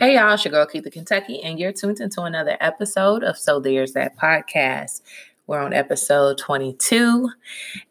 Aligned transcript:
Hey 0.00 0.14
y'all, 0.14 0.32
it's 0.32 0.46
your 0.46 0.52
girl 0.52 0.66
Keitha 0.66 0.90
Kentucky, 0.90 1.42
and 1.42 1.58
you're 1.58 1.72
tuned 1.72 2.00
into 2.00 2.22
another 2.22 2.56
episode 2.58 3.22
of 3.22 3.36
So 3.36 3.60
There's 3.60 3.92
That 3.92 4.16
Podcast. 4.16 5.02
We're 5.46 5.60
on 5.60 5.74
episode 5.74 6.38
22, 6.38 7.28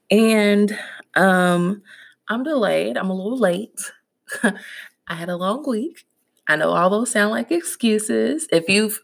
and 0.10 0.80
um, 1.14 1.84
I'm 2.28 2.42
delayed. 2.42 2.98
I'm 2.98 3.12
a 3.12 3.14
little 3.14 3.38
late. 3.38 3.80
I 4.44 5.14
had 5.14 5.30
a 5.30 5.36
long 5.36 5.64
week. 5.68 6.08
I 6.48 6.56
know 6.56 6.72
all 6.72 6.90
those 6.90 7.12
sound 7.12 7.30
like 7.30 7.52
excuses. 7.52 8.48
If 8.52 8.68
you've 8.68 9.02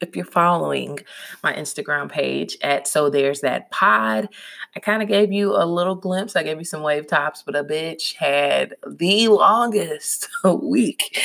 if 0.00 0.16
you're 0.16 0.24
following 0.24 0.98
my 1.42 1.52
Instagram 1.52 2.10
page 2.10 2.56
at 2.62 2.86
So 2.86 3.10
There's 3.10 3.40
That 3.40 3.70
Pod, 3.70 4.28
I 4.76 4.80
kind 4.80 5.02
of 5.02 5.08
gave 5.08 5.32
you 5.32 5.56
a 5.56 5.64
little 5.64 5.94
glimpse. 5.94 6.36
I 6.36 6.42
gave 6.42 6.58
you 6.58 6.64
some 6.64 6.82
wave 6.82 7.06
tops, 7.06 7.42
but 7.42 7.56
a 7.56 7.64
bitch 7.64 8.14
had 8.14 8.74
the 8.86 9.28
longest 9.28 10.28
week. 10.44 11.20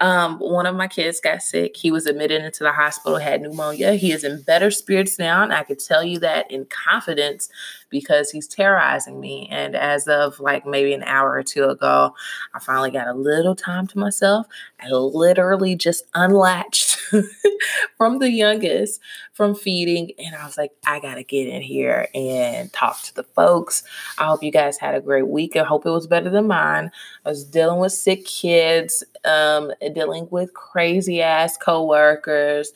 Um, 0.00 0.38
one 0.38 0.66
of 0.66 0.76
my 0.76 0.88
kids 0.88 1.20
got 1.20 1.42
sick. 1.42 1.76
He 1.76 1.90
was 1.90 2.06
admitted 2.06 2.44
into 2.44 2.64
the 2.64 2.72
hospital, 2.72 3.18
had 3.18 3.42
pneumonia. 3.42 3.94
He 3.94 4.12
is 4.12 4.24
in 4.24 4.42
better 4.42 4.70
spirits 4.70 5.18
now, 5.18 5.42
and 5.42 5.52
I 5.52 5.64
could 5.64 5.80
tell 5.80 6.04
you 6.04 6.18
that 6.20 6.50
in 6.50 6.66
confidence 6.66 7.48
because 7.90 8.30
he's 8.30 8.46
terrorizing 8.46 9.20
me. 9.20 9.48
And 9.50 9.74
as 9.74 10.06
of 10.08 10.40
like 10.40 10.66
maybe 10.66 10.92
an 10.92 11.02
hour 11.02 11.32
or 11.32 11.42
two 11.42 11.64
ago, 11.64 12.14
I 12.54 12.58
finally 12.60 12.90
got 12.90 13.08
a 13.08 13.14
little 13.14 13.54
time 13.54 13.86
to 13.88 13.98
myself. 13.98 14.46
I 14.80 14.88
literally 14.88 15.74
just 15.74 16.04
unlatched 16.14 16.98
from 17.96 18.18
the 18.18 18.30
youngest 18.30 19.00
from 19.32 19.54
feeding. 19.54 20.10
And 20.18 20.34
I 20.34 20.44
was 20.44 20.58
like, 20.58 20.72
I 20.86 21.00
got 21.00 21.14
to 21.14 21.24
get 21.24 21.48
in 21.48 21.62
here 21.62 22.08
and 22.14 22.72
talk 22.72 23.00
to 23.02 23.14
the 23.14 23.22
folks. 23.22 23.82
I 24.18 24.26
hope 24.26 24.42
you 24.42 24.52
guys 24.52 24.78
had 24.78 24.94
a 24.94 25.00
great 25.00 25.28
week. 25.28 25.56
I 25.56 25.64
hope 25.64 25.86
it 25.86 25.90
was 25.90 26.06
better 26.06 26.30
than 26.30 26.46
mine. 26.46 26.90
I 27.24 27.28
was 27.28 27.44
dealing 27.44 27.80
with 27.80 27.92
sick 27.92 28.24
kids, 28.24 29.04
um, 29.24 29.72
dealing 29.94 30.28
with 30.30 30.54
crazy 30.54 31.22
ass 31.22 31.56
coworkers, 31.56 32.72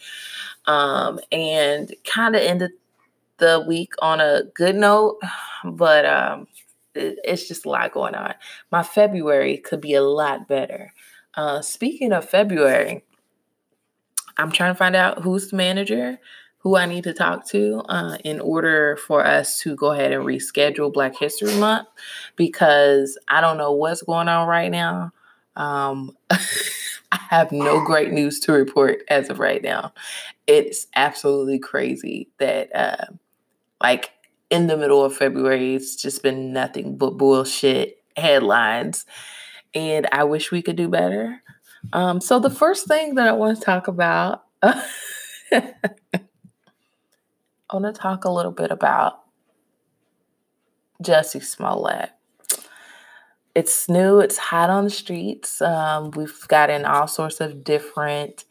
um, 0.66 1.18
and 1.30 1.92
kind 2.04 2.36
of 2.36 2.42
ended 2.42 2.72
the 3.42 3.64
week 3.66 3.92
on 3.98 4.20
a 4.20 4.44
good 4.54 4.76
note, 4.76 5.18
but 5.64 6.06
um, 6.06 6.46
it, 6.94 7.18
it's 7.24 7.48
just 7.48 7.66
a 7.66 7.68
lot 7.68 7.92
going 7.92 8.14
on. 8.14 8.34
My 8.70 8.84
February 8.84 9.58
could 9.58 9.80
be 9.80 9.94
a 9.94 10.02
lot 10.02 10.46
better. 10.46 10.92
Uh, 11.34 11.60
speaking 11.60 12.12
of 12.12 12.28
February, 12.28 13.04
I'm 14.38 14.52
trying 14.52 14.72
to 14.72 14.78
find 14.78 14.94
out 14.94 15.22
who's 15.22 15.48
the 15.48 15.56
manager, 15.56 16.20
who 16.58 16.76
I 16.76 16.86
need 16.86 17.02
to 17.04 17.12
talk 17.12 17.44
to 17.48 17.82
uh, 17.88 18.18
in 18.24 18.38
order 18.38 18.96
for 18.96 19.26
us 19.26 19.58
to 19.60 19.74
go 19.74 19.90
ahead 19.90 20.12
and 20.12 20.24
reschedule 20.24 20.92
Black 20.92 21.18
History 21.18 21.56
Month 21.56 21.88
because 22.36 23.18
I 23.26 23.40
don't 23.40 23.58
know 23.58 23.72
what's 23.72 24.02
going 24.02 24.28
on 24.28 24.46
right 24.46 24.70
now. 24.70 25.12
Um, 25.56 26.16
I 26.30 27.18
have 27.28 27.50
no 27.50 27.84
great 27.84 28.12
news 28.12 28.38
to 28.40 28.52
report 28.52 29.02
as 29.08 29.28
of 29.28 29.40
right 29.40 29.62
now. 29.62 29.92
It's 30.46 30.86
absolutely 30.94 31.58
crazy 31.58 32.28
that 32.38 32.74
uh, 32.74 33.06
like 33.82 34.12
in 34.48 34.68
the 34.68 34.76
middle 34.76 35.04
of 35.04 35.16
February, 35.16 35.74
it's 35.74 35.96
just 35.96 36.22
been 36.22 36.52
nothing 36.52 36.96
but 36.96 37.18
bullshit 37.18 37.98
headlines. 38.16 39.04
And 39.74 40.06
I 40.12 40.24
wish 40.24 40.52
we 40.52 40.62
could 40.62 40.76
do 40.76 40.88
better. 40.88 41.42
Um, 41.92 42.20
so, 42.20 42.38
the 42.38 42.50
first 42.50 42.86
thing 42.86 43.16
that 43.16 43.26
I 43.26 43.32
want 43.32 43.58
to 43.58 43.64
talk 43.64 43.88
about, 43.88 44.44
I 44.62 44.84
want 47.72 47.86
to 47.86 47.92
talk 47.92 48.24
a 48.24 48.30
little 48.30 48.52
bit 48.52 48.70
about 48.70 49.22
Jussie 51.02 51.42
Smollett. 51.42 52.10
It's 53.54 53.88
new, 53.88 54.20
it's 54.20 54.38
hot 54.38 54.70
on 54.70 54.84
the 54.84 54.90
streets. 54.90 55.60
Um, 55.60 56.12
we've 56.12 56.46
gotten 56.48 56.84
all 56.84 57.08
sorts 57.08 57.40
of 57.40 57.64
different 57.64 58.44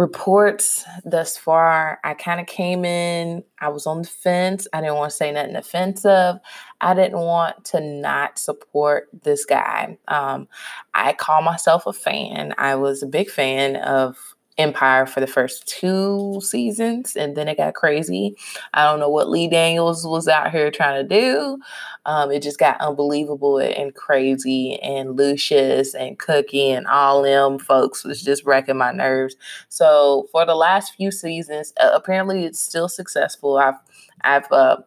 reports 0.00 0.82
thus 1.04 1.36
far, 1.36 1.98
I 2.02 2.14
kind 2.14 2.40
of 2.40 2.46
came 2.46 2.86
in, 2.86 3.44
I 3.58 3.68
was 3.68 3.86
on 3.86 4.00
the 4.00 4.08
fence. 4.08 4.66
I 4.72 4.80
didn't 4.80 4.96
want 4.96 5.10
to 5.10 5.16
say 5.16 5.30
nothing 5.30 5.56
offensive. 5.56 6.36
I 6.80 6.94
didn't 6.94 7.18
want 7.18 7.66
to 7.66 7.80
not 7.80 8.38
support 8.38 9.08
this 9.22 9.44
guy. 9.44 9.98
Um, 10.08 10.48
I 10.94 11.12
call 11.12 11.42
myself 11.42 11.86
a 11.86 11.92
fan. 11.92 12.54
I 12.56 12.76
was 12.76 13.02
a 13.02 13.06
big 13.06 13.28
fan 13.28 13.76
of 13.76 14.16
Empire 14.60 15.06
for 15.06 15.20
the 15.20 15.26
first 15.26 15.66
two 15.66 16.40
seasons, 16.42 17.16
and 17.16 17.36
then 17.36 17.48
it 17.48 17.56
got 17.56 17.74
crazy. 17.74 18.36
I 18.74 18.84
don't 18.84 19.00
know 19.00 19.08
what 19.08 19.30
Lee 19.30 19.48
Daniels 19.48 20.06
was 20.06 20.28
out 20.28 20.50
here 20.50 20.70
trying 20.70 21.02
to 21.02 21.08
do. 21.08 21.58
Um, 22.06 22.30
it 22.30 22.42
just 22.42 22.58
got 22.58 22.80
unbelievable 22.80 23.58
and 23.58 23.94
crazy, 23.94 24.78
and 24.82 25.16
Lucius 25.16 25.94
and 25.94 26.18
Cookie 26.18 26.70
and 26.70 26.86
all 26.86 27.22
them 27.22 27.58
folks 27.58 28.04
was 28.04 28.22
just 28.22 28.44
wrecking 28.44 28.76
my 28.76 28.92
nerves. 28.92 29.36
So 29.68 30.28
for 30.30 30.44
the 30.44 30.54
last 30.54 30.94
few 30.94 31.10
seasons, 31.10 31.72
uh, 31.80 31.90
apparently 31.92 32.44
it's 32.44 32.60
still 32.60 32.88
successful. 32.88 33.56
I've 33.56 33.74
I've 34.22 34.50
uh, 34.52 34.78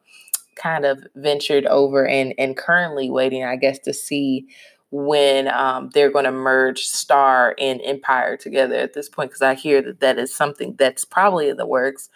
kind 0.56 0.86
of 0.86 1.04
ventured 1.16 1.66
over 1.66 2.08
and 2.08 2.34
and 2.38 2.56
currently 2.56 3.10
waiting, 3.10 3.44
I 3.44 3.56
guess, 3.56 3.80
to 3.80 3.94
see 3.94 4.48
when 4.96 5.48
um, 5.48 5.90
they're 5.96 6.12
going 6.12 6.24
to 6.24 6.32
merge 6.32 6.86
Star 6.86 7.56
and 7.58 7.82
Empire 7.84 8.38
together 8.38 8.76
at 8.76 8.94
this 8.94 9.10
point 9.10 9.32
because 9.32 9.42
I 9.42 9.56
hear 9.56 9.82
that 9.82 10.02
that 10.02 10.20
is 10.20 10.32
something 10.32 10.76
that's 10.78 11.04
probably 11.04 11.50
in 11.50 11.58
the 11.58 11.66
works. 11.66 12.10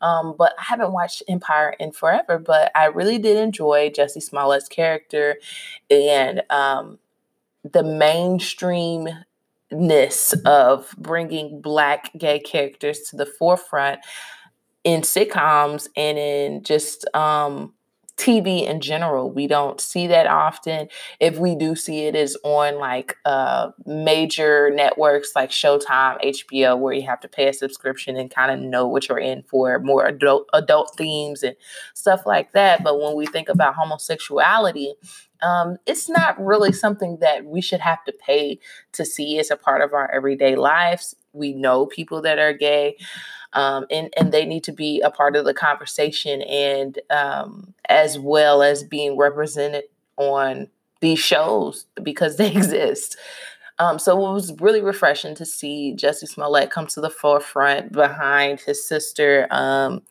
Um, 0.00 0.34
but 0.38 0.54
I 0.58 0.62
haven't 0.62 0.94
watched 0.94 1.22
Empire 1.28 1.76
in 1.78 1.92
forever, 1.92 2.38
but 2.38 2.72
I 2.74 2.86
really 2.86 3.18
did 3.18 3.36
enjoy 3.36 3.90
Jussie 3.90 4.26
Smollett's 4.26 4.66
character 4.66 5.36
and 5.90 6.42
um, 6.48 6.98
the 7.64 7.82
mainstreamness 7.82 9.14
of 10.46 10.94
bringing 10.96 11.60
Black 11.60 12.12
gay 12.16 12.38
characters 12.38 13.00
to 13.10 13.16
the 13.16 13.26
forefront 13.26 14.00
in 14.84 15.02
sitcoms 15.02 15.86
and 15.98 16.16
in 16.16 16.64
just 16.64 17.04
um, 17.14 17.74
TV 18.16 18.68
in 18.68 18.80
general. 18.80 19.30
We 19.30 19.46
don't 19.46 19.80
see 19.80 20.06
that 20.06 20.26
often. 20.26 20.88
If 21.18 21.38
we 21.38 21.54
do 21.54 21.74
see 21.74 22.06
it, 22.06 22.14
is 22.14 22.36
on 22.44 22.78
like 22.78 23.16
uh, 23.24 23.70
major 23.86 24.70
networks 24.70 25.32
like 25.34 25.50
Showtime, 25.50 26.22
HBO, 26.22 26.78
where 26.78 26.92
you 26.92 27.02
have 27.02 27.20
to 27.20 27.28
pay 27.28 27.48
a 27.48 27.52
subscription 27.52 28.16
and 28.16 28.30
kind 28.30 28.50
of 28.50 28.60
know 28.60 28.86
what 28.86 29.08
you're 29.08 29.18
in 29.18 29.42
for, 29.44 29.78
more 29.78 30.04
adult 30.04 30.48
adult 30.52 30.94
themes 30.96 31.42
and 31.42 31.56
stuff 31.94 32.26
like 32.26 32.52
that. 32.52 32.84
But 32.84 33.00
when 33.00 33.16
we 33.16 33.26
think 33.26 33.48
about 33.48 33.74
homosexuality, 33.74 34.94
um, 35.42 35.78
it's 35.86 36.08
not 36.08 36.42
really 36.42 36.72
something 36.72 37.18
that 37.20 37.44
we 37.44 37.60
should 37.60 37.80
have 37.80 38.04
to 38.04 38.12
pay 38.12 38.60
to 38.92 39.04
see 39.04 39.38
as 39.38 39.50
a 39.50 39.56
part 39.56 39.82
of 39.82 39.92
our 39.92 40.10
everyday 40.10 40.54
lives. 40.54 41.16
We 41.32 41.54
know 41.54 41.86
people 41.86 42.22
that 42.22 42.38
are 42.38 42.52
gay 42.52 42.96
um, 43.54 43.86
and 43.90 44.12
and 44.16 44.32
they 44.32 44.44
need 44.44 44.64
to 44.64 44.72
be 44.72 45.00
a 45.00 45.10
part 45.10 45.36
of 45.36 45.44
the 45.44 45.54
conversation 45.54 46.42
and 46.42 46.98
um, 47.10 47.74
as 47.88 48.18
well 48.18 48.62
as 48.62 48.82
being 48.82 49.16
represented 49.16 49.84
on 50.16 50.68
these 51.00 51.18
shows 51.18 51.86
because 52.02 52.36
they 52.38 52.50
exist. 52.50 53.16
Um, 53.78 53.98
so 53.98 54.12
it 54.16 54.32
was 54.32 54.52
really 54.60 54.80
refreshing 54.80 55.34
to 55.36 55.44
see 55.44 55.94
Jussie 55.96 56.28
Smollett 56.28 56.70
come 56.70 56.86
to 56.88 57.00
the 57.00 57.10
forefront 57.10 57.92
behind 57.92 58.60
his 58.60 58.86
sister. 58.86 59.48
Um, 59.50 60.02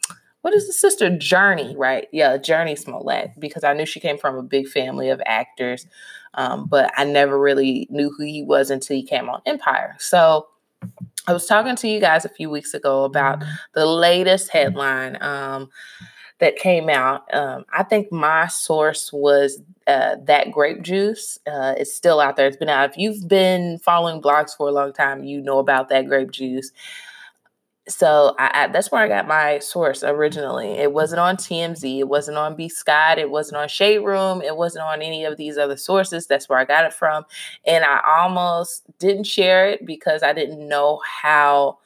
what 0.42 0.54
is 0.54 0.68
the 0.68 0.74
sister 0.74 1.10
Jurnee, 1.10 1.76
right? 1.78 2.08
Yeah, 2.12 2.38
Jurnee 2.38 2.78
Smollett, 2.78 3.32
because 3.40 3.64
I 3.64 3.74
knew 3.74 3.86
she 3.86 4.00
came 4.00 4.18
from 4.18 4.36
a 4.36 4.44
big 4.44 4.68
family 4.68 5.10
of 5.10 5.22
actors, 5.26 5.86
um, 6.34 6.66
but 6.66 6.92
I 6.98 7.04
never 7.04 7.40
really 7.40 7.88
knew 7.92 8.12
who 8.12 8.24
he 8.24 8.44
was 8.44 8.72
until 8.72 8.98
he 8.98 9.04
came 9.04 9.30
on 9.30 9.42
Empire. 9.46 9.96
So 10.00 10.48
I 11.28 11.34
was 11.34 11.46
talking 11.46 11.76
to 11.76 11.88
you 11.88 12.00
guys 12.00 12.26
a 12.26 12.30
few 12.30 12.50
weeks 12.50 12.74
ago 12.74 13.04
about 13.04 13.40
mm-hmm. 13.40 13.52
the 13.74 13.86
latest 13.86 14.50
headline 14.50 15.22
um, 15.22 15.70
that 16.40 16.56
came 16.56 16.90
out. 16.90 17.32
Um, 17.34 17.66
I 17.72 17.84
think 17.84 18.12
my 18.12 18.48
source 18.48 19.14
was 19.14 19.62
uh, 19.88 20.16
that 20.24 20.52
grape 20.52 20.82
juice. 20.82 21.38
Uh, 21.46 21.76
it's 21.78 21.94
still 21.94 22.20
out 22.20 22.36
there. 22.36 22.48
It's 22.48 22.58
been 22.58 22.70
out. 22.70 22.90
If 22.90 22.98
you've 22.98 23.28
been 23.28 23.78
following 23.80 24.22
blogs 24.22 24.56
for 24.56 24.68
a 24.68 24.72
long 24.72 24.94
time, 24.94 25.24
you 25.24 25.42
know 25.42 25.60
about 25.60 25.90
that 25.90 26.08
grape 26.08 26.32
juice 26.32 26.72
so 27.92 28.36
I, 28.40 28.52
I, 28.54 28.68
that's 28.68 28.92
where 28.92 29.02
I 29.02 29.08
got 29.08 29.28
my 29.28 29.60
source 29.60 30.04
originally. 30.04 30.72
It 30.72 30.94
wasn't 30.94 31.20
on 31.20 31.38
TMZ, 31.38 32.00
it 32.00 32.08
wasn't 32.08 32.38
on 32.38 32.56
B 32.56 32.70
Scott, 32.70 33.20
it 33.20 33.30
wasn't 33.30 33.58
on 33.58 33.68
Shade 33.68 34.00
Room, 34.00 34.42
it 34.42 34.58
wasn't 34.58 34.86
on 34.86 35.02
any 35.02 35.26
of 35.26 35.38
these 35.38 35.58
other 35.58 35.78
sources. 35.78 36.28
That's 36.28 36.48
where 36.48 36.60
I 36.60 36.66
got 36.66 36.86
it 36.86 36.94
from, 36.94 37.26
and 37.66 37.84
I 37.84 38.02
almost 38.18 38.84
didn't 39.00 39.26
share 39.26 39.68
it 39.70 39.86
because 39.86 40.24
I 40.24 40.34
didn't 40.34 40.68
know 40.68 41.02
how 41.06 41.80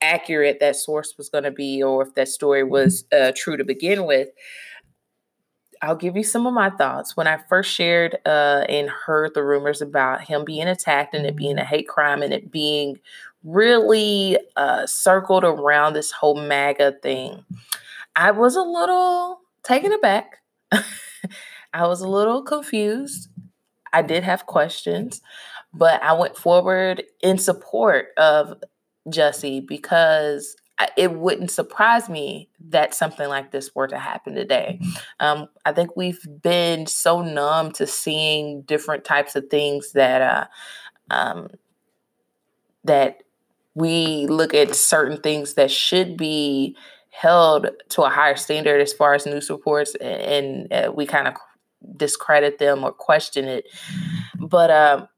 accurate 0.00 0.58
that 0.60 0.76
source 0.76 1.16
was 1.16 1.28
going 1.28 1.44
to 1.44 1.50
be, 1.50 1.82
or 1.82 2.02
if 2.02 2.14
that 2.14 2.28
story 2.28 2.64
was 2.64 3.04
uh, 3.12 3.32
true 3.34 3.56
to 3.56 3.64
begin 3.64 4.04
with. 4.04 4.28
I'll 5.80 5.96
give 5.96 6.16
you 6.16 6.22
some 6.22 6.46
of 6.46 6.54
my 6.54 6.70
thoughts. 6.70 7.16
When 7.16 7.26
I 7.26 7.38
first 7.48 7.72
shared 7.72 8.18
uh, 8.24 8.64
and 8.68 8.88
heard 8.88 9.34
the 9.34 9.42
rumors 9.42 9.82
about 9.82 10.20
him 10.22 10.44
being 10.44 10.68
attacked 10.68 11.12
and 11.12 11.26
it 11.26 11.34
being 11.34 11.58
a 11.58 11.64
hate 11.64 11.88
crime 11.88 12.22
and 12.22 12.32
it 12.32 12.52
being 12.52 13.00
really 13.44 14.38
uh, 14.56 14.86
circled 14.86 15.44
around 15.44 15.94
this 15.94 16.10
whole 16.10 16.36
MAGA 16.36 16.98
thing. 17.02 17.44
I 18.14 18.30
was 18.30 18.56
a 18.56 18.62
little 18.62 19.40
taken 19.62 19.92
aback. 19.92 20.38
I 21.74 21.86
was 21.86 22.00
a 22.00 22.08
little 22.08 22.42
confused. 22.42 23.28
I 23.92 24.02
did 24.02 24.24
have 24.24 24.46
questions. 24.46 25.20
but 25.72 26.02
I 26.02 26.12
went 26.12 26.36
forward 26.36 27.04
in 27.22 27.38
support 27.38 28.08
of 28.16 28.62
Jussie 29.08 29.66
because 29.66 30.56
it 30.96 31.12
wouldn't 31.12 31.50
surprise 31.50 32.08
me 32.08 32.48
that 32.68 32.94
something 32.94 33.28
like 33.28 33.52
this 33.52 33.74
were 33.74 33.86
to 33.86 33.98
happen 33.98 34.34
today. 34.34 34.80
Um, 35.20 35.48
I 35.64 35.72
think 35.72 35.96
we've 35.96 36.26
been 36.42 36.86
so 36.86 37.22
numb 37.22 37.72
to 37.72 37.86
seeing 37.86 38.62
different 38.62 39.04
types 39.04 39.36
of 39.36 39.48
things 39.48 39.92
that 39.92 40.22
uh, 40.22 40.46
um, 41.14 41.48
that 42.84 43.21
we 43.74 44.26
look 44.26 44.54
at 44.54 44.74
certain 44.74 45.20
things 45.20 45.54
that 45.54 45.70
should 45.70 46.16
be 46.16 46.76
held 47.10 47.68
to 47.90 48.02
a 48.02 48.08
higher 48.08 48.36
standard 48.36 48.80
as 48.80 48.92
far 48.92 49.14
as 49.14 49.26
news 49.26 49.50
reports, 49.50 49.94
and, 50.00 50.68
and 50.70 50.72
uh, 50.72 50.92
we 50.92 51.06
kind 51.06 51.28
of 51.28 51.34
discredit 51.96 52.58
them 52.58 52.84
or 52.84 52.92
question 52.92 53.46
it. 53.46 53.66
But 54.38 54.70
um, 54.70 55.08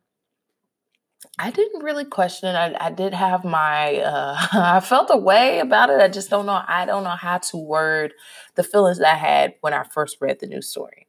I 1.38 1.50
didn't 1.50 1.82
really 1.82 2.04
question 2.04 2.48
it. 2.48 2.54
I, 2.54 2.76
I 2.78 2.90
did 2.90 3.12
have 3.12 3.44
my, 3.44 3.96
uh, 3.96 4.46
I 4.52 4.80
felt 4.80 5.08
a 5.10 5.16
way 5.16 5.60
about 5.60 5.90
it. 5.90 6.00
I 6.00 6.08
just 6.08 6.30
don't 6.30 6.46
know. 6.46 6.62
I 6.66 6.84
don't 6.84 7.04
know 7.04 7.10
how 7.10 7.38
to 7.38 7.56
word 7.56 8.12
the 8.54 8.62
feelings 8.62 8.98
that 8.98 9.12
I 9.12 9.16
had 9.16 9.54
when 9.60 9.74
I 9.74 9.84
first 9.84 10.18
read 10.20 10.38
the 10.40 10.46
news 10.46 10.68
story. 10.68 11.06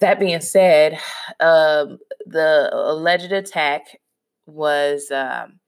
That 0.00 0.20
being 0.20 0.40
said, 0.40 0.98
um, 1.40 1.98
the 2.26 2.70
alleged 2.72 3.32
attack 3.32 3.98
was 4.46 5.10
um, 5.10 5.58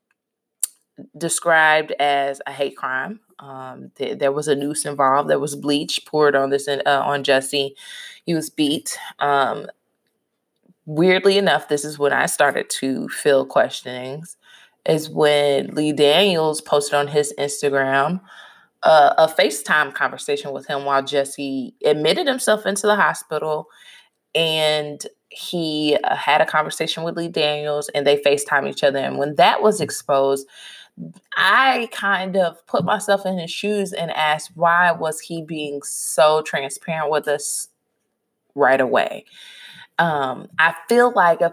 described 1.17 1.93
as 1.93 2.41
a 2.47 2.53
hate 2.53 2.77
crime. 2.77 3.21
Um, 3.39 3.91
th- 3.97 4.19
there 4.19 4.33
was 4.33 4.49
a 4.49 4.57
noose 4.57 4.85
involved. 4.85 5.31
There 5.31 5.39
was 5.39 5.55
bleach 5.55 6.01
poured 6.07 6.35
on 6.35 6.51
this 6.51 6.69
uh, 6.69 6.81
on 6.87 7.25
Jesse. 7.25 7.75
He 8.25 8.35
was 8.35 8.51
beat. 8.51 8.99
Um, 9.19 9.67
weirdly 10.87 11.39
enough, 11.39 11.69
this 11.69 11.85
is 11.85 11.99
when 11.99 12.13
I 12.13 12.27
started 12.27 12.69
to 12.81 13.09
feel 13.09 13.47
questionings, 13.47 14.37
is 14.87 15.09
when 15.09 15.75
Lee 15.75 15.93
Daniels 15.93 16.61
posted 16.61 16.95
on 16.95 17.09
his 17.09 17.33
Instagram 17.39 18.21
uh, 18.83 19.15
a 19.19 19.29
FaceTime 19.29 19.93
conversation 19.95 20.53
with 20.53 20.67
him 20.67 20.85
while 20.85 21.03
Jesse 21.03 21.75
admitted 21.85 22.27
himself 22.27 22.65
into 22.67 22.87
the 22.87 22.97
hospital 22.97 23.69
and 24.35 25.05
he 25.31 25.97
uh, 26.05 26.15
had 26.15 26.41
a 26.41 26.47
conversation 26.47 27.03
with 27.03 27.17
Lee 27.17 27.29
Daniels 27.29 27.89
and 27.91 28.07
they 28.07 28.19
FaceTime 28.19 28.69
each 28.69 28.85
other. 28.85 28.99
And 28.99 29.19
when 29.19 29.35
that 29.37 29.63
was 29.63 29.81
exposed, 29.81 30.47
I 31.37 31.89
kind 31.93 32.37
of 32.37 32.67
put 32.67 32.85
myself 32.85 33.25
in 33.27 33.39
his 33.39 33.51
shoes 33.51 33.93
and 33.93 34.11
asked, 34.11 34.53
why 34.55 34.93
was 34.93 35.21
he 35.21 35.43
being 35.43 35.83
so 35.83 36.43
transparent 36.43 37.11
with 37.11 37.29
us 37.29 37.69
right 38.55 38.81
away? 38.81 39.25
um, 39.99 40.49
I 40.59 40.75
feel 40.89 41.13
like 41.15 41.43
if 41.43 41.53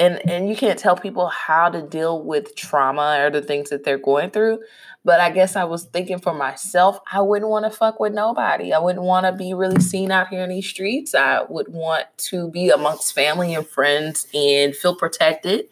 and 0.00 0.20
and 0.30 0.48
you 0.48 0.54
can't 0.54 0.78
tell 0.78 0.96
people 0.96 1.26
how 1.26 1.68
to 1.68 1.82
deal 1.82 2.22
with 2.22 2.54
trauma 2.54 3.18
or 3.20 3.30
the 3.30 3.42
things 3.42 3.70
that 3.70 3.82
they're 3.82 3.98
going 3.98 4.30
through 4.30 4.60
but 5.04 5.18
i 5.18 5.28
guess 5.28 5.56
i 5.56 5.64
was 5.64 5.86
thinking 5.86 6.20
for 6.20 6.32
myself 6.32 7.00
i 7.10 7.20
wouldn't 7.20 7.50
want 7.50 7.64
to 7.64 7.76
fuck 7.76 7.98
with 7.98 8.12
nobody. 8.12 8.72
I 8.72 8.78
wouldn't 8.78 9.04
want 9.04 9.26
to 9.26 9.32
be 9.32 9.54
really 9.54 9.80
seen 9.80 10.12
out 10.12 10.28
here 10.28 10.44
in 10.44 10.50
these 10.50 10.68
streets. 10.68 11.16
I 11.16 11.42
would 11.48 11.68
want 11.68 12.06
to 12.18 12.48
be 12.48 12.70
amongst 12.70 13.12
family 13.12 13.54
and 13.54 13.66
friends 13.66 14.28
and 14.32 14.74
feel 14.74 14.94
protected 14.94 15.66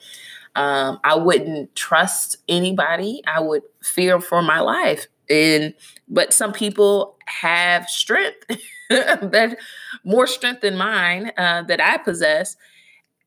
um, 0.57 0.99
i 1.05 1.15
wouldn't 1.15 1.75
trust 1.77 2.39
anybody 2.49 3.23
i 3.27 3.41
would 3.41 3.63
fear 3.83 4.21
for 4.21 4.43
my 4.43 4.61
life 4.61 5.07
and 5.31 5.75
but 6.09 6.33
some 6.33 6.53
people 6.53 7.17
have 7.27 7.89
strength 7.89 8.45
that 8.91 9.59
more 10.05 10.27
strength 10.27 10.61
than 10.61 10.77
mine 10.77 11.33
uh, 11.37 11.63
that 11.63 11.81
I 11.81 11.99
possess. 11.99 12.57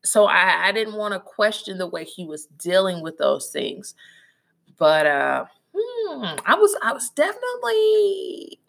So 0.04 0.24
I, 0.24 0.68
I 0.68 0.72
didn't 0.72 0.94
want 0.94 1.14
to 1.14 1.20
question 1.20 1.78
the 1.78 1.86
way 1.86 2.04
he 2.04 2.24
was 2.24 2.46
dealing 2.46 3.02
with 3.02 3.18
those 3.18 3.50
things. 3.50 3.94
But 4.78 5.06
uh, 5.06 5.44
hmm, 5.76 6.24
I 6.46 6.54
was 6.54 6.76
I 6.82 6.92
was 6.92 7.10
definitely 7.10 8.60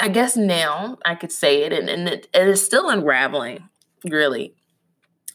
I 0.00 0.08
guess 0.08 0.36
now 0.36 0.98
I 1.04 1.14
could 1.14 1.32
say 1.32 1.62
it, 1.62 1.72
and, 1.72 1.88
and 1.88 2.08
it, 2.08 2.28
it 2.32 2.48
is 2.48 2.64
still 2.64 2.88
unraveling, 2.88 3.68
really. 4.04 4.54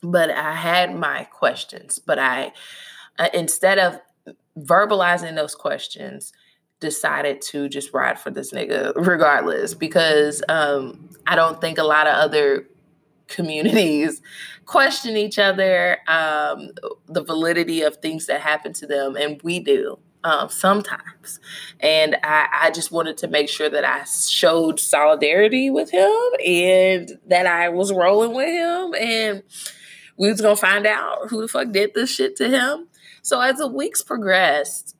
But 0.03 0.29
I 0.29 0.53
had 0.53 0.95
my 0.95 1.23
questions, 1.25 1.97
but 1.97 2.19
I, 2.19 2.51
uh, 3.17 3.29
instead 3.33 3.79
of 3.79 3.99
verbalizing 4.57 5.35
those 5.35 5.55
questions, 5.55 6.33
decided 6.83 7.41
to 7.41 7.69
just 7.69 7.93
ride 7.93 8.19
for 8.19 8.29
this 8.29 8.51
nigga 8.51 8.91
regardless 9.07 9.73
because 9.73 10.43
um, 10.49 11.09
I 11.25 11.35
don't 11.35 11.61
think 11.61 11.77
a 11.77 11.83
lot 11.83 12.07
of 12.07 12.15
other 12.15 12.67
communities 13.27 14.21
question 14.65 15.17
each 15.17 15.39
other, 15.39 15.97
um, 16.07 16.71
the 17.07 17.23
validity 17.23 17.81
of 17.81 17.97
things 17.97 18.27
that 18.27 18.41
happen 18.41 18.73
to 18.73 18.85
them, 18.85 19.15
and 19.15 19.41
we 19.41 19.59
do. 19.59 19.97
Um, 20.25 20.47
sometimes. 20.47 21.41
And 21.81 22.15
I, 22.23 22.47
I, 22.53 22.71
just 22.71 22.93
wanted 22.93 23.17
to 23.17 23.27
make 23.27 23.49
sure 23.49 23.67
that 23.69 23.83
I 23.83 24.05
showed 24.05 24.79
solidarity 24.79 25.69
with 25.69 25.91
him 25.91 26.13
and 26.45 27.19
that 27.27 27.45
I 27.45 27.67
was 27.67 27.91
rolling 27.91 28.33
with 28.33 28.47
him. 28.47 28.93
And 28.97 29.43
we 30.17 30.29
was 30.29 30.41
to 30.41 30.55
find 30.55 30.85
out 30.85 31.29
who 31.29 31.41
the 31.41 31.47
fuck 31.47 31.71
did 31.71 31.93
this 31.93 32.09
shit 32.09 32.35
to 32.37 32.49
him. 32.49 32.87
So 33.21 33.39
as 33.41 33.57
the 33.57 33.67
weeks 33.67 34.01
progressed, 34.01 34.95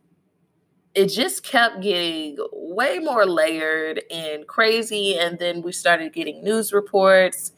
it 0.96 1.08
just 1.08 1.44
kept 1.44 1.82
getting 1.82 2.38
way 2.52 3.00
more 3.00 3.26
layered 3.26 4.04
and 4.12 4.48
crazy. 4.48 5.18
And 5.18 5.40
then 5.40 5.62
we 5.62 5.72
started 5.72 6.14
getting 6.14 6.44
news 6.44 6.72
reports. 6.72 7.52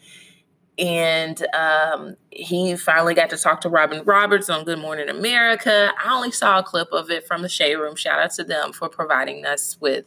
And 0.77 1.45
um, 1.53 2.15
he 2.31 2.75
finally 2.75 3.13
got 3.13 3.29
to 3.29 3.37
talk 3.37 3.61
to 3.61 3.69
Robin 3.69 4.03
Roberts 4.03 4.49
on 4.49 4.65
Good 4.65 4.79
Morning 4.79 5.09
America. 5.09 5.93
I 6.03 6.13
only 6.13 6.31
saw 6.31 6.59
a 6.59 6.63
clip 6.63 6.89
of 6.91 7.09
it 7.09 7.25
from 7.25 7.41
the 7.41 7.49
Shade 7.49 7.75
Room. 7.75 7.95
Shout 7.95 8.19
out 8.19 8.31
to 8.31 8.43
them 8.43 8.73
for 8.73 8.89
providing 8.89 9.45
us 9.45 9.77
with 9.79 10.05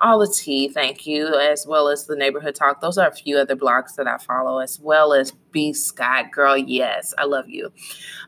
all 0.00 0.18
the 0.18 0.32
tea. 0.32 0.68
Thank 0.68 1.06
you, 1.06 1.34
as 1.34 1.66
well 1.66 1.88
as 1.88 2.06
the 2.06 2.16
Neighborhood 2.16 2.54
Talk. 2.54 2.80
Those 2.80 2.98
are 2.98 3.08
a 3.08 3.14
few 3.14 3.38
other 3.38 3.56
blogs 3.56 3.94
that 3.96 4.06
I 4.06 4.18
follow, 4.18 4.58
as 4.58 4.78
well 4.80 5.12
as 5.12 5.32
B 5.52 5.72
Scott. 5.72 6.30
Girl, 6.32 6.56
yes, 6.56 7.14
I 7.18 7.24
love 7.24 7.48
you. 7.48 7.72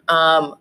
Um, 0.08 0.56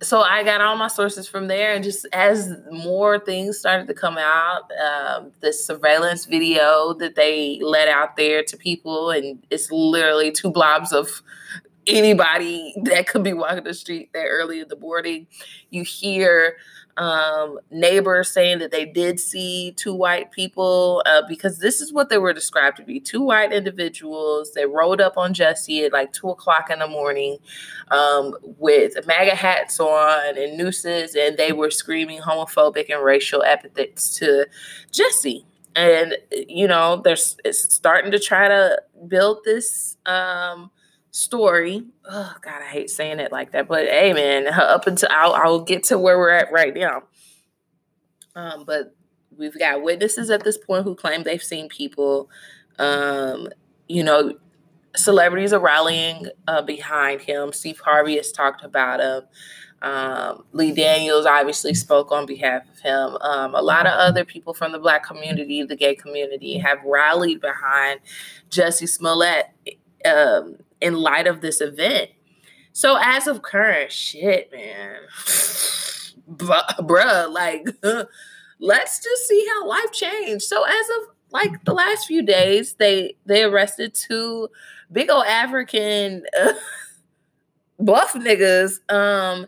so 0.00 0.20
I 0.20 0.44
got 0.44 0.60
all 0.60 0.76
my 0.76 0.88
sources 0.88 1.28
from 1.28 1.48
there, 1.48 1.74
and 1.74 1.82
just 1.82 2.06
as 2.12 2.52
more 2.70 3.18
things 3.18 3.58
started 3.58 3.88
to 3.88 3.94
come 3.94 4.16
out, 4.18 4.70
um, 4.80 5.32
the 5.40 5.52
surveillance 5.52 6.24
video 6.24 6.94
that 6.94 7.16
they 7.16 7.58
let 7.62 7.88
out 7.88 8.16
there 8.16 8.42
to 8.44 8.56
people, 8.56 9.10
and 9.10 9.44
it's 9.50 9.70
literally 9.70 10.30
two 10.30 10.50
blobs 10.50 10.92
of 10.92 11.22
anybody 11.88 12.74
that 12.84 13.08
could 13.08 13.24
be 13.24 13.32
walking 13.32 13.64
the 13.64 13.74
street 13.74 14.12
that 14.12 14.26
early 14.26 14.60
in 14.60 14.68
the 14.68 14.78
morning. 14.78 15.26
You 15.70 15.82
hear 15.82 16.56
um, 16.98 17.60
neighbors 17.70 18.28
saying 18.28 18.58
that 18.58 18.72
they 18.72 18.84
did 18.84 19.20
see 19.20 19.72
two 19.76 19.94
white 19.94 20.32
people 20.32 21.02
uh, 21.06 21.22
because 21.28 21.58
this 21.58 21.80
is 21.80 21.92
what 21.92 22.08
they 22.08 22.18
were 22.18 22.32
described 22.32 22.76
to 22.76 22.82
be 22.82 22.98
two 22.98 23.22
white 23.22 23.52
individuals. 23.52 24.52
They 24.52 24.66
rode 24.66 25.00
up 25.00 25.16
on 25.16 25.32
Jesse 25.32 25.84
at 25.84 25.92
like 25.92 26.12
two 26.12 26.28
o'clock 26.28 26.70
in 26.70 26.80
the 26.80 26.88
morning 26.88 27.38
um, 27.92 28.34
with 28.42 28.94
MAGA 29.06 29.36
hats 29.36 29.78
on 29.78 30.36
and 30.36 30.58
nooses, 30.58 31.14
and 31.14 31.36
they 31.36 31.52
were 31.52 31.70
screaming 31.70 32.20
homophobic 32.20 32.90
and 32.90 33.02
racial 33.02 33.42
epithets 33.44 34.14
to 34.18 34.46
Jesse. 34.90 35.46
And, 35.76 36.16
you 36.32 36.66
know, 36.66 37.00
they're 37.04 37.14
starting 37.14 38.10
to 38.10 38.18
try 38.18 38.48
to 38.48 38.82
build 39.06 39.44
this. 39.44 39.96
Um, 40.04 40.72
story. 41.10 41.84
Oh 42.04 42.34
God, 42.40 42.62
I 42.62 42.66
hate 42.66 42.90
saying 42.90 43.20
it 43.20 43.32
like 43.32 43.52
that, 43.52 43.68
but 43.68 43.86
hey, 43.86 44.12
man, 44.12 44.46
up 44.52 44.86
until 44.86 45.08
I'll, 45.12 45.34
I'll 45.34 45.60
get 45.60 45.84
to 45.84 45.98
where 45.98 46.18
we're 46.18 46.30
at 46.30 46.52
right 46.52 46.74
now. 46.74 47.04
Um, 48.34 48.64
but 48.64 48.94
we've 49.36 49.58
got 49.58 49.82
witnesses 49.82 50.30
at 50.30 50.44
this 50.44 50.58
point 50.58 50.84
who 50.84 50.94
claim 50.94 51.22
they've 51.22 51.42
seen 51.42 51.68
people. 51.68 52.30
Um, 52.78 53.48
you 53.88 54.04
know, 54.04 54.34
celebrities 54.96 55.52
are 55.52 55.60
rallying 55.60 56.26
uh, 56.46 56.62
behind 56.62 57.22
him. 57.22 57.52
Steve 57.52 57.80
Harvey 57.80 58.16
has 58.16 58.32
talked 58.32 58.64
about 58.64 59.00
him. 59.00 59.22
Um, 59.80 60.44
Lee 60.52 60.72
Daniels 60.72 61.24
obviously 61.24 61.72
spoke 61.74 62.10
on 62.10 62.26
behalf 62.26 62.68
of 62.68 62.80
him. 62.80 63.16
Um, 63.20 63.54
a 63.54 63.62
lot 63.62 63.86
of 63.86 63.92
other 63.92 64.24
people 64.24 64.52
from 64.52 64.72
the 64.72 64.78
black 64.78 65.04
community, 65.04 65.62
the 65.62 65.76
gay 65.76 65.94
community, 65.94 66.58
have 66.58 66.82
rallied 66.84 67.40
behind 67.40 68.00
Jussie 68.50 68.88
Smollett. 68.88 69.46
Um, 70.04 70.56
in 70.80 70.94
light 70.94 71.26
of 71.26 71.40
this 71.40 71.60
event. 71.60 72.10
So 72.72 72.98
as 73.00 73.26
of 73.26 73.42
current 73.42 73.90
shit, 73.92 74.52
man, 74.52 74.96
bruh, 76.30 77.32
like 77.32 77.66
let's 78.60 79.02
just 79.02 79.28
see 79.28 79.46
how 79.48 79.66
life 79.66 79.92
changed. 79.92 80.44
So 80.44 80.64
as 80.64 80.86
of 80.98 81.14
like 81.30 81.64
the 81.64 81.74
last 81.74 82.06
few 82.06 82.22
days, 82.22 82.74
they 82.74 83.16
they 83.26 83.42
arrested 83.42 83.94
two 83.94 84.48
big 84.90 85.10
old 85.10 85.26
African 85.26 86.24
uh, 86.40 86.52
buff 87.80 88.14
niggas. 88.14 88.78
Um, 88.92 89.46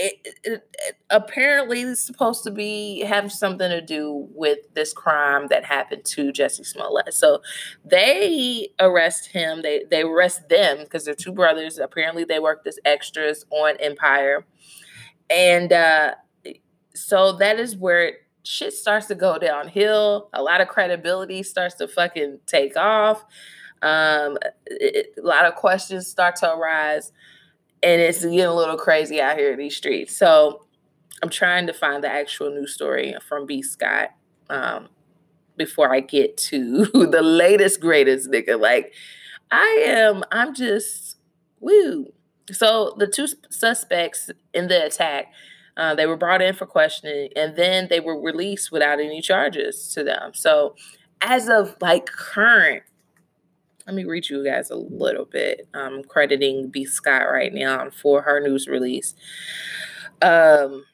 it, 0.00 0.36
it, 0.44 0.68
it, 0.78 0.96
apparently 1.10 1.82
it's 1.82 2.00
supposed 2.00 2.42
to 2.44 2.50
be 2.50 3.00
have 3.00 3.30
something 3.30 3.68
to 3.68 3.80
do 3.80 4.28
with 4.34 4.58
this 4.74 4.92
crime 4.92 5.48
that 5.48 5.64
happened 5.64 6.04
to 6.06 6.32
Jussie 6.32 6.64
Smollett. 6.64 7.12
So 7.12 7.42
they 7.84 8.68
arrest 8.78 9.26
him. 9.28 9.62
They 9.62 9.84
they 9.90 10.02
arrest 10.02 10.48
them 10.48 10.78
because 10.78 11.04
they're 11.04 11.14
two 11.14 11.32
brothers. 11.32 11.78
Apparently 11.78 12.24
they 12.24 12.38
worked 12.38 12.66
as 12.66 12.78
extras 12.84 13.44
on 13.50 13.76
Empire, 13.78 14.46
and 15.28 15.72
uh, 15.72 16.14
so 16.94 17.32
that 17.32 17.60
is 17.60 17.76
where 17.76 18.14
shit 18.42 18.72
starts 18.72 19.06
to 19.06 19.14
go 19.14 19.38
downhill. 19.38 20.30
A 20.32 20.42
lot 20.42 20.60
of 20.60 20.68
credibility 20.68 21.42
starts 21.42 21.74
to 21.76 21.88
fucking 21.88 22.40
take 22.46 22.76
off. 22.76 23.24
Um, 23.82 24.38
it, 24.66 25.14
a 25.18 25.26
lot 25.26 25.46
of 25.46 25.54
questions 25.54 26.06
start 26.06 26.36
to 26.36 26.52
arise, 26.52 27.12
and 27.82 28.00
it's 28.00 28.22
getting 28.22 28.40
a 28.40 28.54
little 28.54 28.76
crazy 28.76 29.20
out 29.20 29.38
here 29.38 29.52
in 29.52 29.58
these 29.58 29.76
streets. 29.76 30.16
So 30.16 30.66
I'm 31.22 31.30
trying 31.30 31.66
to 31.66 31.72
find 31.72 32.02
the 32.02 32.12
actual 32.12 32.50
news 32.50 32.74
story 32.74 33.14
from 33.26 33.46
B. 33.46 33.62
Scott 33.62 34.10
um, 34.48 34.88
before 35.56 35.94
I 35.94 36.00
get 36.00 36.36
to 36.38 36.84
the 36.94 37.22
latest, 37.22 37.80
greatest 37.80 38.30
nigga. 38.30 38.60
Like, 38.60 38.92
I 39.50 39.82
am, 39.86 40.22
I'm 40.30 40.54
just, 40.54 41.16
woo. 41.60 42.06
So 42.50 42.94
the 42.98 43.06
two 43.06 43.26
suspects 43.50 44.30
in 44.52 44.68
the 44.68 44.86
attack, 44.86 45.32
uh, 45.76 45.94
they 45.94 46.06
were 46.06 46.16
brought 46.16 46.42
in 46.42 46.54
for 46.54 46.66
questioning 46.66 47.30
and 47.36 47.56
then 47.56 47.86
they 47.88 48.00
were 48.00 48.20
released 48.20 48.72
without 48.72 49.00
any 49.00 49.20
charges 49.20 49.92
to 49.94 50.04
them. 50.04 50.32
So, 50.34 50.74
as 51.22 51.48
of 51.48 51.76
like 51.80 52.06
current, 52.06 52.82
let 53.86 53.94
me 53.94 54.04
read 54.04 54.28
you 54.28 54.44
guys 54.44 54.70
a 54.70 54.76
little 54.76 55.24
bit. 55.24 55.68
I'm 55.74 56.04
crediting 56.04 56.68
B. 56.68 56.84
Scott 56.84 57.30
right 57.30 57.52
now 57.52 57.90
for 57.90 58.22
her 58.22 58.40
news 58.40 58.68
release. 58.68 59.14
Um, 60.22 60.84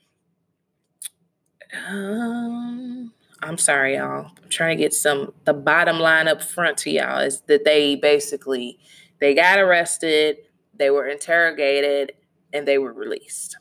um, 1.88 3.12
I'm 3.43 3.59
sorry, 3.59 3.97
y'all. 3.97 4.31
I'm 4.43 4.49
trying 4.49 4.76
to 4.76 4.83
get 4.83 4.95
some 4.95 5.33
the 5.45 5.55
bottom 5.55 5.99
line 6.00 6.28
up 6.28 6.43
front 6.43 6.78
to 6.78 6.90
y'all 6.90 7.21
is 7.21 7.43
that 7.43 7.64
they 7.64 7.97
basically 7.97 8.78
they 9.21 9.35
got 9.35 9.59
arrested, 9.59 10.38
they 10.75 10.90
were 10.90 11.07
interrogated, 11.07 12.12
and 12.52 12.66
they 12.66 12.78
were 12.78 12.93
released. 12.93 13.57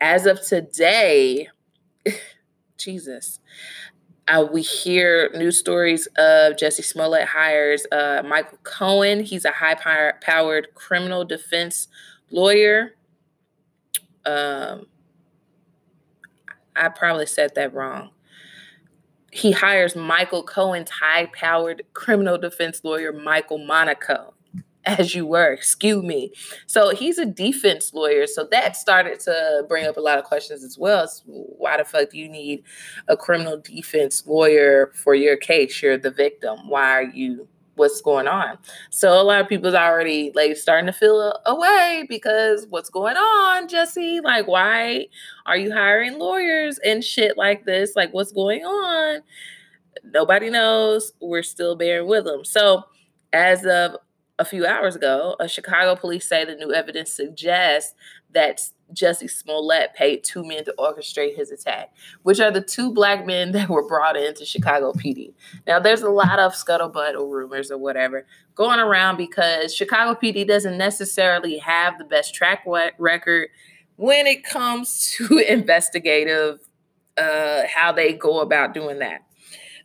As 0.00 0.26
of 0.26 0.40
today, 0.42 1.48
Jesus, 2.78 3.38
uh, 4.28 4.46
we 4.50 4.62
hear 4.62 5.30
news 5.34 5.58
stories 5.58 6.06
of 6.16 6.54
Jussie 6.54 6.84
Smollett 6.84 7.26
hires 7.26 7.86
uh, 7.90 8.22
Michael 8.24 8.58
Cohen. 8.62 9.20
He's 9.20 9.44
a 9.44 9.50
high 9.50 9.74
powered 9.74 10.74
criminal 10.74 11.24
defense 11.24 11.88
lawyer. 12.30 12.94
Um, 14.24 14.86
I 16.76 16.88
probably 16.88 17.26
said 17.26 17.54
that 17.56 17.74
wrong. 17.74 18.10
He 19.32 19.52
hires 19.52 19.96
Michael 19.96 20.42
Cohen's 20.42 20.90
high 20.90 21.26
powered 21.26 21.82
criminal 21.94 22.38
defense 22.38 22.82
lawyer, 22.84 23.12
Michael 23.12 23.58
Monaco, 23.58 24.34
as 24.84 25.14
you 25.14 25.26
were, 25.26 25.52
excuse 25.52 26.02
me. 26.02 26.32
So 26.66 26.90
he's 26.90 27.18
a 27.18 27.26
defense 27.26 27.92
lawyer. 27.94 28.26
So 28.26 28.46
that 28.50 28.76
started 28.76 29.20
to 29.20 29.64
bring 29.68 29.86
up 29.86 29.96
a 29.96 30.00
lot 30.00 30.18
of 30.18 30.24
questions 30.24 30.64
as 30.64 30.78
well. 30.78 31.10
Why 31.26 31.76
the 31.76 31.84
fuck 31.84 32.10
do 32.10 32.18
you 32.18 32.28
need 32.28 32.64
a 33.08 33.16
criminal 33.16 33.58
defense 33.58 34.26
lawyer 34.26 34.92
for 34.94 35.14
your 35.14 35.36
case? 35.36 35.82
You're 35.82 35.98
the 35.98 36.10
victim. 36.10 36.68
Why 36.68 36.90
are 36.90 37.02
you 37.02 37.48
what's 37.74 38.00
going 38.00 38.28
on. 38.28 38.58
So 38.90 39.20
a 39.20 39.24
lot 39.24 39.40
of 39.40 39.48
people's 39.48 39.74
already 39.74 40.30
like 40.34 40.56
starting 40.56 40.86
to 40.86 40.92
feel 40.92 41.38
away 41.46 42.06
because 42.08 42.66
what's 42.68 42.90
going 42.90 43.16
on, 43.16 43.68
Jesse? 43.68 44.20
Like, 44.20 44.46
why 44.46 45.06
are 45.46 45.56
you 45.56 45.72
hiring 45.72 46.18
lawyers 46.18 46.78
and 46.84 47.02
shit 47.02 47.36
like 47.36 47.64
this? 47.64 47.96
Like, 47.96 48.12
what's 48.12 48.32
going 48.32 48.62
on? 48.64 49.22
Nobody 50.04 50.50
knows. 50.50 51.12
We're 51.20 51.42
still 51.42 51.76
bearing 51.76 52.08
with 52.08 52.24
them. 52.24 52.44
So, 52.44 52.84
as 53.32 53.64
of 53.64 53.96
a 54.42 54.44
few 54.44 54.66
hours 54.66 54.96
ago, 54.96 55.36
a 55.38 55.48
Chicago 55.48 55.94
police 55.94 56.28
say 56.28 56.44
the 56.44 56.56
new 56.56 56.74
evidence 56.74 57.12
suggests 57.12 57.94
that 58.32 58.60
Jussie 58.92 59.30
Smollett 59.30 59.94
paid 59.94 60.24
two 60.24 60.44
men 60.44 60.64
to 60.64 60.74
orchestrate 60.78 61.36
his 61.36 61.52
attack, 61.52 61.94
which 62.24 62.40
are 62.40 62.50
the 62.50 62.60
two 62.60 62.92
black 62.92 63.24
men 63.24 63.52
that 63.52 63.68
were 63.68 63.86
brought 63.86 64.16
into 64.16 64.44
Chicago 64.44 64.92
PD. 64.92 65.32
Now, 65.66 65.78
there's 65.78 66.02
a 66.02 66.10
lot 66.10 66.40
of 66.40 66.54
scuttlebutt 66.54 67.14
or 67.14 67.28
rumors 67.28 67.70
or 67.70 67.78
whatever 67.78 68.26
going 68.56 68.80
around 68.80 69.16
because 69.16 69.72
Chicago 69.72 70.18
PD 70.20 70.46
doesn't 70.46 70.76
necessarily 70.76 71.58
have 71.58 71.96
the 71.98 72.04
best 72.04 72.34
track 72.34 72.64
record 72.98 73.48
when 73.96 74.26
it 74.26 74.44
comes 74.44 75.12
to 75.16 75.38
investigative, 75.38 76.58
uh, 77.16 77.62
how 77.72 77.92
they 77.92 78.12
go 78.12 78.40
about 78.40 78.74
doing 78.74 78.98
that. 78.98 79.22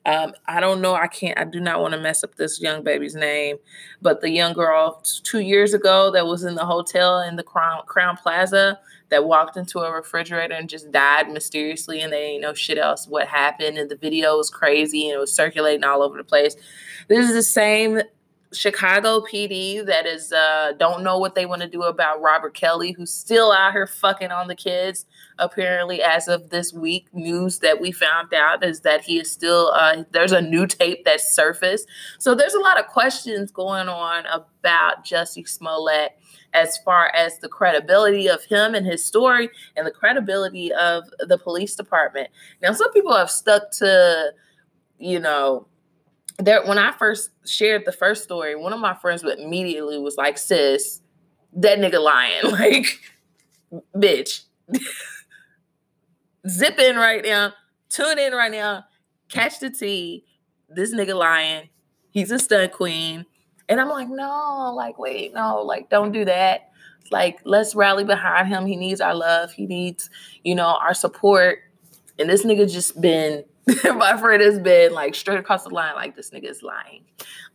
Um, 0.07 0.33
I 0.47 0.61
don't 0.61 0.79
know. 0.79 0.95
I 0.95 1.07
can't. 1.07 1.37
I 1.37 1.43
do 1.43 1.59
not 1.59 1.81
want 1.81 1.93
to 1.93 1.99
mess 1.99 2.23
up 2.23 2.35
this 2.35 2.61
young 2.61 2.81
baby's 2.81 3.13
name, 3.13 3.57
but 4.01 4.21
the 4.21 4.29
young 4.29 4.53
girl 4.53 5.03
two 5.03 5.41
years 5.41 5.73
ago 5.73 6.11
that 6.11 6.25
was 6.25 6.45
in 6.45 6.55
the 6.55 6.65
hotel 6.65 7.19
in 7.19 7.35
the 7.35 7.43
Crown 7.43 7.81
Crowne 7.85 8.17
Plaza 8.17 8.79
that 9.09 9.25
walked 9.25 9.57
into 9.57 9.79
a 9.79 9.91
refrigerator 9.91 10.53
and 10.53 10.69
just 10.69 10.91
died 10.91 11.29
mysteriously, 11.29 11.99
and 11.99 12.13
they 12.13 12.23
ain't 12.23 12.41
know 12.41 12.53
shit 12.53 12.77
else 12.77 13.05
what 13.05 13.27
happened, 13.27 13.77
and 13.77 13.91
the 13.91 13.97
video 13.97 14.37
was 14.37 14.49
crazy 14.49 15.09
and 15.09 15.17
it 15.17 15.19
was 15.19 15.33
circulating 15.33 15.83
all 15.83 16.01
over 16.01 16.17
the 16.17 16.23
place. 16.23 16.55
This 17.09 17.27
is 17.27 17.33
the 17.33 17.43
same 17.43 18.01
Chicago 18.57 19.21
PD 19.21 19.85
that 19.85 20.05
is 20.05 20.31
uh, 20.31 20.73
don't 20.77 21.03
know 21.03 21.17
what 21.19 21.35
they 21.35 21.45
want 21.45 21.61
to 21.61 21.67
do 21.67 21.83
about 21.83 22.21
Robert 22.21 22.53
Kelly, 22.53 22.91
who's 22.91 23.13
still 23.13 23.51
out 23.51 23.73
here 23.73 23.87
fucking 23.87 24.31
on 24.31 24.47
the 24.47 24.55
kids. 24.55 25.05
Apparently, 25.37 26.01
as 26.01 26.27
of 26.27 26.49
this 26.49 26.73
week, 26.73 27.07
news 27.13 27.59
that 27.59 27.79
we 27.79 27.91
found 27.91 28.33
out 28.33 28.63
is 28.63 28.81
that 28.81 29.01
he 29.01 29.19
is 29.19 29.31
still 29.31 29.71
uh, 29.75 30.03
there's 30.11 30.31
a 30.31 30.41
new 30.41 30.65
tape 30.65 31.05
that 31.05 31.21
surfaced. 31.21 31.87
So 32.19 32.35
there's 32.35 32.55
a 32.55 32.59
lot 32.59 32.79
of 32.79 32.87
questions 32.87 33.51
going 33.51 33.87
on 33.87 34.25
about 34.25 35.05
Jussie 35.05 35.47
Smollett 35.47 36.17
as 36.53 36.77
far 36.79 37.09
as 37.09 37.37
the 37.39 37.49
credibility 37.49 38.27
of 38.27 38.43
him 38.45 38.73
and 38.73 38.85
his 38.85 39.05
story 39.05 39.49
and 39.75 39.85
the 39.85 39.91
credibility 39.91 40.73
of 40.73 41.03
the 41.19 41.37
police 41.37 41.75
department. 41.75 42.29
Now, 42.61 42.73
some 42.73 42.91
people 42.93 43.15
have 43.15 43.29
stuck 43.29 43.71
to, 43.73 44.33
you 44.97 45.19
know, 45.19 45.67
there 46.39 46.63
when 46.65 46.77
I 46.77 46.91
first 46.91 47.31
shared 47.45 47.85
the 47.85 47.91
first 47.91 48.23
story, 48.23 48.55
one 48.55 48.73
of 48.73 48.79
my 48.79 48.93
friends 48.93 49.23
immediately 49.23 49.97
was 49.97 50.17
like, 50.17 50.37
sis, 50.37 51.01
that 51.53 51.79
nigga 51.79 52.01
lying. 52.01 52.43
Like, 52.51 52.85
bitch. 53.95 54.43
Zip 56.47 56.79
in 56.79 56.95
right 56.95 57.23
now, 57.23 57.53
tune 57.89 58.17
in 58.17 58.33
right 58.33 58.51
now, 58.51 58.85
catch 59.29 59.59
the 59.59 59.69
tea. 59.69 60.23
This 60.69 60.93
nigga 60.93 61.15
lying. 61.15 61.69
He's 62.11 62.31
a 62.31 62.39
stunt 62.39 62.71
queen. 62.71 63.25
And 63.67 63.81
I'm 63.81 63.89
like, 63.89 64.07
no, 64.07 64.73
like, 64.75 64.97
wait, 64.97 65.33
no, 65.33 65.61
like, 65.61 65.89
don't 65.89 66.13
do 66.13 66.23
that. 66.25 66.69
Like, 67.11 67.39
let's 67.43 67.75
rally 67.75 68.03
behind 68.03 68.47
him. 68.47 68.65
He 68.65 68.75
needs 68.75 69.01
our 69.01 69.13
love. 69.15 69.51
He 69.51 69.65
needs, 69.65 70.09
you 70.43 70.55
know, 70.55 70.77
our 70.81 70.93
support. 70.93 71.59
And 72.17 72.29
this 72.29 72.45
nigga 72.45 72.71
just 72.71 72.99
been 73.01 73.43
my 73.95 74.17
friend 74.17 74.41
has 74.41 74.59
been 74.59 74.93
like 74.93 75.13
straight 75.13 75.39
across 75.39 75.63
the 75.63 75.69
line, 75.69 75.95
like 75.95 76.15
this 76.15 76.29
nigga 76.29 76.49
is 76.49 76.63
lying. 76.63 77.03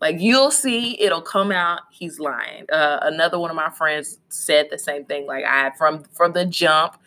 Like 0.00 0.20
you'll 0.20 0.50
see, 0.50 1.00
it'll 1.00 1.22
come 1.22 1.50
out. 1.50 1.80
He's 1.90 2.18
lying. 2.18 2.66
Uh, 2.70 2.98
another 3.02 3.38
one 3.38 3.50
of 3.50 3.56
my 3.56 3.70
friends 3.70 4.18
said 4.28 4.68
the 4.70 4.78
same 4.78 5.04
thing. 5.04 5.26
Like 5.26 5.44
I 5.44 5.70
from 5.78 6.04
from 6.12 6.32
the 6.32 6.44
jump, 6.44 6.98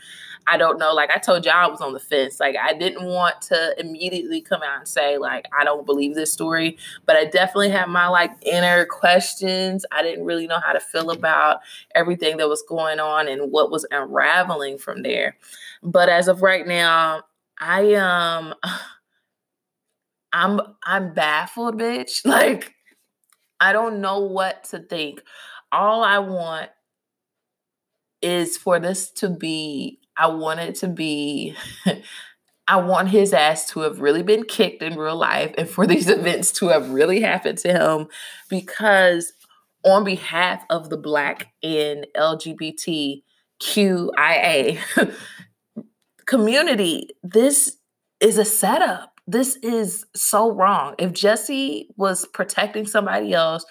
I 0.48 0.58
don't 0.58 0.80
know. 0.80 0.94
Like 0.94 1.12
I 1.12 1.20
told 1.20 1.46
y'all, 1.46 1.54
I 1.56 1.68
was 1.68 1.82
on 1.82 1.94
the 1.94 2.00
fence. 2.00 2.40
Like 2.40 2.56
I 2.56 2.74
didn't 2.74 3.06
want 3.06 3.42
to 3.44 3.80
immediately 3.80 4.42
come 4.42 4.64
out 4.64 4.80
and 4.80 4.88
say 4.88 5.18
like 5.20 5.46
I 5.58 5.64
don't 5.64 5.86
believe 5.86 6.16
this 6.16 6.34
story, 6.34 6.78
but 7.06 7.16
I 7.16 7.26
definitely 7.26 7.70
had 7.70 7.90
my 7.90 8.08
like 8.08 8.32
inner 8.42 8.86
questions. 8.86 9.86
I 9.92 10.02
didn't 10.02 10.26
really 10.26 10.48
know 10.48 10.60
how 10.60 10.74
to 10.74 10.80
feel 10.80 11.12
about 11.12 11.60
everything 11.94 12.38
that 12.38 12.50
was 12.50 12.64
going 12.68 13.00
on 13.00 13.28
and 13.28 13.52
what 13.52 13.70
was 13.70 13.86
unraveling 13.92 14.80
from 14.80 15.04
there. 15.04 15.38
But 15.84 16.10
as 16.10 16.28
of 16.28 16.42
right 16.42 16.66
now, 16.66 17.24
I 17.60 17.94
um 17.94 18.54
I'm 20.36 20.60
I'm 20.84 21.14
baffled, 21.14 21.80
bitch. 21.80 22.26
Like 22.26 22.74
I 23.60 23.72
don't 23.72 24.02
know 24.02 24.20
what 24.20 24.66
to 24.66 24.80
think. 24.80 25.22
All 25.72 26.04
I 26.04 26.20
want 26.20 26.70
is 28.22 28.58
for 28.58 28.80
this 28.80 29.10
to 29.12 29.30
be 29.30 30.00
I 30.18 30.28
want 30.28 30.60
it 30.60 30.76
to 30.76 30.88
be 30.90 31.56
I 32.68 32.78
want 32.78 33.10
his 33.10 33.32
ass 33.32 33.70
to 33.70 33.82
have 33.82 34.02
really 34.02 34.24
been 34.24 34.44
kicked 34.44 34.82
in 34.84 34.98
real 34.98 35.16
life 35.16 35.54
and 35.58 35.70
for 35.70 35.88
these 35.88 36.10
events 36.18 36.52
to 36.54 36.68
have 36.68 36.90
really 36.90 37.22
happened 37.22 37.60
to 37.60 37.72
him 37.72 38.08
because 38.50 39.32
on 39.86 40.04
behalf 40.04 40.66
of 40.70 40.90
the 40.90 40.98
black 40.98 41.54
and 41.64 42.08
LGBTQIA 42.18 43.22
community, 46.26 47.10
this 47.24 47.78
is 48.20 48.40
a 48.40 48.46
setup 48.46 49.15
this 49.28 49.56
is 49.58 50.06
so 50.16 50.52
wrong. 50.52 50.96
If 51.00 51.14
Jesse 51.14 51.90
was 51.98 52.26
protecting 52.28 52.86
somebody 52.86 53.34
else 53.34 53.66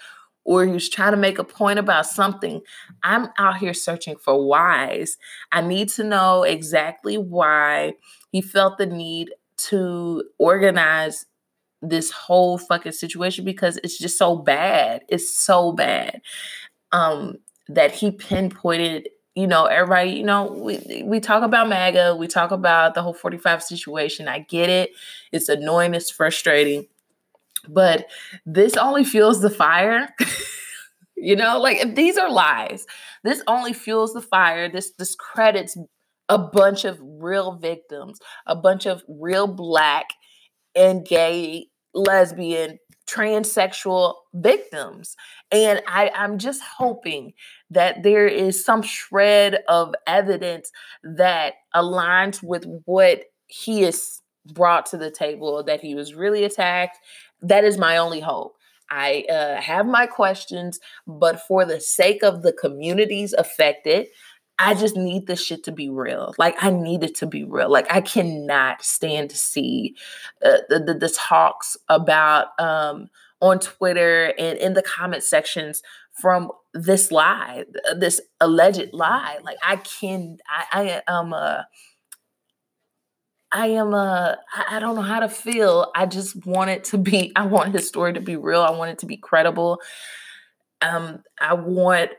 or 0.45 0.63
he 0.63 0.71
was 0.71 0.87
trying 0.87 1.11
to 1.11 1.17
make 1.17 1.39
a 1.39 1.43
point 1.43 1.79
about 1.79 2.05
something. 2.05 2.61
I'm 3.03 3.29
out 3.37 3.57
here 3.57 3.73
searching 3.73 4.15
for 4.15 4.47
whys. 4.47 5.17
I 5.51 5.61
need 5.61 5.89
to 5.89 6.03
know 6.03 6.43
exactly 6.43 7.17
why 7.17 7.93
he 8.31 8.41
felt 8.41 8.77
the 8.77 8.85
need 8.85 9.31
to 9.57 10.23
organize 10.37 11.25
this 11.81 12.11
whole 12.11 12.57
fucking 12.57 12.91
situation 12.91 13.43
because 13.43 13.77
it's 13.83 13.97
just 13.97 14.17
so 14.17 14.37
bad. 14.37 15.01
It's 15.09 15.35
so 15.35 15.71
bad. 15.73 16.21
Um 16.91 17.37
that 17.67 17.91
he 17.91 18.11
pinpointed 18.11 19.09
you 19.35 19.47
know, 19.47 19.65
everybody, 19.65 20.11
you 20.11 20.23
know, 20.23 20.45
we 20.45 21.03
we 21.05 21.19
talk 21.19 21.43
about 21.43 21.67
MAGA, 21.67 22.15
we 22.15 22.27
talk 22.27 22.51
about 22.51 22.93
the 22.95 23.01
whole 23.01 23.13
45 23.13 23.61
situation. 23.61 24.27
I 24.29 24.39
get 24.39 24.69
it. 24.69 24.91
It's 25.33 25.49
annoying, 25.49 25.93
it's 25.93 26.09
frustrating. 26.09 26.87
But 27.67 28.07
this 28.45 28.77
only 28.77 29.03
fuels 29.03 29.41
the 29.41 29.49
fire. 29.49 30.13
you 31.17 31.35
know, 31.35 31.59
like 31.59 31.95
these 31.95 32.17
are 32.17 32.31
lies, 32.31 32.85
this 33.23 33.43
only 33.47 33.73
fuels 33.73 34.13
the 34.13 34.21
fire. 34.21 34.69
This 34.69 34.91
discredits 34.91 35.77
a 36.29 36.37
bunch 36.37 36.85
of 36.85 36.97
real 37.01 37.55
victims, 37.55 38.19
a 38.47 38.55
bunch 38.55 38.85
of 38.85 39.03
real 39.07 39.47
black 39.47 40.07
and 40.75 41.05
gay, 41.05 41.67
lesbian, 41.93 42.79
transsexual 43.07 44.15
victims. 44.33 45.15
And 45.51 45.81
I, 45.87 46.11
I'm 46.15 46.37
just 46.37 46.61
hoping 46.77 47.33
that 47.69 48.03
there 48.03 48.27
is 48.27 48.65
some 48.65 48.81
shred 48.81 49.59
of 49.67 49.93
evidence 50.07 50.71
that 51.03 51.55
aligns 51.75 52.41
with 52.41 52.65
what 52.85 53.23
he 53.47 53.83
has 53.83 54.21
brought 54.53 54.85
to 54.87 54.97
the 54.97 55.11
table, 55.11 55.63
that 55.63 55.81
he 55.81 55.95
was 55.95 56.13
really 56.13 56.43
attacked. 56.43 56.97
That 57.41 57.63
is 57.63 57.77
my 57.77 57.97
only 57.97 58.19
hope. 58.19 58.55
I 58.89 59.25
uh, 59.29 59.59
have 59.61 59.87
my 59.87 60.05
questions, 60.05 60.79
but 61.07 61.41
for 61.47 61.65
the 61.65 61.79
sake 61.79 62.23
of 62.23 62.43
the 62.43 62.53
communities 62.53 63.33
affected, 63.33 64.07
I 64.57 64.73
just 64.73 64.95
need 64.95 65.27
this 65.27 65.43
shit 65.43 65.63
to 65.65 65.71
be 65.71 65.89
real. 65.89 66.33
Like 66.37 66.55
I 66.61 66.69
need 66.69 67.03
it 67.03 67.15
to 67.15 67.25
be 67.25 67.43
real. 67.43 67.69
Like 67.69 67.91
I 67.91 68.01
cannot 68.01 68.83
stand 68.83 69.29
to 69.31 69.37
see 69.37 69.95
uh, 70.43 70.59
the, 70.69 70.79
the, 70.79 70.93
the 70.93 71.09
talks 71.09 71.75
about 71.89 72.59
um, 72.59 73.09
on 73.41 73.59
Twitter 73.59 74.33
and 74.37 74.57
in 74.57 74.73
the 74.73 74.81
comment 74.81 75.23
sections 75.23 75.81
from 76.13 76.51
this 76.73 77.11
lie, 77.11 77.65
this 77.97 78.21
alleged 78.39 78.93
lie. 78.93 79.39
Like 79.43 79.57
I 79.61 79.75
can, 79.77 80.37
I, 80.47 81.01
I 81.07 81.13
am 81.13 81.33
a, 81.33 81.67
I 83.51 83.67
am 83.67 83.93
a, 83.93 84.37
I 84.69 84.79
don't 84.79 84.95
know 84.95 85.01
how 85.01 85.19
to 85.19 85.29
feel. 85.29 85.91
I 85.95 86.05
just 86.05 86.45
want 86.45 86.69
it 86.69 86.85
to 86.85 86.97
be. 86.97 87.33
I 87.35 87.45
want 87.45 87.73
his 87.73 87.87
story 87.87 88.13
to 88.13 88.21
be 88.21 88.35
real. 88.37 88.61
I 88.61 88.71
want 88.71 88.91
it 88.91 88.99
to 88.99 89.05
be 89.05 89.17
credible. 89.17 89.81
Um, 90.81 91.23
I 91.39 91.53
want 91.53 92.11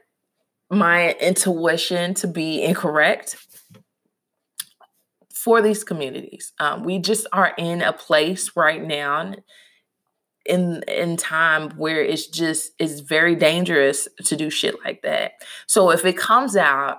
my 0.70 1.12
intuition 1.20 2.14
to 2.14 2.26
be 2.26 2.62
incorrect 2.62 3.36
for 5.32 5.62
these 5.62 5.84
communities. 5.84 6.52
Um, 6.58 6.82
we 6.82 6.98
just 6.98 7.26
are 7.32 7.52
in 7.56 7.82
a 7.82 7.92
place 7.92 8.50
right 8.56 8.82
now 8.82 9.34
in 10.44 10.82
in 10.88 11.16
time 11.16 11.70
where 11.70 12.02
it's 12.02 12.26
just 12.26 12.72
it's 12.78 13.00
very 13.00 13.34
dangerous 13.34 14.08
to 14.24 14.36
do 14.36 14.50
shit 14.50 14.76
like 14.84 15.02
that. 15.02 15.32
So 15.66 15.90
if 15.90 16.04
it 16.04 16.16
comes 16.16 16.56
out 16.56 16.98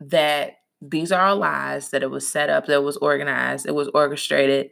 that 0.00 0.58
these 0.80 1.12
are 1.12 1.26
all 1.26 1.36
lies, 1.36 1.90
that 1.90 2.02
it 2.02 2.10
was 2.10 2.26
set 2.26 2.50
up, 2.50 2.66
that 2.66 2.82
was 2.82 2.96
organized, 2.98 3.66
it 3.66 3.74
was 3.74 3.88
orchestrated, 3.94 4.70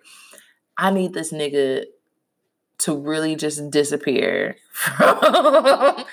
I 0.76 0.90
need 0.90 1.14
this 1.14 1.32
nigga 1.32 1.84
to 2.78 2.96
really 2.96 3.36
just 3.36 3.70
disappear 3.70 4.56
from, 4.72 6.04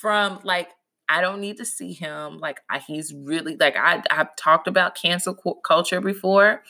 from 0.00 0.40
like 0.44 0.68
I 1.12 1.20
don't 1.20 1.40
need 1.40 1.58
to 1.58 1.64
see 1.64 1.92
him. 1.92 2.38
Like 2.38 2.60
I, 2.70 2.78
he's 2.78 3.12
really 3.14 3.56
like 3.56 3.76
I 3.76 4.02
I've 4.10 4.34
talked 4.36 4.66
about 4.66 4.94
cancel 4.94 5.34
culture 5.62 6.00
before, 6.00 6.62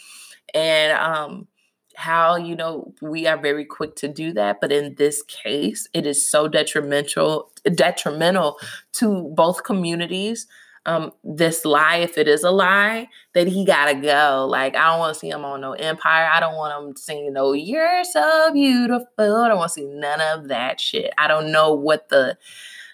and 0.54 0.92
um 0.98 1.46
how 1.94 2.36
you 2.36 2.56
know 2.56 2.94
we 3.02 3.26
are 3.26 3.36
very 3.36 3.64
quick 3.66 3.94
to 3.94 4.08
do 4.08 4.32
that 4.32 4.62
but 4.62 4.72
in 4.72 4.94
this 4.94 5.22
case 5.24 5.86
it 5.92 6.06
is 6.06 6.26
so 6.26 6.48
detrimental 6.48 7.52
detrimental 7.74 8.56
to 8.92 9.30
both 9.36 9.62
communities 9.62 10.46
um 10.86 11.12
this 11.22 11.66
lie 11.66 11.96
if 11.96 12.16
it 12.16 12.26
is 12.26 12.44
a 12.44 12.50
lie 12.50 13.06
that 13.34 13.46
he 13.46 13.64
gotta 13.64 13.94
go. 13.94 14.46
Like 14.50 14.74
i 14.74 14.90
don't 14.90 14.98
want 15.00 15.14
to 15.14 15.20
see 15.20 15.28
him 15.28 15.44
on 15.44 15.60
no 15.60 15.72
empire. 15.74 16.28
I 16.32 16.40
don't 16.40 16.56
want 16.56 16.88
him 16.88 16.96
singing 16.96 17.34
no 17.34 17.52
you're 17.52 18.04
so 18.04 18.50
beautiful. 18.52 19.06
I 19.18 19.48
don't 19.48 19.58
want 19.58 19.68
to 19.68 19.74
see 19.74 19.86
none 19.86 20.20
of 20.20 20.48
that 20.48 20.80
shit. 20.80 21.12
I 21.18 21.28
don't 21.28 21.52
know 21.52 21.74
what 21.74 22.08
the 22.08 22.38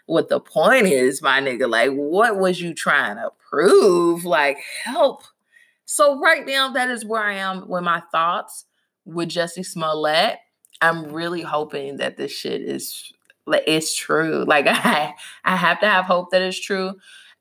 what 0.09 0.29
the 0.29 0.41
point 0.41 0.87
is 0.87 1.23
my 1.23 1.41
nigga 1.41 1.69
like 1.69 1.91
what 1.93 2.39
was 2.39 2.61
you 2.61 2.75
trying 2.75 3.17
to 3.17 3.31
prove 3.51 4.25
like 4.25 4.59
help 4.85 5.23
so 5.85 6.19
right 6.21 6.47
now 6.47 6.71
that 6.71 6.91
is 6.91 7.05
where 7.05 7.23
i 7.23 7.35
am 7.35 7.69
with 7.69 7.83
my 7.83 8.03
thoughts 8.13 8.65
with 9.09 9.31
Jussie 9.31 9.65
Smollett, 9.65 10.39
I'm 10.81 11.11
really 11.13 11.43
hoping 11.43 11.97
that 11.97 12.17
this 12.17 12.31
shit 12.31 12.61
is 12.61 13.13
like 13.47 13.65
it's 13.67 13.97
true. 13.97 14.45
Like 14.47 14.67
I 14.69 15.15
I 15.45 15.57
have 15.57 15.81
to 15.81 15.89
have 15.89 16.05
hope 16.05 16.31
that 16.31 16.43
it's 16.43 16.61
true. 16.61 16.95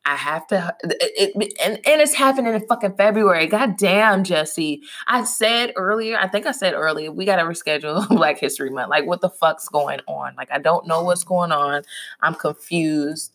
I 0.08 0.16
have 0.16 0.48
to 0.48 0.74
it, 0.86 1.34
it, 1.36 1.54
and, 1.62 1.74
and 1.86 2.02
it's 2.02 2.14
happening 2.14 2.54
in 2.54 2.66
fucking 2.66 2.96
February. 2.96 3.46
God 3.46 3.76
damn, 3.76 4.24
Jesse. 4.24 4.82
I 5.06 5.26
said 5.26 5.74
earlier, 5.76 6.18
I 6.18 6.30
think 6.30 6.46
I 6.46 6.54
said 6.54 6.74
earlier, 6.74 7.12
we 7.12 7.26
gotta 7.26 7.44
reschedule 7.44 8.08
Black 8.16 8.40
History 8.40 8.70
Month. 8.70 8.90
Like, 8.90 9.06
what 9.06 9.20
the 9.20 9.30
fuck's 9.30 9.68
going 9.68 10.00
on? 10.08 10.34
Like, 10.38 10.50
I 10.50 10.60
don't 10.60 10.88
know 10.88 11.04
what's 11.04 11.26
going 11.26 11.52
on. 11.52 11.84
I'm 12.22 12.36
confused. 12.36 13.34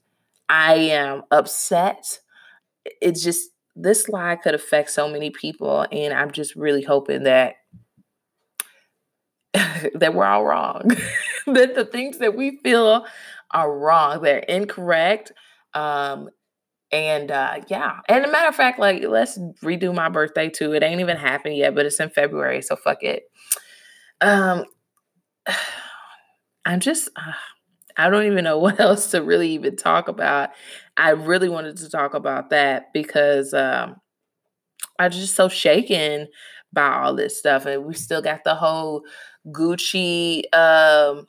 I 0.48 0.74
am 0.74 1.24
upset. 1.30 2.20
It's 3.02 3.22
just 3.22 3.50
this 3.76 4.08
lie 4.08 4.36
could 4.36 4.54
affect 4.54 4.90
so 4.92 5.10
many 5.10 5.28
people, 5.28 5.86
and 5.92 6.14
I'm 6.14 6.30
just 6.30 6.56
really 6.56 6.82
hoping 6.82 7.24
that 7.24 7.56
that 9.52 10.14
we're 10.14 10.24
all 10.24 10.46
wrong. 10.46 10.88
that 11.46 11.74
the 11.74 11.84
things 11.84 12.16
that 12.16 12.34
we 12.34 12.60
feel 12.64 13.04
are 13.50 13.76
wrong, 13.76 14.22
they're 14.22 14.38
incorrect. 14.38 15.32
Um, 15.74 16.30
and 16.92 17.30
uh, 17.30 17.60
yeah, 17.68 18.00
and 18.08 18.24
a 18.24 18.30
matter 18.30 18.48
of 18.48 18.54
fact, 18.54 18.78
like 18.78 19.02
let's 19.04 19.38
redo 19.62 19.94
my 19.94 20.08
birthday 20.08 20.48
too. 20.50 20.72
It 20.74 20.82
ain't 20.82 21.00
even 21.00 21.16
happened 21.16 21.56
yet, 21.56 21.74
but 21.74 21.86
it's 21.86 22.00
in 22.00 22.10
February, 22.10 22.62
so 22.62 22.76
fuck 22.76 23.02
it. 23.02 23.24
Um, 24.20 24.64
I'm 26.64 26.80
just, 26.80 27.08
uh, 27.16 27.32
I 27.96 28.08
don't 28.08 28.26
even 28.26 28.44
know 28.44 28.58
what 28.60 28.78
else 28.80 29.10
to 29.12 29.22
really 29.22 29.50
even 29.52 29.76
talk 29.76 30.08
about. 30.08 30.50
I 30.96 31.10
really 31.10 31.48
wanted 31.48 31.78
to 31.78 31.90
talk 31.90 32.14
about 32.14 32.50
that 32.50 32.92
because 32.92 33.54
um, 33.54 33.96
I'm 34.98 35.10
just 35.10 35.34
so 35.34 35.48
shaken 35.48 36.28
by 36.72 36.88
all 37.02 37.14
this 37.14 37.38
stuff, 37.38 37.66
and 37.66 37.84
we 37.84 37.94
still 37.94 38.22
got 38.22 38.44
the 38.44 38.54
whole 38.54 39.02
Gucci. 39.46 40.42
Um, 40.54 41.26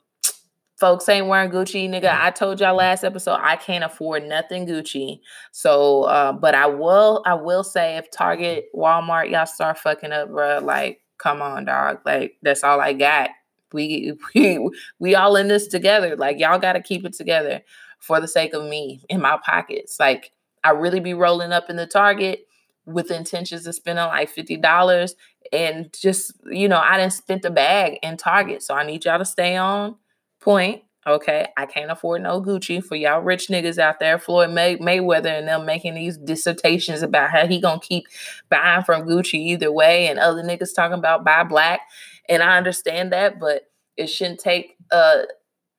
folks 0.76 1.08
ain't 1.08 1.26
wearing 1.26 1.50
Gucci, 1.50 1.88
nigga. 1.88 2.18
I 2.20 2.30
told 2.30 2.60
y'all 2.60 2.76
last 2.76 3.04
episode 3.04 3.38
I 3.40 3.56
can't 3.56 3.84
afford 3.84 4.24
nothing 4.24 4.66
Gucci. 4.66 5.20
So, 5.52 6.04
uh, 6.04 6.32
but 6.32 6.54
I 6.54 6.66
will, 6.66 7.22
I 7.26 7.34
will 7.34 7.64
say 7.64 7.96
if 7.96 8.10
Target, 8.10 8.66
Walmart, 8.74 9.30
y'all 9.30 9.46
start 9.46 9.78
fucking 9.78 10.12
up, 10.12 10.30
bro, 10.30 10.58
like, 10.60 11.00
come 11.18 11.42
on, 11.42 11.64
dog. 11.64 12.00
Like, 12.04 12.36
that's 12.42 12.64
all 12.64 12.80
I 12.80 12.92
got. 12.92 13.30
We, 13.72 14.14
we, 14.34 14.70
we 14.98 15.14
all 15.14 15.36
in 15.36 15.48
this 15.48 15.68
together. 15.68 16.16
Like, 16.16 16.38
y'all 16.38 16.58
got 16.58 16.74
to 16.74 16.82
keep 16.82 17.04
it 17.04 17.12
together 17.12 17.62
for 18.00 18.20
the 18.20 18.28
sake 18.28 18.52
of 18.52 18.68
me 18.68 19.02
in 19.08 19.20
my 19.20 19.38
pockets. 19.44 19.98
Like, 19.98 20.32
I 20.62 20.70
really 20.70 21.00
be 21.00 21.14
rolling 21.14 21.52
up 21.52 21.70
in 21.70 21.76
the 21.76 21.86
Target 21.86 22.46
with 22.86 23.10
intentions 23.10 23.66
of 23.66 23.74
spending 23.74 24.04
like 24.06 24.34
$50 24.34 25.14
and 25.52 25.90
just, 25.92 26.32
you 26.50 26.68
know, 26.68 26.80
I 26.82 26.98
didn't 26.98 27.12
spend 27.14 27.44
a 27.44 27.50
bag 27.50 27.98
in 28.02 28.16
Target. 28.16 28.62
So 28.62 28.74
I 28.74 28.84
need 28.84 29.04
y'all 29.04 29.18
to 29.18 29.24
stay 29.24 29.56
on 29.56 29.96
point. 30.44 30.82
Okay. 31.06 31.46
I 31.56 31.66
can't 31.66 31.90
afford 31.90 32.22
no 32.22 32.40
Gucci 32.40 32.82
for 32.82 32.96
y'all 32.96 33.20
rich 33.20 33.48
niggas 33.48 33.78
out 33.78 34.00
there. 34.00 34.18
Floyd 34.18 34.50
May- 34.50 34.78
Mayweather 34.78 35.38
and 35.38 35.48
them 35.48 35.66
making 35.66 35.94
these 35.94 36.16
dissertations 36.16 37.02
about 37.02 37.30
how 37.30 37.46
he 37.46 37.60
gonna 37.60 37.80
keep 37.80 38.06
buying 38.48 38.84
from 38.84 39.02
Gucci 39.02 39.34
either 39.34 39.70
way, 39.70 40.06
and 40.06 40.18
other 40.18 40.42
niggas 40.42 40.74
talking 40.74 40.98
about 40.98 41.24
buy 41.24 41.44
black. 41.44 41.80
And 42.28 42.42
I 42.42 42.56
understand 42.56 43.12
that, 43.12 43.38
but 43.38 43.62
it 43.96 44.06
shouldn't 44.06 44.40
take 44.40 44.76
uh 44.90 45.22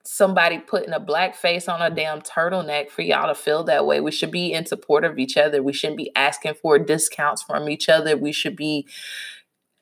somebody 0.08 0.60
putting 0.60 0.94
a 0.94 1.00
black 1.00 1.36
face 1.36 1.68
on 1.68 1.82
a 1.82 1.90
damn 1.90 2.22
turtleneck 2.22 2.90
for 2.90 3.02
y'all 3.02 3.28
to 3.28 3.34
feel 3.34 3.64
that 3.64 3.88
way. 3.88 4.00
We 4.00 4.12
should 4.12 4.32
be 4.32 4.54
in 4.54 4.68
support 4.68 5.04
of 5.04 5.18
each 5.18 5.36
other. 5.36 5.64
We 5.64 5.74
shouldn't 5.74 5.98
be 5.98 6.16
asking 6.16 6.56
for 6.62 6.78
discounts 6.78 7.42
from 7.42 7.68
each 7.68 7.90
other. 7.90 8.16
We 8.16 8.32
should 8.32 8.56
be 8.56 8.88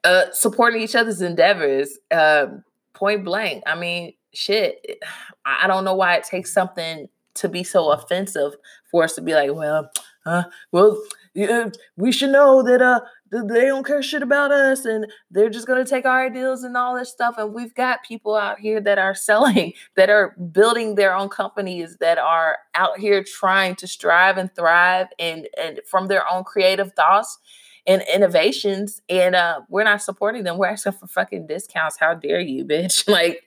uh, 0.06 0.32
supporting 0.32 0.82
each 0.82 0.96
other's 0.96 1.22
endeavors. 1.22 1.98
Uh, 2.10 2.48
point 2.94 3.26
blank. 3.26 3.64
I 3.66 3.76
mean, 3.76 4.14
shit. 4.34 5.04
I 5.46 5.68
don't 5.68 5.84
know 5.84 5.96
why 5.96 6.16
it 6.16 6.24
takes 6.24 6.54
something 6.54 7.08
to 7.36 7.50
be 7.50 7.64
so 7.64 7.92
offensive 7.92 8.54
for 8.92 9.04
us 9.04 9.16
to 9.16 9.22
be 9.22 9.34
like, 9.34 9.54
well, 9.54 9.90
uh, 10.26 10.44
well, 10.72 11.02
yeah, 11.34 11.70
we 11.98 12.12
should 12.12 12.30
know 12.30 12.62
that 12.64 12.82
uh 12.82 13.02
they 13.32 13.66
don't 13.66 13.86
care 13.86 14.04
shit 14.04 14.22
about 14.22 14.52
us 14.52 14.86
and 14.86 15.08
they're 15.32 15.50
just 15.50 15.66
to 15.66 15.86
take 15.86 16.06
our 16.06 16.28
ideals 16.28 16.64
and 16.64 16.78
all 16.78 16.96
this 16.96 17.10
stuff. 17.10 17.36
And 17.40 17.52
we've 17.52 17.74
got 17.74 18.04
people 18.04 18.36
out 18.36 18.60
here 18.60 18.80
that 18.82 19.00
are 19.00 19.16
selling 19.30 19.74
that 19.96 20.10
are 20.10 20.36
building 20.52 20.96
their 20.96 21.16
own 21.16 21.30
companies 21.30 21.98
that 22.00 22.20
are 22.20 22.60
out 22.76 23.00
here 23.00 23.24
trying 23.24 23.76
to 23.78 23.88
strive 23.88 24.38
and 24.38 24.54
thrive 24.56 25.08
and 25.18 25.48
and 25.60 25.82
from 25.90 26.08
their 26.08 26.32
own 26.32 26.44
creative 26.44 26.94
thoughts 26.94 27.40
and 27.88 28.04
innovations. 28.14 29.02
And 29.10 29.36
uh 29.36 29.62
we're 29.70 29.84
not 29.84 30.04
supporting 30.04 30.44
them. 30.44 30.60
We're 30.60 30.68
asking 30.68 30.94
for 30.94 31.08
fucking 31.08 31.48
discounts. 31.48 31.98
How 32.00 32.14
dare 32.14 32.42
you 32.42 32.64
bitch? 32.64 33.08
Like 33.14 33.42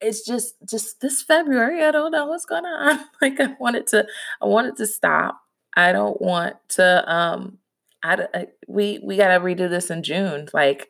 it's 0.00 0.24
just 0.24 0.54
just 0.68 1.00
this 1.00 1.22
february 1.22 1.84
i 1.84 1.90
don't 1.90 2.10
know 2.10 2.26
what's 2.26 2.44
going 2.44 2.64
on 2.64 3.00
like 3.22 3.40
i 3.40 3.54
wanted 3.58 3.86
to 3.86 4.06
i 4.42 4.46
wanted 4.46 4.76
to 4.76 4.86
stop 4.86 5.40
i 5.76 5.92
don't 5.92 6.20
want 6.20 6.56
to 6.68 7.12
um 7.12 7.58
I, 8.04 8.28
I 8.34 8.46
we 8.68 9.00
we 9.02 9.16
got 9.16 9.28
to 9.28 9.40
redo 9.42 9.68
this 9.68 9.90
in 9.90 10.02
June. 10.02 10.48
Like 10.52 10.88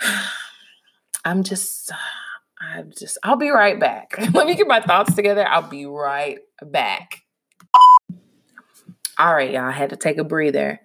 I'm 1.24 1.42
just 1.44 1.92
I'm 2.60 2.90
just 2.96 3.18
I'll 3.22 3.36
be 3.36 3.50
right 3.50 3.78
back. 3.78 4.14
Let 4.34 4.46
me 4.46 4.54
get 4.54 4.66
my 4.66 4.80
thoughts 4.80 5.14
together. 5.14 5.46
I'll 5.46 5.68
be 5.68 5.86
right 5.86 6.38
back. 6.62 7.22
All 9.18 9.34
right, 9.34 9.50
y'all. 9.50 9.68
I 9.68 9.72
had 9.72 9.90
to 9.90 9.96
take 9.96 10.18
a 10.18 10.24
breather 10.24 10.80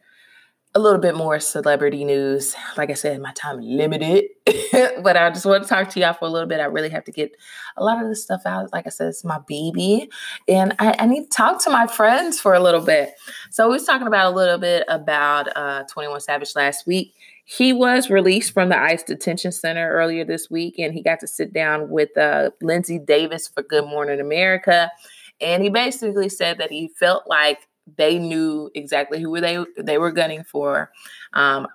a 0.76 0.80
little 0.80 1.00
bit 1.00 1.16
more 1.16 1.40
celebrity 1.40 2.04
news. 2.04 2.54
Like 2.76 2.90
I 2.90 2.96
said, 2.96 3.22
my 3.22 3.32
time 3.32 3.60
is 3.60 3.66
limited, 3.66 4.26
but 5.02 5.16
I 5.16 5.30
just 5.30 5.46
want 5.46 5.64
to 5.64 5.70
talk 5.70 5.90
to 5.92 6.02
y'all 6.02 6.14
for 6.14 6.26
a 6.26 6.30
little 6.30 6.50
bit. 6.50 6.60
I 6.60 6.66
really 6.66 6.90
have 6.90 7.06
to 7.06 7.14
get 7.14 7.34
a 7.78 7.84
lot 7.84 8.04
of 8.04 8.10
this 8.10 8.24
stuff 8.24 8.42
out. 8.46 8.74
Like 8.74 8.86
I 8.86 8.90
said, 8.90 9.08
it's 9.08 9.24
my 9.24 9.40
baby, 9.48 10.10
and 10.50 10.76
I, 10.78 10.94
I 11.00 11.06
need 11.06 11.24
to 11.24 11.30
talk 11.30 11.64
to 11.64 11.70
my 11.70 11.88
friends 11.88 12.42
for 12.42 12.54
a 12.54 12.60
little 12.60 12.82
bit. 12.82 13.14
So 13.52 13.68
we 13.70 13.76
was 13.76 13.86
talking 13.86 14.06
about 14.06 14.34
a 14.34 14.36
little 14.36 14.58
bit 14.58 14.84
about 14.90 15.48
uh, 15.56 15.86
21 15.90 16.20
Savage 16.20 16.56
last 16.58 16.86
week. 16.86 17.16
He 17.46 17.72
was 17.72 18.10
released 18.10 18.52
from 18.54 18.68
the 18.68 18.78
ICE 18.78 19.04
detention 19.04 19.54
center 19.54 19.90
earlier 19.92 20.26
this 20.26 20.50
week, 20.50 20.78
and 20.78 20.94
he 20.94 21.02
got 21.02 21.22
to 21.22 21.28
sit 21.28 21.54
down 21.54 21.90
with 21.90 22.18
uh, 22.18 22.50
Linsey 22.62 23.04
Davis 23.04 23.48
for 23.48 23.64
Good 23.64 23.86
Morning 23.86 24.20
America. 24.20 24.92
And 25.40 25.64
he 25.64 25.70
basically 25.70 26.30
said 26.30 26.58
that 26.58 26.72
he 26.72 26.90
felt 27.00 27.28
like 27.28 27.68
they 27.98 28.18
knew 28.18 28.70
exactly 28.76 29.22
who 29.22 29.40
they 29.40 29.64
they 29.78 29.98
were 29.98 30.12
gunning 30.12 30.44
for. 30.44 30.92
Um, 31.34 31.68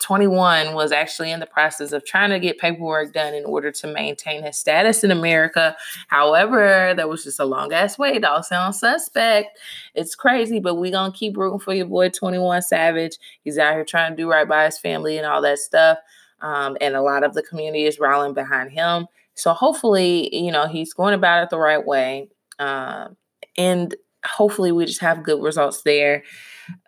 21 0.00 0.74
was 0.74 0.92
actually 0.92 1.30
in 1.30 1.40
the 1.40 1.46
process 1.46 1.92
of 1.92 2.04
trying 2.04 2.30
to 2.30 2.38
get 2.38 2.58
paperwork 2.58 3.12
done 3.12 3.32
in 3.32 3.44
order 3.44 3.72
to 3.72 3.86
maintain 3.86 4.42
his 4.42 4.58
status 4.58 5.02
in 5.02 5.10
America. 5.10 5.74
However, 6.08 6.92
there 6.94 7.08
was 7.08 7.24
just 7.24 7.40
a 7.40 7.44
long 7.44 7.72
ass 7.72 7.98
wait. 7.98 8.24
All 8.24 8.42
sounds 8.42 8.80
suspect. 8.80 9.58
It's 9.94 10.14
crazy, 10.14 10.60
but 10.60 10.74
we 10.74 10.90
gonna 10.90 11.12
keep 11.12 11.36
rooting 11.36 11.58
for 11.58 11.72
your 11.72 11.86
boy 11.86 12.10
21 12.10 12.62
Savage. 12.62 13.16
He's 13.44 13.58
out 13.58 13.74
here 13.74 13.84
trying 13.84 14.12
to 14.12 14.16
do 14.16 14.30
right 14.30 14.48
by 14.48 14.66
his 14.66 14.78
family 14.78 15.16
and 15.16 15.26
all 15.26 15.40
that 15.42 15.58
stuff. 15.58 15.98
Um, 16.40 16.76
and 16.80 16.94
a 16.94 17.02
lot 17.02 17.24
of 17.24 17.34
the 17.34 17.42
community 17.42 17.84
is 17.84 17.98
rallying 17.98 18.34
behind 18.34 18.70
him. 18.70 19.06
So 19.34 19.52
hopefully, 19.52 20.34
you 20.34 20.52
know, 20.52 20.66
he's 20.66 20.92
going 20.92 21.14
about 21.14 21.42
it 21.44 21.50
the 21.50 21.58
right 21.58 21.84
way. 21.84 22.28
Uh, 22.58 23.08
and 23.56 23.94
hopefully 24.24 24.72
we 24.72 24.86
just 24.86 25.00
have 25.00 25.22
good 25.22 25.42
results 25.42 25.82
there. 25.82 26.22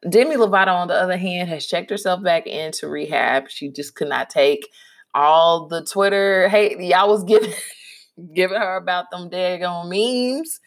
Demi 0.09 0.37
Lovato, 0.37 0.75
on 0.75 0.89
the 0.89 0.95
other 0.95 1.17
hand, 1.17 1.49
has 1.49 1.67
checked 1.67 1.91
herself 1.91 2.23
back 2.23 2.47
into 2.47 2.89
rehab. 2.89 3.49
She 3.49 3.71
just 3.71 3.95
could 3.95 4.09
not 4.09 4.29
take 4.29 4.69
all 5.15 5.67
the 5.67 5.85
Twitter 5.85 6.49
hate 6.49 6.79
y'all 6.81 7.09
was 7.09 7.25
giving 7.25 7.53
giving 8.35 8.59
her 8.59 8.77
about 8.77 9.11
them 9.11 9.31
daggone 9.31 9.89
memes. 9.89 10.61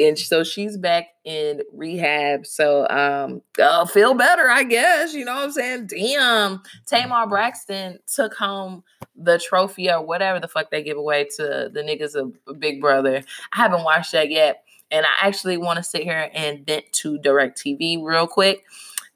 And 0.00 0.16
so 0.16 0.44
she's 0.44 0.76
back 0.76 1.06
in 1.24 1.62
rehab. 1.72 2.46
So 2.46 2.86
um 2.88 3.42
uh, 3.60 3.84
feel 3.86 4.14
better, 4.14 4.48
I 4.48 4.62
guess. 4.62 5.12
You 5.12 5.24
know 5.24 5.34
what 5.34 5.44
I'm 5.44 5.52
saying? 5.52 5.86
Damn. 5.88 6.62
Tamar 6.86 7.26
Braxton 7.26 7.98
took 8.06 8.34
home 8.34 8.84
the 9.16 9.38
trophy 9.38 9.90
or 9.90 10.04
whatever 10.04 10.38
the 10.38 10.48
fuck 10.48 10.70
they 10.70 10.82
give 10.82 10.96
away 10.96 11.26
to 11.36 11.70
the 11.72 11.82
niggas 11.82 12.14
of 12.14 12.60
Big 12.60 12.80
Brother. 12.80 13.22
I 13.52 13.56
haven't 13.56 13.84
watched 13.84 14.12
that 14.12 14.30
yet. 14.30 14.62
And 14.90 15.04
I 15.04 15.26
actually 15.26 15.56
want 15.56 15.76
to 15.78 15.82
sit 15.82 16.02
here 16.02 16.30
and 16.32 16.64
vent 16.64 16.92
to 16.92 17.18
DirecTV 17.18 18.02
real 18.02 18.26
quick. 18.26 18.64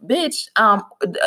Bitch, 0.04 0.48
um, 0.56 0.82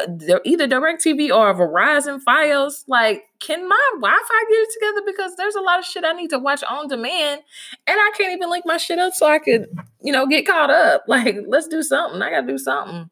they're 0.08 0.42
either 0.44 0.68
DirecTV 0.68 1.34
or 1.34 1.54
Verizon 1.54 2.22
Fios. 2.22 2.84
Like, 2.88 3.24
can 3.40 3.68
my 3.70 3.90
Wi-Fi 4.02 4.44
get 4.50 4.56
it 4.58 4.74
together? 4.74 5.02
Because 5.06 5.36
there's 5.38 5.56
a 5.56 5.62
lot 5.62 5.80
of 5.80 5.86
shit 5.86 6.04
I 6.04 6.12
need 6.12 6.30
to 6.32 6.40
watch 6.40 6.62
on 6.70 6.90
demand, 6.90 7.42
and 7.88 7.98
I 7.98 8.12
can't 8.18 8.34
even 8.34 8.50
link 8.50 8.66
my 8.66 8.76
shit 8.76 9.00
up 9.00 9.14
so 9.14 9.28
I 9.28 9.40
could, 9.40 9.70
you 10.02 10.12
know, 10.12 10.28
get 10.28 10.46
caught 10.46 10.70
up. 10.70 11.04
Like, 11.08 11.38
let's 11.48 11.70
do 11.70 11.82
something. 11.82 12.22
I 12.22 12.30
gotta 12.30 12.48
do 12.48 12.58
something. 12.58 13.10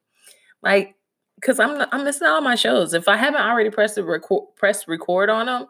Like, 0.61 0.95
cause 1.41 1.59
I'm 1.59 1.85
I'm 1.93 2.03
missing 2.03 2.27
all 2.27 2.41
my 2.41 2.55
shows. 2.55 2.93
If 2.93 3.07
I 3.07 3.15
haven't 3.15 3.41
already 3.41 3.69
pressed 3.69 3.95
the 3.95 4.03
record, 4.03 4.43
press 4.57 4.85
record 4.87 5.29
on 5.29 5.45
them, 5.45 5.67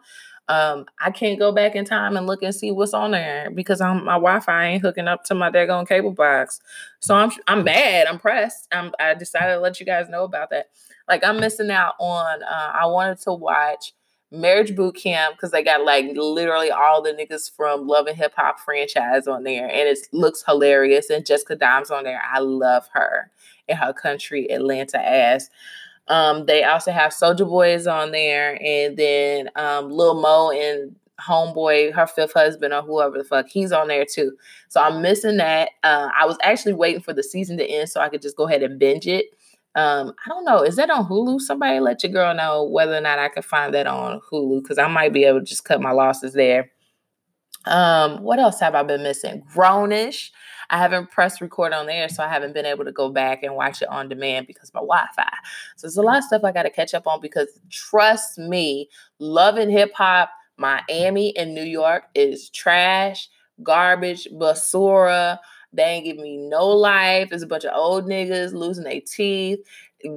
um, 0.48 0.84
I 1.00 1.10
can't 1.10 1.38
go 1.38 1.52
back 1.52 1.74
in 1.74 1.84
time 1.84 2.16
and 2.16 2.26
look 2.26 2.42
and 2.42 2.54
see 2.54 2.70
what's 2.70 2.92
on 2.92 3.12
there 3.12 3.50
because 3.50 3.80
I'm 3.80 4.04
my 4.04 4.14
Wi-Fi 4.14 4.64
ain't 4.66 4.82
hooking 4.82 5.08
up 5.08 5.24
to 5.24 5.34
my 5.34 5.50
daggone 5.50 5.88
cable 5.88 6.12
box. 6.12 6.60
So 7.00 7.14
I'm 7.14 7.30
I'm 7.46 7.64
mad. 7.64 8.06
I'm 8.06 8.18
pressed. 8.18 8.68
I'm 8.72 8.92
I 9.00 9.14
decided 9.14 9.54
to 9.54 9.60
let 9.60 9.80
you 9.80 9.86
guys 9.86 10.08
know 10.08 10.24
about 10.24 10.50
that. 10.50 10.70
Like 11.08 11.24
I'm 11.24 11.40
missing 11.40 11.70
out 11.70 11.94
on. 11.98 12.42
Uh, 12.42 12.72
I 12.74 12.86
wanted 12.86 13.20
to 13.20 13.32
watch 13.32 13.94
Marriage 14.30 14.76
Boot 14.76 14.96
Camp 14.96 15.34
because 15.34 15.50
they 15.50 15.62
got 15.62 15.84
like 15.84 16.06
literally 16.14 16.70
all 16.70 17.00
the 17.00 17.12
niggas 17.12 17.50
from 17.50 17.86
Love 17.86 18.06
and 18.06 18.16
Hip 18.16 18.34
Hop 18.36 18.58
franchise 18.58 19.26
on 19.26 19.44
there, 19.44 19.66
and 19.66 19.88
it 19.88 19.98
looks 20.12 20.44
hilarious. 20.46 21.08
And 21.08 21.24
Jessica 21.24 21.56
Dime's 21.56 21.90
on 21.90 22.04
there. 22.04 22.20
I 22.22 22.40
love 22.40 22.86
her 22.92 23.30
and 23.66 23.78
her 23.78 23.94
country 23.94 24.50
Atlanta 24.50 24.98
ass. 24.98 25.48
Um, 26.08 26.46
they 26.46 26.64
also 26.64 26.92
have 26.92 27.12
Soulja 27.12 27.48
Boy's 27.48 27.86
on 27.86 28.12
there, 28.12 28.58
and 28.62 28.96
then 28.96 29.50
um, 29.56 29.90
Lil 29.90 30.20
Mo 30.20 30.50
and 30.50 30.94
Homeboy, 31.20 31.92
her 31.94 32.06
fifth 32.06 32.34
husband, 32.34 32.74
or 32.74 32.82
whoever 32.82 33.16
the 33.18 33.24
fuck, 33.24 33.48
he's 33.48 33.72
on 33.72 33.88
there 33.88 34.04
too. 34.04 34.32
So 34.68 34.80
I'm 34.80 35.00
missing 35.00 35.38
that. 35.38 35.70
Uh, 35.82 36.08
I 36.18 36.26
was 36.26 36.36
actually 36.42 36.74
waiting 36.74 37.00
for 37.00 37.12
the 37.12 37.22
season 37.22 37.56
to 37.58 37.64
end 37.64 37.88
so 37.88 38.00
I 38.00 38.08
could 38.08 38.22
just 38.22 38.36
go 38.36 38.46
ahead 38.46 38.62
and 38.62 38.78
binge 38.78 39.06
it. 39.06 39.26
Um, 39.76 40.12
I 40.24 40.28
don't 40.28 40.44
know. 40.44 40.62
Is 40.62 40.76
that 40.76 40.90
on 40.90 41.06
Hulu? 41.06 41.40
Somebody 41.40 41.80
let 41.80 42.02
your 42.02 42.12
girl 42.12 42.34
know 42.34 42.64
whether 42.64 42.96
or 42.96 43.00
not 43.00 43.18
I 43.18 43.28
can 43.28 43.42
find 43.42 43.74
that 43.74 43.86
on 43.86 44.20
Hulu 44.30 44.62
because 44.62 44.78
I 44.78 44.86
might 44.88 45.12
be 45.12 45.24
able 45.24 45.40
to 45.40 45.44
just 45.44 45.64
cut 45.64 45.80
my 45.80 45.90
losses 45.90 46.32
there. 46.32 46.70
Um, 47.66 48.22
what 48.22 48.38
else 48.38 48.60
have 48.60 48.74
I 48.74 48.82
been 48.82 49.02
missing? 49.02 49.42
Grownish. 49.54 50.30
I 50.70 50.78
haven't 50.78 51.10
pressed 51.10 51.40
record 51.40 51.72
on 51.72 51.86
there, 51.86 52.08
so 52.08 52.22
I 52.22 52.28
haven't 52.28 52.54
been 52.54 52.66
able 52.66 52.84
to 52.84 52.92
go 52.92 53.10
back 53.10 53.42
and 53.42 53.54
watch 53.54 53.82
it 53.82 53.88
on 53.88 54.08
demand 54.08 54.46
because 54.46 54.72
my 54.74 54.80
Wi-Fi. 54.80 55.32
So 55.76 55.86
there's 55.86 55.96
a 55.96 56.02
lot 56.02 56.18
of 56.18 56.24
stuff 56.24 56.44
I 56.44 56.52
got 56.52 56.62
to 56.62 56.70
catch 56.70 56.94
up 56.94 57.06
on 57.06 57.20
because 57.20 57.48
trust 57.70 58.38
me, 58.38 58.88
loving 59.18 59.70
hip 59.70 59.92
hop, 59.94 60.30
Miami 60.56 61.36
and 61.36 61.54
New 61.54 61.64
York 61.64 62.04
is 62.14 62.50
trash, 62.50 63.28
garbage, 63.62 64.28
basura. 64.32 65.38
They 65.72 65.82
ain't 65.82 66.04
giving 66.04 66.22
me 66.22 66.36
no 66.36 66.68
life. 66.68 67.30
There's 67.30 67.42
a 67.42 67.48
bunch 67.48 67.64
of 67.64 67.74
old 67.74 68.04
niggas 68.04 68.52
losing 68.52 68.84
their 68.84 69.00
teeth, 69.00 69.58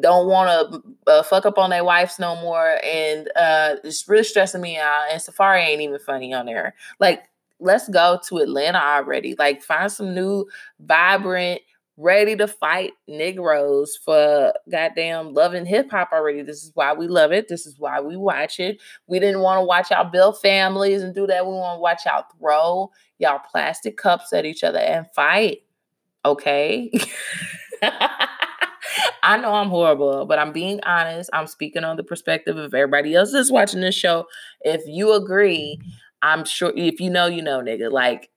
don't 0.01 0.27
want 0.27 0.71
to 0.71 1.11
uh, 1.11 1.23
fuck 1.23 1.45
up 1.45 1.57
on 1.57 1.69
their 1.69 1.83
wives 1.83 2.19
no 2.19 2.35
more, 2.41 2.77
and 2.83 3.29
uh, 3.35 3.75
it's 3.83 4.07
really 4.07 4.23
stressing 4.23 4.61
me 4.61 4.77
out. 4.77 5.07
And 5.11 5.21
Safaree 5.21 5.65
ain't 5.65 5.81
even 5.81 5.99
funny 5.99 6.33
on 6.33 6.45
there. 6.45 6.75
Like 6.99 7.23
let's 7.59 7.89
go 7.89 8.19
to 8.27 8.37
Atlanta 8.37 8.79
already. 8.79 9.35
Like 9.37 9.61
find 9.61 9.91
some 9.91 10.13
new, 10.13 10.45
vibrant, 10.79 11.61
ready 11.97 12.35
to 12.35 12.47
fight 12.47 12.93
Negroes 13.07 13.97
for 14.05 14.53
goddamn 14.71 15.33
loving 15.33 15.65
hip 15.65 15.89
hop 15.89 16.11
already. 16.13 16.43
This 16.43 16.63
is 16.63 16.71
why 16.75 16.93
we 16.93 17.07
love 17.07 17.31
it. 17.31 17.47
This 17.47 17.65
is 17.65 17.79
why 17.79 17.99
we 17.99 18.15
watch 18.15 18.59
it. 18.59 18.79
We 19.07 19.19
didn't 19.19 19.41
want 19.41 19.59
to 19.59 19.65
watch 19.65 19.89
y'all 19.89 20.09
build 20.09 20.39
families 20.39 21.01
and 21.01 21.15
do 21.15 21.25
that. 21.27 21.45
We 21.45 21.53
want 21.53 21.77
to 21.77 21.81
watch 21.81 22.05
y'all 22.05 22.25
throw 22.39 22.91
y'all 23.17 23.41
plastic 23.51 23.97
cups 23.97 24.31
at 24.31 24.45
each 24.45 24.63
other 24.63 24.79
and 24.79 25.07
fight. 25.13 25.59
Okay. 26.23 26.91
I 29.23 29.37
know 29.37 29.53
I'm 29.53 29.69
horrible, 29.69 30.25
but 30.25 30.39
I'm 30.39 30.53
being 30.53 30.79
honest. 30.83 31.29
I'm 31.33 31.47
speaking 31.47 31.83
on 31.83 31.97
the 31.97 32.03
perspective 32.03 32.57
of 32.57 32.73
everybody 32.73 33.15
else 33.15 33.33
that's 33.33 33.51
watching 33.51 33.81
this 33.81 33.95
show. 33.95 34.25
If 34.61 34.81
you 34.87 35.13
agree, 35.13 35.79
I'm 36.21 36.45
sure 36.45 36.73
if 36.75 36.99
you 36.99 37.09
know, 37.09 37.27
you 37.27 37.41
know, 37.41 37.59
nigga. 37.61 37.91
Like, 37.91 38.29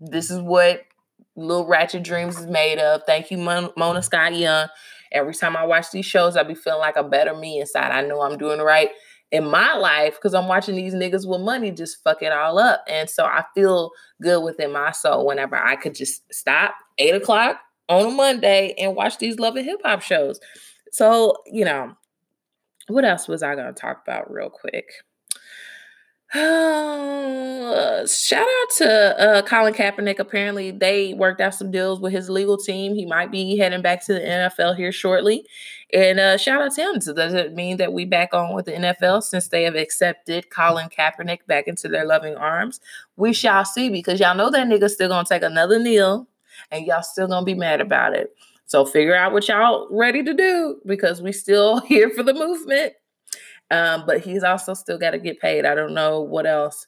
this 0.00 0.30
is 0.30 0.40
what 0.40 0.82
Little 1.36 1.66
Ratchet 1.66 2.02
Dreams 2.02 2.38
is 2.38 2.46
made 2.46 2.78
of. 2.78 3.02
Thank 3.06 3.30
you, 3.30 3.38
Mon- 3.38 3.72
Mona 3.76 4.02
Scott 4.02 4.34
Young. 4.34 4.68
Every 5.12 5.34
time 5.34 5.56
I 5.56 5.64
watch 5.64 5.90
these 5.90 6.06
shows, 6.06 6.36
I 6.36 6.42
be 6.42 6.54
feeling 6.54 6.80
like 6.80 6.96
a 6.96 7.02
better 7.02 7.34
me 7.34 7.60
inside. 7.60 7.92
I 7.92 8.06
know 8.06 8.20
I'm 8.20 8.38
doing 8.38 8.60
right 8.60 8.90
in 9.30 9.48
my 9.48 9.74
life 9.74 10.14
because 10.14 10.34
I'm 10.34 10.48
watching 10.48 10.76
these 10.76 10.94
niggas 10.94 11.28
with 11.28 11.40
money 11.40 11.70
just 11.70 12.02
fuck 12.02 12.22
it 12.22 12.32
all 12.32 12.58
up. 12.58 12.84
And 12.88 13.08
so 13.08 13.24
I 13.24 13.44
feel 13.54 13.90
good 14.22 14.42
within 14.42 14.72
my 14.72 14.92
soul 14.92 15.26
whenever 15.26 15.56
I 15.56 15.76
could 15.76 15.94
just 15.94 16.22
stop 16.32 16.74
eight 16.98 17.14
o'clock 17.14 17.60
on 17.88 18.06
a 18.06 18.10
Monday 18.10 18.74
and 18.78 18.94
watch 18.94 19.18
these 19.18 19.38
love 19.38 19.56
and 19.56 19.64
hip 19.64 19.80
hop 19.84 20.02
shows. 20.02 20.40
So, 20.92 21.34
you 21.46 21.64
know, 21.64 21.94
what 22.88 23.04
else 23.04 23.28
was 23.28 23.42
I 23.42 23.54
to 23.54 23.72
talk 23.72 24.02
about 24.06 24.30
real 24.30 24.50
quick? 24.50 24.86
Shout 28.06 28.46
out 28.46 28.70
to 28.76 29.16
uh, 29.18 29.42
Colin 29.42 29.72
Kaepernick. 29.72 30.18
Apparently, 30.18 30.70
they 30.70 31.14
worked 31.14 31.40
out 31.40 31.54
some 31.54 31.70
deals 31.70 32.00
with 32.00 32.12
his 32.12 32.28
legal 32.28 32.58
team. 32.58 32.94
He 32.94 33.06
might 33.06 33.30
be 33.30 33.56
heading 33.56 33.80
back 33.80 34.04
to 34.04 34.12
the 34.12 34.20
NFL 34.20 34.76
here 34.76 34.92
shortly. 34.92 35.46
And 35.94 36.20
uh, 36.20 36.36
shout 36.36 36.60
out 36.60 36.74
to 36.74 36.82
him. 36.82 37.00
So, 37.00 37.14
does 37.14 37.32
it 37.32 37.54
mean 37.54 37.78
that 37.78 37.94
we 37.94 38.04
back 38.04 38.34
on 38.34 38.54
with 38.54 38.66
the 38.66 38.72
NFL 38.72 39.22
since 39.22 39.48
they 39.48 39.62
have 39.62 39.74
accepted 39.74 40.50
Colin 40.50 40.90
Kaepernick 40.90 41.46
back 41.46 41.66
into 41.66 41.88
their 41.88 42.04
loving 42.04 42.34
arms? 42.34 42.78
We 43.16 43.32
shall 43.32 43.64
see 43.64 43.88
because 43.88 44.20
y'all 44.20 44.36
know 44.36 44.50
that 44.50 44.66
nigga's 44.68 44.92
still 44.92 45.08
gonna 45.08 45.24
take 45.26 45.42
another 45.42 45.78
kneel, 45.78 46.28
and 46.70 46.86
y'all 46.86 47.02
still 47.02 47.26
gonna 47.26 47.46
be 47.46 47.54
mad 47.54 47.80
about 47.80 48.14
it. 48.14 48.34
So, 48.66 48.84
figure 48.84 49.16
out 49.16 49.32
what 49.32 49.48
y'all 49.48 49.88
ready 49.90 50.22
to 50.24 50.34
do 50.34 50.78
because 50.84 51.22
we 51.22 51.32
still 51.32 51.80
here 51.86 52.10
for 52.10 52.22
the 52.22 52.34
movement. 52.34 52.92
Um, 53.70 54.04
but 54.06 54.20
he's 54.20 54.42
also 54.42 54.74
still 54.74 54.98
got 54.98 55.10
to 55.10 55.18
get 55.18 55.40
paid. 55.40 55.66
I 55.66 55.74
don't 55.74 55.94
know 55.94 56.22
what 56.22 56.46
else 56.46 56.86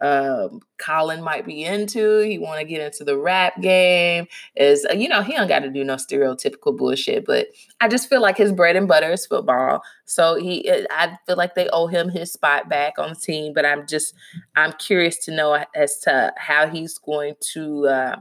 um, 0.00 0.60
Colin 0.78 1.22
might 1.22 1.44
be 1.44 1.62
into. 1.62 2.20
He 2.20 2.38
want 2.38 2.58
to 2.60 2.66
get 2.66 2.80
into 2.80 3.04
the 3.04 3.18
rap 3.18 3.60
game. 3.60 4.26
Is 4.56 4.86
you 4.94 5.08
know 5.08 5.22
he 5.22 5.34
don't 5.34 5.48
got 5.48 5.60
to 5.60 5.70
do 5.70 5.84
no 5.84 5.96
stereotypical 5.96 6.76
bullshit. 6.76 7.26
But 7.26 7.48
I 7.80 7.88
just 7.88 8.08
feel 8.08 8.22
like 8.22 8.38
his 8.38 8.52
bread 8.52 8.76
and 8.76 8.88
butter 8.88 9.12
is 9.12 9.26
football. 9.26 9.82
So 10.06 10.36
he, 10.36 10.66
eh, 10.68 10.86
I 10.90 11.18
feel 11.26 11.36
like 11.36 11.54
they 11.54 11.68
owe 11.68 11.86
him 11.86 12.08
his 12.08 12.32
spot 12.32 12.68
back 12.68 12.94
on 12.98 13.10
the 13.10 13.16
team. 13.16 13.52
But 13.52 13.66
I'm 13.66 13.86
just, 13.86 14.14
I'm 14.56 14.72
curious 14.72 15.18
to 15.26 15.34
know 15.34 15.64
as 15.74 15.98
to 16.00 16.32
how 16.36 16.68
he's 16.68 16.98
going 16.98 17.34
to. 17.52 17.86
Uh, 17.86 18.16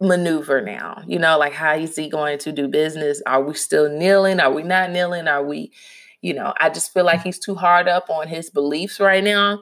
maneuver 0.00 0.60
now 0.60 1.02
you 1.06 1.18
know 1.18 1.38
like 1.38 1.52
how 1.52 1.74
is 1.74 1.96
he 1.96 2.08
going 2.08 2.38
to 2.38 2.52
do 2.52 2.68
business 2.68 3.22
are 3.26 3.42
we 3.42 3.54
still 3.54 3.88
kneeling 3.88 4.38
are 4.38 4.52
we 4.52 4.62
not 4.62 4.90
kneeling 4.90 5.26
are 5.26 5.42
we 5.42 5.72
you 6.20 6.34
know, 6.34 6.52
I 6.58 6.70
just 6.70 6.92
feel 6.92 7.04
like 7.04 7.22
he's 7.22 7.38
too 7.38 7.54
hard 7.54 7.88
up 7.88 8.10
on 8.10 8.28
his 8.28 8.50
beliefs 8.50 9.00
right 9.00 9.22
now 9.22 9.60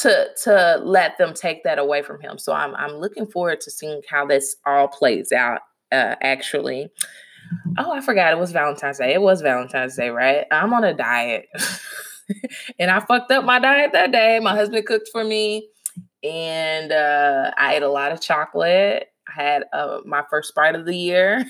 to 0.00 0.28
to 0.42 0.80
let 0.82 1.18
them 1.18 1.34
take 1.34 1.62
that 1.64 1.78
away 1.78 2.02
from 2.02 2.20
him. 2.20 2.38
So 2.38 2.52
I'm 2.52 2.74
I'm 2.74 2.92
looking 2.92 3.26
forward 3.26 3.60
to 3.62 3.70
seeing 3.70 4.02
how 4.08 4.26
this 4.26 4.56
all 4.66 4.88
plays 4.88 5.32
out. 5.32 5.60
Uh, 5.92 6.16
actually, 6.22 6.88
oh, 7.78 7.92
I 7.92 8.00
forgot 8.00 8.32
it 8.32 8.38
was 8.38 8.52
Valentine's 8.52 8.98
Day. 8.98 9.14
It 9.14 9.22
was 9.22 9.42
Valentine's 9.42 9.96
Day, 9.96 10.10
right? 10.10 10.46
I'm 10.50 10.72
on 10.72 10.84
a 10.84 10.94
diet, 10.94 11.46
and 12.78 12.90
I 12.90 13.00
fucked 13.00 13.30
up 13.30 13.44
my 13.44 13.58
diet 13.58 13.92
that 13.92 14.10
day. 14.10 14.40
My 14.40 14.56
husband 14.56 14.86
cooked 14.86 15.08
for 15.12 15.22
me, 15.22 15.68
and 16.24 16.90
uh, 16.90 17.52
I 17.56 17.76
ate 17.76 17.82
a 17.82 17.88
lot 17.88 18.10
of 18.10 18.20
chocolate 18.20 19.08
had 19.34 19.64
uh, 19.72 19.98
my 20.04 20.22
first 20.30 20.48
Sprite 20.48 20.74
of 20.74 20.86
the 20.86 20.96
year. 20.96 21.44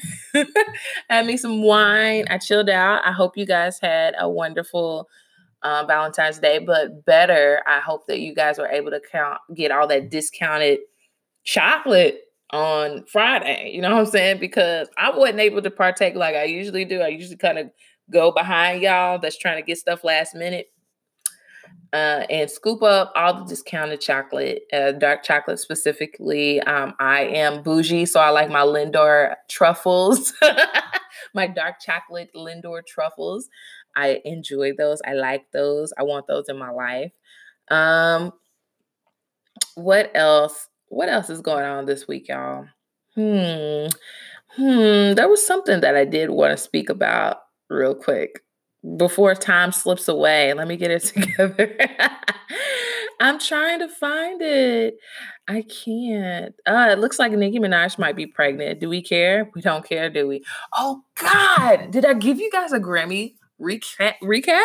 had 1.09 1.27
me 1.27 1.37
some 1.37 1.63
wine. 1.63 2.25
I 2.31 2.39
chilled 2.39 2.71
out. 2.71 3.03
I 3.05 3.13
hope 3.13 3.37
you 3.37 3.47
guys 3.47 3.79
had 3.81 4.15
a 4.19 4.29
wonderful 4.29 5.09
uh, 5.63 5.85
Valentine's 5.87 6.39
Day, 6.39 6.59
but 6.59 7.05
better, 7.05 7.63
I 7.67 7.81
hope 7.81 8.07
that 8.09 8.21
you 8.21 8.35
guys 8.35 8.59
were 8.59 8.69
able 8.69 8.91
to 8.91 9.01
count 9.01 9.39
get 9.55 9.71
all 9.71 9.87
that 9.89 10.11
discounted 10.11 10.81
chocolate 11.45 12.21
on 12.51 13.05
Friday. 13.07 13.73
You 13.75 13.81
know 13.81 13.93
what 13.93 14.01
I'm 14.01 14.07
saying? 14.07 14.41
Because 14.41 14.89
I 14.99 15.17
wasn't 15.17 15.41
able 15.41 15.63
to 15.63 15.71
partake 15.71 16.15
like 16.15 16.37
I 16.37 16.45
usually 16.45 16.85
do. 16.85 17.01
I 17.01 17.09
usually 17.09 17.37
kind 17.37 17.59
of 17.59 17.71
go 18.11 18.31
behind 18.31 18.83
y'all 18.83 19.19
that's 19.19 19.39
trying 19.39 19.57
to 19.57 19.67
get 19.67 19.79
stuff 19.79 20.05
last 20.05 20.35
minute 20.35 20.69
uh, 21.95 22.27
and 22.29 22.51
scoop 22.51 22.83
up 22.83 23.13
all 23.15 23.35
the 23.35 23.45
discounted 23.45 24.01
chocolate, 24.01 24.65
uh, 24.73 24.91
dark 24.93 25.23
chocolate 25.23 25.61
specifically. 25.61 26.61
Um, 26.63 26.95
I 26.99 27.21
am 27.23 27.63
bougie, 27.63 28.05
so 28.05 28.19
I 28.19 28.31
like 28.31 28.51
my 28.51 28.63
Lindor 28.63 29.37
truffles, 29.49 30.33
my 31.35 31.47
dark 31.47 31.77
chocolate 31.81 32.31
Lindor 32.35 32.85
truffles. 32.85 33.49
I 33.95 34.21
enjoy 34.25 34.73
those. 34.77 35.01
I 35.07 35.13
like 35.13 35.53
those. 35.53 35.93
I 35.97 36.03
want 36.03 36.27
those 36.27 36.49
in 36.49 36.59
my 36.59 36.71
life. 36.71 37.13
Um, 37.71 38.33
what 39.77 40.11
else? 40.17 40.69
What 40.89 41.09
else 41.09 41.31
is 41.31 41.41
going 41.41 41.65
on 41.65 41.87
this 41.87 42.09
week, 42.09 42.27
y'all? 42.29 42.67
Hmm. 43.15 43.87
Hmm. 44.49 45.15
There 45.15 45.29
was 45.29 45.47
something 45.47 45.81
that 45.81 45.95
I 45.95 46.05
did 46.05 46.31
want 46.31 46.51
to 46.51 46.57
speak 46.57 46.89
about 46.89 47.37
real 47.71 47.95
quick 47.95 48.44
before 48.97 49.35
time 49.35 49.73
slips 49.73 50.09
away. 50.09 50.53
Let 50.53 50.69
me 50.69 50.77
get 50.77 50.91
it 50.91 51.01
together. 51.05 51.77
I'm 53.21 53.39
trying 53.39 53.79
to 53.79 53.89
find 53.89 54.43
it. 54.43 54.97
I 55.49 55.63
can't. 55.63 56.55
Uh, 56.67 56.89
it 56.91 56.99
looks 56.99 57.19
like 57.19 57.33
Nicki 57.33 57.59
Minaj 57.59 57.99
might 57.99 58.17
be 58.17 58.27
pregnant. 58.27 58.81
Do 58.81 58.89
we 58.89 59.03
care? 59.03 59.51
We 59.55 59.61
don't 59.61 59.87
care, 59.87 60.11
do 60.11 60.27
we? 60.27 60.45
Oh 60.73 61.03
God! 61.15 61.91
Did 61.91 62.05
I 62.05 62.15
give 62.15 62.39
you 62.39 62.51
guys 62.51 62.73
a 62.73 62.81
Grammy 62.81 63.35
recap? 63.61 64.15
Recap? 64.23 64.63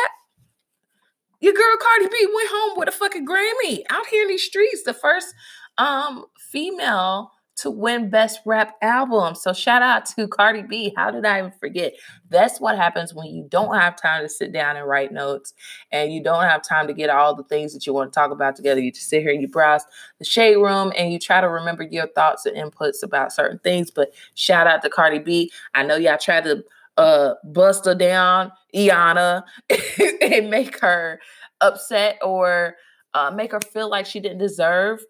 Your 1.42 1.54
girl 1.54 1.78
Cardi 1.80 2.08
B 2.12 2.28
went 2.34 2.50
home 2.52 2.78
with 2.78 2.90
a 2.90 2.92
fucking 2.92 3.26
Grammy 3.26 3.84
out 3.90 4.08
here 4.08 4.24
in 4.24 4.28
these 4.28 4.44
streets. 4.44 4.84
The 4.84 4.94
first 4.94 5.34
um 5.78 6.26
female 6.52 7.32
to 7.62 7.70
win 7.70 8.10
Best 8.10 8.40
Rap 8.46 8.76
Album. 8.82 9.36
So 9.36 9.52
shout 9.54 9.82
out 9.82 10.06
to 10.08 10.28
Cardi 10.28 10.62
B. 10.62 10.94
How 10.96 11.12
did 11.12 11.26
I 11.26 11.40
even 11.40 11.52
forget? 11.52 11.94
That's 12.30 12.60
what 12.60 12.78
happens 12.78 13.14
when 13.14 13.28
you 13.28 13.46
don't 13.50 13.76
have 13.76 13.96
time 14.02 14.24
to 14.24 14.30
sit 14.30 14.52
down 14.54 14.78
and 14.78 14.88
write 14.88 15.12
notes 15.12 15.54
and 15.92 16.14
you 16.14 16.24
don't 16.24 16.44
have 16.44 16.62
time 16.62 16.88
to 16.88 16.94
get 16.94 17.10
all 17.10 17.36
the 17.36 17.44
things 17.44 17.74
that 17.74 17.86
you 17.86 17.94
want 17.94 18.12
to 18.12 18.18
talk 18.18 18.32
about 18.32 18.56
together. 18.56 18.80
You 18.80 18.92
just 18.92 19.10
sit 19.10 19.22
here 19.22 19.32
and 19.32 19.42
you 19.42 19.48
browse 19.48 19.84
the 20.20 20.26
shade 20.26 20.56
room 20.56 20.94
and 20.98 21.12
you 21.12 21.20
try 21.20 21.42
to 21.42 21.50
remember 21.50 21.84
your 21.84 22.08
thoughts 22.08 22.46
and 22.46 22.56
inputs 22.56 23.04
about 23.04 23.34
certain 23.34 23.60
things. 23.60 23.92
But 23.92 24.14
shout 24.36 24.68
out 24.68 24.82
to 24.84 24.90
Cardi 24.90 25.20
B. 25.20 25.52
I 25.76 25.84
know 25.84 25.98
y'all 25.98 26.18
tried 26.18 26.46
to 26.46 26.64
uh 26.98 27.34
bust 27.44 27.86
her 27.86 27.96
down, 27.96 28.52
Iana, 28.76 29.44
and 30.22 30.50
make 30.50 30.80
her 30.80 31.20
upset 31.62 32.18
or 32.22 32.76
uh, 33.14 33.32
make 33.32 33.52
her 33.52 33.60
feel 33.60 33.90
like 33.90 34.06
she 34.06 34.20
didn't 34.20 34.38
deserve 34.38 35.04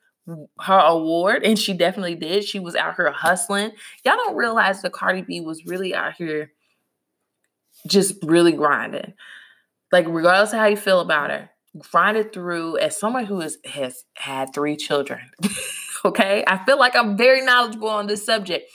her 0.62 0.80
award, 0.80 1.44
and 1.44 1.58
she 1.58 1.74
definitely 1.74 2.16
did. 2.16 2.44
She 2.44 2.60
was 2.60 2.76
out 2.76 2.96
here 2.96 3.12
hustling. 3.12 3.72
Y'all 4.04 4.16
don't 4.16 4.36
realize 4.36 4.82
that 4.82 4.94
Cardi 4.94 5.22
B 5.22 5.42
was 5.42 5.66
really 5.66 5.94
out 5.94 6.14
here 6.14 6.52
just 7.88 8.16
really 8.24 8.52
grinding. 8.52 9.14
Like, 9.92 10.06
regardless 10.08 10.54
of 10.54 10.60
how 10.60 10.68
you 10.68 10.78
feel 10.78 11.00
about 11.00 11.30
her, 11.30 11.50
grinded 11.92 12.34
through 12.34 12.78
as 12.78 12.98
someone 12.98 13.26
who 13.26 13.42
is, 13.42 13.58
has 13.66 14.04
had 14.16 14.54
three 14.54 14.76
children. 14.76 15.22
okay. 16.06 16.44
I 16.48 16.64
feel 16.66 16.78
like 16.78 16.96
I'm 16.96 17.18
very 17.18 17.42
knowledgeable 17.42 17.90
on 17.90 18.08
this 18.08 18.26
subject. 18.26 18.70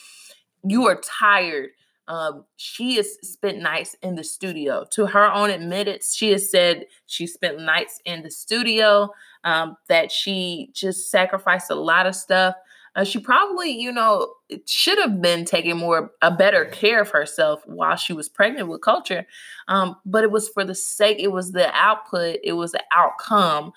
You 0.64 0.86
are 0.86 1.00
tired. 1.00 1.70
Um, 2.06 2.44
she 2.56 2.96
has 2.96 3.14
spent 3.22 3.58
nights 3.58 3.96
in 4.02 4.14
the 4.14 4.24
studio. 4.24 4.84
To 4.92 5.06
her 5.06 5.32
own 5.32 5.50
admittance, 5.50 6.14
she 6.14 6.32
has 6.32 6.50
said 6.50 6.86
she 7.06 7.26
spent 7.26 7.60
nights 7.60 8.00
in 8.04 8.22
the 8.22 8.30
studio 8.30 9.10
um, 9.44 9.76
that 9.88 10.12
she 10.12 10.70
just 10.74 11.10
sacrificed 11.10 11.70
a 11.70 11.74
lot 11.74 12.06
of 12.06 12.14
stuff. 12.14 12.54
Uh, 12.96 13.04
she 13.04 13.18
probably, 13.18 13.70
you 13.70 13.90
know, 13.90 14.34
should 14.66 14.98
have 14.98 15.20
been 15.20 15.44
taking 15.44 15.76
more, 15.76 16.12
a 16.22 16.30
better 16.30 16.66
care 16.66 17.00
of 17.00 17.10
herself 17.10 17.60
while 17.66 17.96
she 17.96 18.12
was 18.12 18.28
pregnant 18.28 18.68
with 18.68 18.82
Kulture. 18.82 19.24
Um, 19.66 19.96
but 20.06 20.22
it 20.22 20.30
was 20.30 20.48
for 20.48 20.64
the 20.64 20.76
sake, 20.76 21.18
it 21.18 21.32
was 21.32 21.52
the 21.52 21.74
output, 21.74 22.38
it 22.44 22.52
was 22.52 22.72
the 22.72 22.84
outcome 22.92 23.72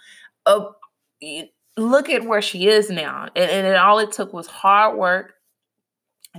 of 0.46 0.76
look 1.78 2.10
at 2.10 2.26
where 2.26 2.42
she 2.42 2.68
is 2.68 2.90
now. 2.90 3.28
And, 3.36 3.50
and 3.50 3.68
it, 3.68 3.76
all 3.76 4.00
it 4.00 4.12
took 4.12 4.34
was 4.34 4.48
hard 4.48 4.98
work, 4.98 5.34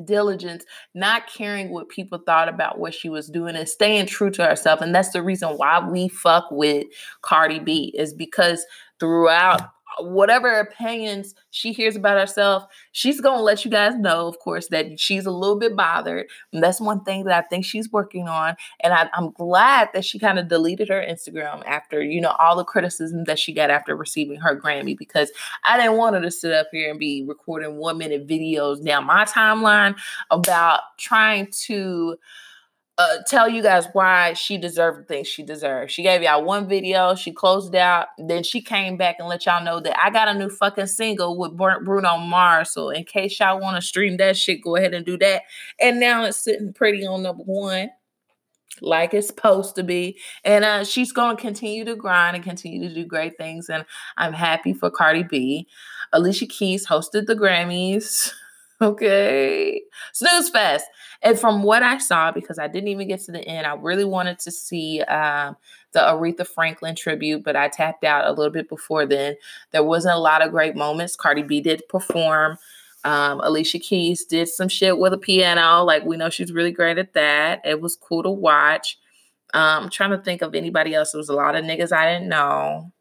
diligence, 0.04 0.64
not 0.94 1.26
caring 1.26 1.70
what 1.70 1.88
people 1.88 2.18
thought 2.18 2.48
about 2.48 2.78
what 2.78 2.94
she 2.94 3.08
was 3.08 3.28
doing 3.28 3.56
and 3.56 3.68
staying 3.68 4.06
true 4.06 4.30
to 4.30 4.44
herself. 4.44 4.80
And 4.80 4.94
that's 4.94 5.12
the 5.12 5.22
reason 5.22 5.50
why 5.50 5.86
we 5.86 6.08
fuck 6.08 6.46
with 6.50 6.86
Cardi 7.22 7.58
B, 7.58 7.94
is 7.96 8.14
because 8.14 8.64
throughout 9.00 9.62
whatever 10.00 10.58
opinions 10.58 11.34
she 11.50 11.72
hears 11.72 11.96
about 11.96 12.18
herself, 12.18 12.64
she's 12.92 13.20
going 13.20 13.38
to 13.38 13.42
let 13.42 13.64
you 13.64 13.70
guys 13.70 13.96
know, 13.96 14.26
of 14.26 14.38
course, 14.38 14.68
that 14.68 14.98
she's 14.98 15.26
a 15.26 15.30
little 15.30 15.58
bit 15.58 15.76
bothered. 15.76 16.26
And 16.52 16.62
that's 16.62 16.80
one 16.80 17.04
thing 17.04 17.24
that 17.24 17.44
I 17.44 17.46
think 17.48 17.64
she's 17.64 17.90
working 17.90 18.28
on. 18.28 18.56
And 18.80 18.92
I, 18.92 19.08
am 19.16 19.30
glad 19.32 19.90
that 19.94 20.04
she 20.04 20.18
kind 20.18 20.38
of 20.38 20.48
deleted 20.48 20.88
her 20.88 21.04
Instagram 21.06 21.64
after, 21.66 22.02
you 22.02 22.20
know, 22.20 22.34
all 22.38 22.56
the 22.56 22.64
criticism 22.64 23.24
that 23.24 23.38
she 23.38 23.52
got 23.52 23.70
after 23.70 23.96
receiving 23.96 24.40
her 24.40 24.58
Grammy, 24.58 24.96
because 24.96 25.30
I 25.64 25.76
didn't 25.76 25.96
want 25.96 26.16
her 26.16 26.22
to 26.22 26.30
sit 26.30 26.52
up 26.52 26.68
here 26.72 26.90
and 26.90 26.98
be 26.98 27.24
recording 27.26 27.76
one 27.76 27.98
minute 27.98 28.26
videos 28.26 28.84
down 28.84 29.06
my 29.06 29.24
timeline 29.24 29.96
about 30.30 30.80
trying 30.98 31.48
to 31.66 32.16
uh, 32.98 33.18
tell 33.28 33.48
you 33.48 33.62
guys 33.62 33.86
why 33.92 34.32
she 34.32 34.58
deserved 34.58 34.98
the 34.98 35.04
things 35.04 35.28
she 35.28 35.44
deserved. 35.44 35.92
She 35.92 36.02
gave 36.02 36.20
y'all 36.20 36.44
one 36.44 36.68
video, 36.68 37.14
she 37.14 37.32
closed 37.32 37.76
out, 37.76 38.08
then 38.18 38.42
she 38.42 38.60
came 38.60 38.96
back 38.96 39.16
and 39.20 39.28
let 39.28 39.46
y'all 39.46 39.62
know 39.62 39.78
that 39.78 39.96
I 39.96 40.10
got 40.10 40.26
a 40.26 40.34
new 40.34 40.50
fucking 40.50 40.88
single 40.88 41.38
with 41.38 41.56
Bruno 41.56 42.18
Mars. 42.18 42.72
So 42.72 42.90
in 42.90 43.04
case 43.04 43.38
y'all 43.38 43.60
want 43.60 43.76
to 43.76 43.82
stream 43.82 44.16
that 44.16 44.36
shit, 44.36 44.62
go 44.62 44.74
ahead 44.74 44.94
and 44.94 45.06
do 45.06 45.16
that. 45.18 45.42
And 45.80 46.00
now 46.00 46.24
it's 46.24 46.38
sitting 46.38 46.72
pretty 46.72 47.06
on 47.06 47.22
number 47.22 47.44
one, 47.44 47.90
like 48.80 49.14
it's 49.14 49.28
supposed 49.28 49.76
to 49.76 49.84
be. 49.84 50.18
And 50.42 50.64
uh, 50.64 50.82
she's 50.82 51.12
to 51.12 51.36
continue 51.38 51.84
to 51.84 51.94
grind 51.94 52.34
and 52.34 52.44
continue 52.44 52.88
to 52.88 52.92
do 52.92 53.04
great 53.04 53.38
things. 53.38 53.68
And 53.68 53.84
I'm 54.16 54.32
happy 54.32 54.72
for 54.72 54.90
Cardi 54.90 55.22
B. 55.22 55.68
Alicia 56.12 56.46
Keys 56.46 56.84
hosted 56.86 57.26
the 57.26 57.36
Grammys. 57.36 58.32
Okay. 58.82 59.82
Snooze 60.12 60.50
Fest. 60.50 60.86
And 61.22 61.38
from 61.38 61.64
what 61.64 61.82
I 61.82 61.98
saw, 61.98 62.30
because 62.30 62.60
I 62.60 62.68
didn't 62.68 62.88
even 62.88 63.08
get 63.08 63.20
to 63.22 63.32
the 63.32 63.40
end, 63.40 63.66
I 63.66 63.74
really 63.74 64.04
wanted 64.04 64.38
to 64.40 64.52
see 64.52 65.00
um, 65.02 65.56
the 65.92 65.98
Aretha 65.98 66.46
Franklin 66.46 66.94
tribute, 66.94 67.42
but 67.42 67.56
I 67.56 67.68
tapped 67.68 68.04
out 68.04 68.26
a 68.26 68.30
little 68.30 68.52
bit 68.52 68.68
before 68.68 69.04
then. 69.04 69.34
There 69.72 69.82
wasn't 69.82 70.14
a 70.14 70.20
lot 70.20 70.44
of 70.44 70.52
great 70.52 70.76
moments. 70.76 71.16
Cardi 71.16 71.42
B 71.42 71.60
did 71.60 71.82
perform. 71.88 72.56
Um, 73.04 73.40
Alicia 73.40 73.80
Keys 73.80 74.24
did 74.24 74.48
some 74.48 74.68
shit 74.68 74.98
with 74.98 75.12
a 75.12 75.18
piano. 75.18 75.82
Like 75.82 76.04
we 76.04 76.16
know 76.16 76.30
she's 76.30 76.52
really 76.52 76.72
great 76.72 76.98
at 76.98 77.14
that. 77.14 77.60
It 77.64 77.80
was 77.80 77.96
cool 77.96 78.22
to 78.22 78.30
watch. 78.30 78.98
Um, 79.54 79.84
I'm 79.84 79.90
trying 79.90 80.10
to 80.10 80.18
think 80.18 80.42
of 80.42 80.54
anybody 80.54 80.94
else. 80.94 81.12
There 81.12 81.18
was 81.18 81.28
a 81.28 81.34
lot 81.34 81.56
of 81.56 81.64
niggas 81.64 81.90
I 81.90 82.12
didn't 82.12 82.28
know. 82.28 82.92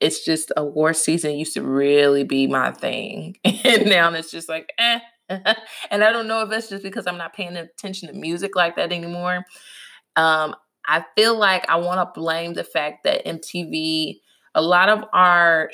It's 0.00 0.24
just 0.24 0.52
award 0.56 0.96
season 0.96 1.36
used 1.36 1.54
to 1.54 1.62
really 1.62 2.24
be 2.24 2.46
my 2.46 2.70
thing. 2.72 3.36
and 3.44 3.86
now 3.86 4.12
it's 4.12 4.30
just 4.30 4.48
like, 4.48 4.72
eh. 4.78 5.00
and 5.28 6.04
I 6.04 6.12
don't 6.12 6.28
know 6.28 6.42
if 6.42 6.50
that's 6.50 6.68
just 6.68 6.82
because 6.82 7.06
I'm 7.06 7.18
not 7.18 7.34
paying 7.34 7.56
attention 7.56 8.08
to 8.08 8.14
music 8.14 8.56
like 8.56 8.76
that 8.76 8.92
anymore. 8.92 9.44
Um, 10.16 10.54
I 10.86 11.04
feel 11.16 11.36
like 11.36 11.68
I 11.68 11.76
want 11.76 12.00
to 12.00 12.18
blame 12.18 12.54
the 12.54 12.64
fact 12.64 13.04
that 13.04 13.26
MTV, 13.26 14.20
a 14.54 14.62
lot 14.62 14.88
of 14.88 15.04
our, 15.12 15.70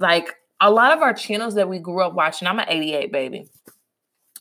like, 0.00 0.34
a 0.60 0.70
lot 0.70 0.92
of 0.92 1.02
our 1.02 1.12
channels 1.12 1.54
that 1.56 1.68
we 1.68 1.78
grew 1.78 2.02
up 2.02 2.14
watching, 2.14 2.48
I'm 2.48 2.58
an 2.58 2.66
88 2.68 3.12
baby. 3.12 3.46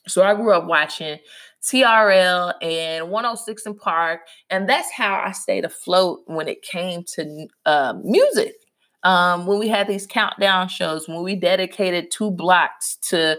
So 0.07 0.23
I 0.23 0.33
grew 0.33 0.53
up 0.53 0.65
watching 0.65 1.19
TRL 1.63 2.53
and 2.61 3.09
106 3.09 3.63
& 3.73 3.79
Park, 3.81 4.21
and 4.49 4.67
that's 4.67 4.91
how 4.91 5.15
I 5.25 5.31
stayed 5.31 5.65
afloat 5.65 6.21
when 6.25 6.47
it 6.47 6.61
came 6.61 7.03
to 7.15 7.47
uh, 7.65 7.93
music. 8.03 8.55
Um, 9.03 9.45
when 9.45 9.59
we 9.59 9.67
had 9.67 9.87
these 9.87 10.07
countdown 10.07 10.69
shows, 10.69 11.07
when 11.07 11.23
we 11.23 11.35
dedicated 11.35 12.11
two 12.11 12.31
blocks 12.31 12.95
to 13.03 13.37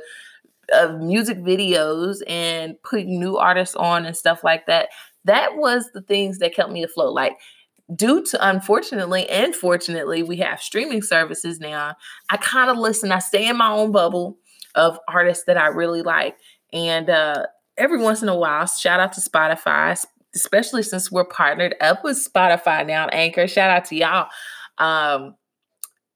music 0.98 1.38
videos 1.38 2.18
and 2.26 2.80
putting 2.82 3.18
new 3.18 3.36
artists 3.36 3.76
on 3.76 4.06
and 4.06 4.16
stuff 4.16 4.42
like 4.44 4.66
that, 4.66 4.88
that 5.24 5.56
was 5.56 5.90
the 5.92 6.02
things 6.02 6.38
that 6.38 6.54
kept 6.54 6.70
me 6.70 6.82
afloat. 6.82 7.14
Like 7.14 7.38
due 7.94 8.22
to 8.24 8.48
unfortunately 8.48 9.28
and 9.28 9.54
fortunately, 9.54 10.22
we 10.22 10.36
have 10.38 10.60
streaming 10.60 11.02
services 11.02 11.60
now. 11.60 11.96
I 12.30 12.36
kind 12.36 12.70
of 12.70 12.78
listen, 12.78 13.12
I 13.12 13.18
stay 13.18 13.48
in 13.48 13.56
my 13.56 13.70
own 13.70 13.92
bubble 13.92 14.38
of 14.74 14.98
artists 15.08 15.44
that 15.44 15.58
I 15.58 15.66
really 15.68 16.02
like. 16.02 16.36
And 16.72 17.10
uh, 17.10 17.46
every 17.76 18.00
once 18.00 18.22
in 18.22 18.28
a 18.28 18.36
while, 18.36 18.66
shout 18.66 19.00
out 19.00 19.12
to 19.14 19.20
Spotify, 19.20 20.02
especially 20.34 20.82
since 20.82 21.12
we're 21.12 21.24
partnered 21.24 21.74
up 21.80 22.02
with 22.02 22.16
Spotify 22.16 22.86
now, 22.86 23.06
Anchor. 23.08 23.46
Shout 23.46 23.70
out 23.70 23.84
to 23.86 23.96
y'all. 23.96 24.28
Um, 24.78 25.36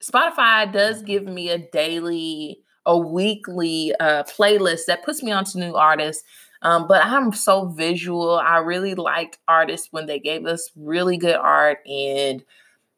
Spotify 0.03 0.73
does 0.73 1.03
give 1.03 1.25
me 1.25 1.51
a 1.51 1.59
daily, 1.59 2.61
a 2.87 2.97
weekly 2.97 3.95
uh, 4.01 4.25
playlist 4.25 4.87
that 4.87 5.05
puts 5.05 5.23
me 5.23 5.33
onto 5.33 5.59
new 5.59 5.75
artists 5.75 6.23
um, 6.63 6.89
but 6.89 7.05
I'm 7.05 7.33
so 7.33 7.67
visual. 7.67 8.39
I 8.39 8.59
really 8.59 8.95
liked 8.95 9.39
artists 9.47 9.89
when 9.91 10.07
they 10.07 10.19
gave 10.19 10.47
us 10.47 10.71
really 10.77 11.17
good 11.17 11.37
art 11.37 11.79
and 11.87 12.45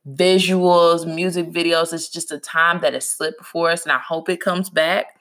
visuals, 0.08 1.06
music 1.12 1.50
videos. 1.50 1.92
It's 1.92 2.08
just 2.08 2.32
a 2.32 2.38
time 2.38 2.80
that 2.80 2.94
has 2.94 3.08
slipped 3.08 3.38
before 3.38 3.70
us, 3.70 3.82
and 3.82 3.92
I 3.92 3.98
hope 3.98 4.28
it 4.28 4.40
comes 4.40 4.70
back 4.70 5.18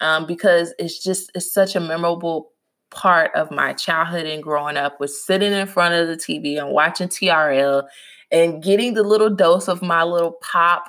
um, 0.00 0.26
because 0.26 0.74
it's 0.78 1.02
just 1.02 1.30
it's 1.34 1.52
such 1.52 1.76
a 1.76 1.80
memorable 1.80 2.50
part 2.90 3.34
of 3.34 3.50
my 3.50 3.72
childhood 3.72 4.26
and 4.26 4.42
growing 4.42 4.76
up 4.76 4.98
was 5.00 5.24
sitting 5.24 5.52
in 5.52 5.66
front 5.66 5.94
of 5.94 6.08
the 6.08 6.16
TV 6.16 6.58
and 6.58 6.70
watching 6.70 7.08
TRL 7.08 7.84
and 8.30 8.62
getting 8.62 8.94
the 8.94 9.02
little 9.02 9.30
dose 9.30 9.68
of 9.68 9.82
my 9.82 10.02
little 10.02 10.36
pop, 10.40 10.88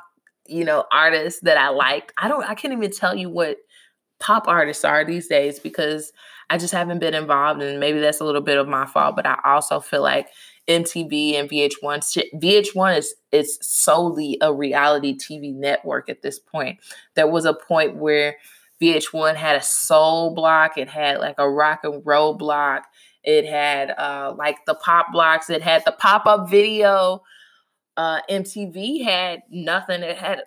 you 0.50 0.66
know, 0.66 0.86
artists 0.92 1.42
that 1.42 1.58
I 1.58 1.70
liked. 1.70 2.14
I 2.18 2.28
don't 2.28 2.44
I 2.44 2.56
can't 2.56 2.74
even 2.74 2.92
tell 2.92 3.16
you 3.16 3.30
what 3.30 3.58
pop 4.20 4.48
artists 4.48 4.84
are 4.84 5.06
these 5.06 5.28
days 5.28 5.60
because 5.60 6.12
I 6.50 6.58
just 6.58 6.74
haven't 6.74 7.00
been 7.00 7.14
involved, 7.14 7.62
and 7.62 7.80
maybe 7.80 8.00
that's 8.00 8.20
a 8.20 8.24
little 8.24 8.42
bit 8.42 8.58
of 8.58 8.68
my 8.68 8.86
fault. 8.86 9.16
But 9.16 9.26
I 9.26 9.40
also 9.44 9.80
feel 9.80 10.02
like 10.02 10.28
MTV 10.68 11.36
and 11.36 11.50
VH1, 11.50 12.24
VH1 12.36 12.98
is 12.98 13.16
is 13.32 13.58
solely 13.62 14.38
a 14.42 14.54
reality 14.54 15.16
TV 15.18 15.54
network 15.54 16.10
at 16.10 16.22
this 16.22 16.40
point. 16.40 16.80
There 17.16 17.28
was 17.28 17.46
a 17.46 17.54
point 17.54 17.98
where 17.98 18.38
VH1 18.82 19.36
had 19.36 19.56
a 19.56 19.62
soul 19.62 20.34
block, 20.34 20.78
it 20.78 20.90
had 20.90 21.20
like 21.20 21.36
a 21.38 21.50
rock 21.50 21.82
and 21.84 22.02
roll 22.06 22.34
block, 22.36 22.88
it 23.24 23.46
had 23.46 23.92
uh, 23.92 24.34
like 24.38 24.66
the 24.66 24.76
pop 24.76 25.08
blocks, 25.12 25.50
it 25.50 25.62
had 25.62 25.84
the 25.86 25.92
pop 25.92 26.26
up 26.26 26.50
video. 26.50 27.24
Uh, 27.98 28.22
MTV 28.30 29.04
had 29.04 29.42
nothing. 29.50 30.04
It 30.04 30.18
had 30.18 30.44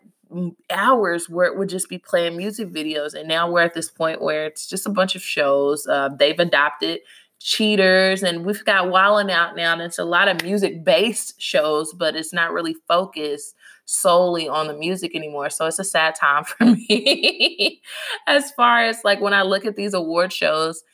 hours 0.70 1.28
where 1.28 1.46
it 1.46 1.58
would 1.58 1.68
just 1.68 1.88
be 1.88 1.98
playing 1.98 2.36
music 2.36 2.68
videos. 2.68 3.14
And 3.14 3.28
now 3.28 3.50
we're 3.50 3.62
at 3.62 3.74
this 3.74 3.90
point 3.90 4.22
where 4.22 4.46
it's 4.46 4.68
just 4.68 4.86
a 4.86 4.90
bunch 4.90 5.16
of 5.16 5.22
shows. 5.22 5.86
Uh, 5.86 6.08
they've 6.16 6.38
adopted 6.38 7.00
cheaters 7.40 8.22
and 8.22 8.44
we've 8.44 8.64
got 8.64 8.86
Wildin' 8.86 9.30
Out 9.30 9.56
now. 9.56 9.72
And 9.72 9.82
it's 9.82 9.98
a 9.98 10.04
lot 10.04 10.28
of 10.28 10.42
music 10.42 10.84
based 10.84 11.40
shows, 11.40 11.92
but 11.92 12.14
it's 12.14 12.32
not 12.32 12.52
really 12.52 12.76
focused 12.86 13.56
solely 13.86 14.48
on 14.48 14.68
the 14.68 14.74
music 14.74 15.16
anymore. 15.16 15.50
So 15.50 15.66
it's 15.66 15.80
a 15.80 15.84
sad 15.84 16.14
time 16.14 16.44
for 16.44 16.64
me. 16.64 17.82
as 18.26 18.52
far 18.52 18.84
as 18.84 19.00
like 19.04 19.20
when 19.20 19.34
I 19.34 19.42
look 19.42 19.64
at 19.66 19.76
these 19.76 19.94
award 19.94 20.32
shows, 20.32 20.84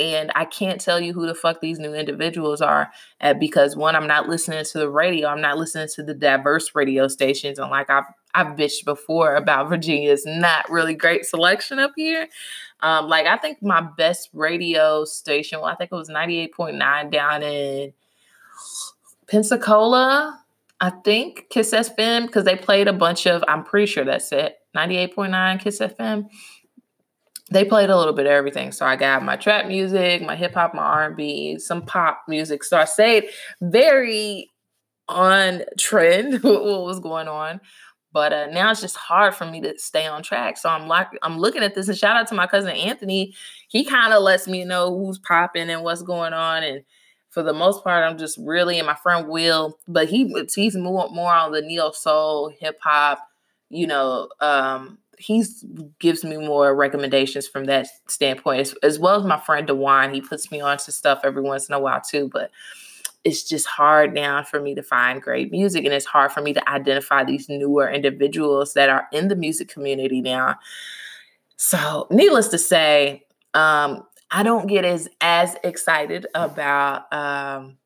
and 0.00 0.32
I 0.34 0.46
can't 0.46 0.80
tell 0.80 0.98
you 0.98 1.12
who 1.12 1.26
the 1.26 1.34
fuck 1.34 1.60
these 1.60 1.78
new 1.78 1.92
individuals 1.92 2.62
are 2.62 2.90
uh, 3.20 3.34
because 3.34 3.76
one, 3.76 3.94
I'm 3.94 4.06
not 4.06 4.28
listening 4.28 4.64
to 4.64 4.78
the 4.78 4.88
radio. 4.88 5.28
I'm 5.28 5.42
not 5.42 5.58
listening 5.58 5.88
to 5.94 6.02
the 6.02 6.14
diverse 6.14 6.74
radio 6.74 7.06
stations. 7.06 7.58
And 7.58 7.70
like 7.70 7.90
I've 7.90 8.04
I've 8.34 8.56
bitched 8.56 8.86
before 8.86 9.34
about 9.34 9.68
Virginia's 9.68 10.24
not 10.24 10.70
really 10.70 10.94
great 10.94 11.26
selection 11.26 11.78
up 11.78 11.92
here. 11.96 12.28
Um, 12.80 13.08
like 13.08 13.26
I 13.26 13.36
think 13.36 13.62
my 13.62 13.82
best 13.82 14.30
radio 14.32 15.04
station, 15.04 15.60
well, 15.60 15.68
I 15.68 15.74
think 15.74 15.92
it 15.92 15.96
was 15.96 16.08
98.9 16.08 17.10
down 17.10 17.42
in 17.42 17.92
Pensacola. 19.28 20.40
I 20.80 20.90
think 20.90 21.46
Kiss 21.50 21.74
FM 21.74 22.26
because 22.26 22.44
they 22.44 22.56
played 22.56 22.88
a 22.88 22.94
bunch 22.94 23.26
of. 23.26 23.44
I'm 23.46 23.64
pretty 23.64 23.86
sure 23.86 24.04
that's 24.04 24.32
it. 24.32 24.56
98.9 24.74 25.60
Kiss 25.60 25.80
FM 25.80 26.30
they 27.50 27.64
played 27.64 27.90
a 27.90 27.96
little 27.96 28.12
bit 28.12 28.26
of 28.26 28.32
everything. 28.32 28.72
So 28.72 28.86
I 28.86 28.96
got 28.96 29.24
my 29.24 29.36
trap 29.36 29.66
music, 29.66 30.22
my 30.22 30.36
hip 30.36 30.54
hop, 30.54 30.74
my 30.74 30.82
R&B, 30.82 31.58
some 31.58 31.82
pop 31.82 32.22
music. 32.28 32.62
So 32.62 32.78
I 32.78 32.84
stayed 32.84 33.28
very 33.60 34.50
on 35.08 35.62
trend 35.78 36.32
with 36.42 36.44
what 36.44 36.84
was 36.84 37.00
going 37.00 37.28
on. 37.28 37.60
But 38.12 38.32
uh, 38.32 38.46
now 38.46 38.70
it's 38.70 38.80
just 38.80 38.96
hard 38.96 39.34
for 39.34 39.46
me 39.46 39.60
to 39.60 39.78
stay 39.78 40.06
on 40.06 40.22
track. 40.22 40.58
So 40.58 40.68
I'm 40.68 40.88
like, 40.88 41.08
I'm 41.22 41.38
looking 41.38 41.62
at 41.62 41.74
this, 41.76 41.88
and 41.88 41.96
shout 41.96 42.16
out 42.16 42.26
to 42.28 42.34
my 42.34 42.46
cousin 42.48 42.70
Anthony. 42.70 43.34
He 43.68 43.84
kind 43.84 44.12
of 44.12 44.22
lets 44.22 44.48
me 44.48 44.64
know 44.64 44.96
who's 44.96 45.18
popping 45.18 45.70
and 45.70 45.84
what's 45.84 46.02
going 46.02 46.32
on. 46.32 46.64
And 46.64 46.82
for 47.28 47.44
the 47.44 47.52
most 47.52 47.84
part, 47.84 48.02
I'm 48.02 48.18
just 48.18 48.36
really, 48.38 48.78
and 48.78 48.86
my 48.86 48.96
friend 48.96 49.28
Will, 49.28 49.78
but 49.86 50.08
he 50.08 50.34
he's 50.52 50.76
more 50.76 51.08
more 51.10 51.32
on 51.32 51.52
the 51.52 51.62
neo 51.62 51.92
soul, 51.92 52.52
hip 52.58 52.78
hop, 52.82 53.20
you 53.68 53.86
know, 53.86 54.28
um, 54.40 54.98
he 55.20 55.44
gives 55.98 56.24
me 56.24 56.36
more 56.36 56.74
recommendations 56.74 57.46
from 57.46 57.66
that 57.66 57.86
standpoint, 58.08 58.60
as, 58.60 58.74
as 58.82 58.98
well 58.98 59.16
as 59.16 59.24
my 59.24 59.38
friend 59.38 59.66
Dewan. 59.66 60.14
He 60.14 60.20
puts 60.20 60.50
me 60.50 60.60
on 60.60 60.78
to 60.78 60.92
stuff 60.92 61.20
every 61.24 61.42
once 61.42 61.68
in 61.68 61.74
a 61.74 61.80
while 61.80 62.00
too, 62.00 62.28
but 62.32 62.50
it's 63.24 63.42
just 63.42 63.66
hard 63.66 64.14
now 64.14 64.42
for 64.42 64.60
me 64.60 64.74
to 64.74 64.82
find 64.82 65.20
great 65.20 65.50
music, 65.50 65.84
and 65.84 65.92
it's 65.92 66.06
hard 66.06 66.32
for 66.32 66.40
me 66.40 66.52
to 66.54 66.70
identify 66.70 67.22
these 67.22 67.48
newer 67.48 67.90
individuals 67.90 68.74
that 68.74 68.88
are 68.88 69.06
in 69.12 69.28
the 69.28 69.36
music 69.36 69.68
community 69.68 70.20
now. 70.22 70.56
So, 71.56 72.06
needless 72.10 72.48
to 72.48 72.58
say, 72.58 73.26
um, 73.52 74.06
I 74.30 74.42
don't 74.42 74.66
get 74.66 74.84
as 74.84 75.08
as 75.20 75.56
excited 75.64 76.26
about 76.34 77.12
um, 77.12 77.76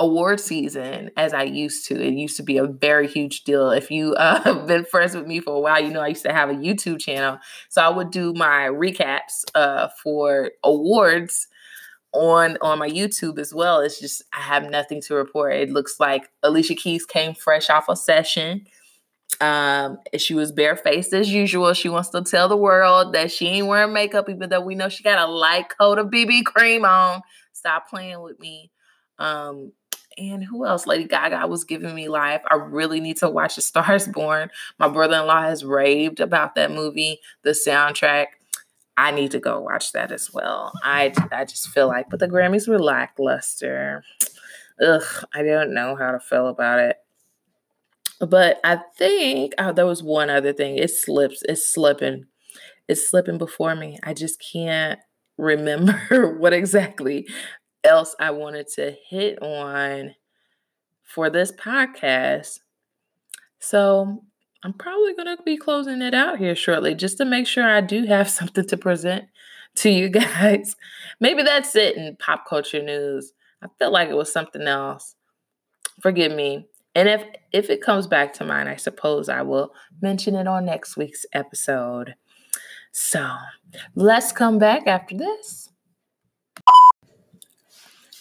award 0.00 0.40
season 0.40 1.10
as 1.16 1.32
I 1.32 1.44
used 1.44 1.86
to. 1.86 1.94
It 1.94 2.14
used 2.14 2.36
to 2.38 2.42
be 2.42 2.58
a 2.58 2.66
very 2.66 3.06
huge 3.06 3.44
deal. 3.44 3.70
If 3.70 3.90
you 3.90 4.14
uh, 4.16 4.42
have 4.42 4.66
been 4.66 4.84
friends 4.84 5.14
with 5.14 5.26
me 5.26 5.38
for 5.38 5.54
a 5.54 5.60
while, 5.60 5.80
you 5.80 5.90
know 5.90 6.00
I 6.00 6.08
used 6.08 6.24
to 6.24 6.32
have 6.32 6.50
a 6.50 6.54
YouTube 6.54 6.98
channel. 6.98 7.38
So 7.68 7.82
I 7.82 7.88
would 7.88 8.10
do 8.10 8.32
my 8.32 8.68
recaps 8.72 9.44
uh, 9.54 9.88
for 10.02 10.50
awards 10.64 11.46
on 12.12 12.58
on 12.60 12.78
my 12.78 12.88
YouTube 12.88 13.38
as 13.38 13.54
well. 13.54 13.80
It's 13.80 14.00
just 14.00 14.22
I 14.32 14.40
have 14.40 14.68
nothing 14.68 15.00
to 15.02 15.14
report. 15.14 15.54
It 15.54 15.70
looks 15.70 16.00
like 16.00 16.28
Alicia 16.42 16.74
Keys 16.74 17.04
came 17.04 17.34
fresh 17.34 17.70
off 17.70 17.88
a 17.88 17.94
session. 17.94 18.66
Um, 19.40 19.98
she 20.18 20.34
was 20.34 20.50
barefaced 20.50 21.12
as 21.12 21.30
usual. 21.30 21.72
She 21.72 21.88
wants 21.88 22.10
to 22.10 22.22
tell 22.22 22.48
the 22.48 22.56
world 22.56 23.14
that 23.14 23.30
she 23.30 23.46
ain't 23.46 23.68
wearing 23.68 23.92
makeup, 23.92 24.28
even 24.28 24.50
though 24.50 24.60
we 24.60 24.74
know 24.74 24.88
she 24.88 25.04
got 25.04 25.28
a 25.28 25.30
light 25.30 25.66
coat 25.78 25.98
of 25.98 26.08
BB 26.08 26.44
cream 26.44 26.84
on. 26.84 27.22
Stop 27.52 27.88
playing 27.88 28.20
with 28.22 28.38
me. 28.40 28.70
Um, 29.18 29.72
and 30.20 30.44
who 30.44 30.66
else? 30.66 30.86
Lady 30.86 31.04
Gaga 31.04 31.46
was 31.46 31.64
giving 31.64 31.94
me 31.94 32.08
life. 32.08 32.42
I 32.50 32.56
really 32.56 33.00
need 33.00 33.16
to 33.18 33.30
watch 33.30 33.56
The 33.56 33.62
Stars 33.62 34.06
Born. 34.06 34.50
My 34.78 34.88
brother-in-law 34.88 35.42
has 35.42 35.64
raved 35.64 36.20
about 36.20 36.54
that 36.54 36.70
movie, 36.70 37.20
the 37.42 37.50
soundtrack. 37.50 38.26
I 38.96 39.12
need 39.12 39.30
to 39.30 39.40
go 39.40 39.60
watch 39.60 39.92
that 39.92 40.12
as 40.12 40.30
well. 40.32 40.72
I 40.84 41.12
I 41.32 41.46
just 41.46 41.70
feel 41.70 41.88
like, 41.88 42.10
but 42.10 42.20
the 42.20 42.28
Grammys 42.28 42.68
were 42.68 42.78
lackluster. 42.78 44.04
Ugh, 44.84 45.24
I 45.34 45.42
don't 45.42 45.72
know 45.72 45.96
how 45.96 46.12
to 46.12 46.20
feel 46.20 46.48
about 46.48 46.80
it. 46.80 46.96
But 48.20 48.60
I 48.62 48.80
think 48.98 49.54
oh, 49.56 49.72
there 49.72 49.86
was 49.86 50.02
one 50.02 50.28
other 50.28 50.52
thing. 50.52 50.76
It 50.76 50.90
slips. 50.90 51.42
It's 51.48 51.66
slipping. 51.66 52.26
it's 52.88 53.08
slipping 53.08 53.38
before 53.38 53.74
me. 53.74 53.98
I 54.02 54.12
just 54.12 54.42
can't 54.52 55.00
remember 55.38 56.36
what 56.38 56.52
exactly 56.52 57.26
else 57.84 58.14
I 58.18 58.30
wanted 58.30 58.68
to 58.74 58.94
hit 59.08 59.40
on 59.42 60.14
for 61.02 61.30
this 61.30 61.52
podcast. 61.52 62.60
So 63.58 64.22
I'm 64.62 64.72
probably 64.72 65.14
going 65.14 65.36
to 65.36 65.42
be 65.42 65.56
closing 65.56 66.02
it 66.02 66.14
out 66.14 66.38
here 66.38 66.54
shortly 66.54 66.94
just 66.94 67.18
to 67.18 67.24
make 67.24 67.46
sure 67.46 67.64
I 67.64 67.80
do 67.80 68.04
have 68.06 68.30
something 68.30 68.66
to 68.66 68.76
present 68.76 69.26
to 69.76 69.90
you 69.90 70.08
guys. 70.08 70.76
Maybe 71.20 71.42
that's 71.42 71.74
it 71.76 71.96
in 71.96 72.16
pop 72.16 72.46
culture 72.48 72.82
news. 72.82 73.32
I 73.62 73.68
felt 73.78 73.92
like 73.92 74.08
it 74.08 74.16
was 74.16 74.32
something 74.32 74.62
else. 74.62 75.14
Forgive 76.00 76.32
me. 76.32 76.66
And 76.94 77.08
if 77.08 77.24
if 77.52 77.70
it 77.70 77.82
comes 77.82 78.06
back 78.06 78.32
to 78.34 78.44
mind, 78.44 78.68
I 78.68 78.76
suppose 78.76 79.28
I 79.28 79.42
will 79.42 79.72
mention 80.02 80.34
it 80.34 80.48
on 80.48 80.64
next 80.64 80.96
week's 80.96 81.24
episode. 81.32 82.14
So, 82.90 83.36
let's 83.94 84.32
come 84.32 84.58
back 84.58 84.88
after 84.88 85.16
this. 85.16 85.69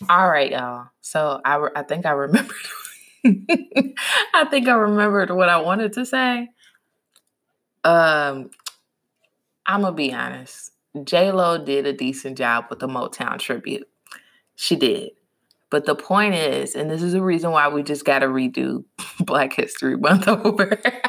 All 0.08 0.30
right, 0.30 0.52
y'all. 0.52 0.88
So 1.02 1.42
I 1.44 1.68
I 1.76 1.84
think 1.84 2.06
I 2.06 2.12
remembered 2.12 2.56
I 3.26 4.46
think 4.50 4.68
I 4.68 4.74
remembered 4.74 5.32
what 5.32 5.50
I 5.50 5.60
wanted 5.62 5.94
to 5.94 6.06
say. 6.06 6.48
Um, 7.84 8.50
I'm 9.66 9.82
gonna 9.82 9.94
be 9.94 10.14
honest. 10.14 10.72
J 11.04 11.32
Lo 11.32 11.64
did 11.64 11.86
a 11.86 11.94
decent 11.94 12.38
job 12.38 12.66
with 12.70 12.80
the 12.80 12.88
Motown 12.88 13.40
tribute. 13.40 13.88
She 14.56 14.76
did. 14.76 15.12
But 15.70 15.86
the 15.86 15.96
point 15.96 16.34
is, 16.34 16.74
and 16.76 16.90
this 16.90 17.04
is 17.04 17.14
the 17.14 17.22
reason 17.22 17.52
why 17.52 17.68
we 17.68 17.84
just 17.84 18.04
got 18.04 18.20
to 18.20 18.28
redo 18.28 18.86
Black 19.20 19.54
History 19.54 19.98
Month 19.98 20.28
over. 20.28 20.64
and 20.64 21.04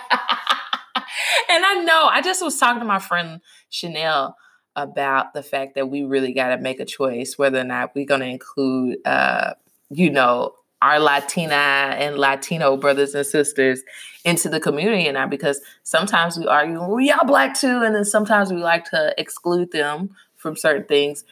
I 1.65 1.83
know, 1.85 2.07
I 2.11 2.21
just 2.23 2.43
was 2.43 2.59
talking 2.59 2.81
to 2.81 2.87
my 2.87 2.99
friend 2.99 3.41
Chanel 3.71 4.37
about 4.77 5.35
the 5.35 5.43
fact 5.43 5.75
that 5.75 5.89
we 5.89 6.05
really 6.05 6.33
got 6.33 6.49
to 6.49 6.59
make 6.59 6.81
a 6.81 6.85
choice 6.85 7.37
whether 7.37 7.59
or 7.59 7.65
not 7.65 7.95
we're 7.95 8.07
going 8.07 8.21
to 8.21 8.27
include, 8.27 8.99
uh, 9.05 9.55
you 9.91 10.11
know, 10.11 10.55
our 10.83 10.99
Latina 10.99 11.55
and 11.55 12.17
Latino 12.17 12.77
brothers 12.77 13.15
and 13.15 13.27
sisters 13.27 13.83
into 14.25 14.49
the 14.49 14.61
community 14.61 15.07
and 15.07 15.15
not 15.15 15.31
because 15.31 15.61
sometimes 15.83 16.39
we 16.39 16.47
argue, 16.47 16.79
well, 16.81 17.01
y'all 17.01 17.27
black 17.27 17.55
too, 17.55 17.83
and 17.83 17.95
then 17.95 18.05
sometimes 18.05 18.53
we 18.53 18.63
like 18.63 18.85
to 18.87 19.15
exclude 19.19 19.73
them 19.73 20.11
from 20.37 20.57
certain 20.57 20.85
things. 20.85 21.25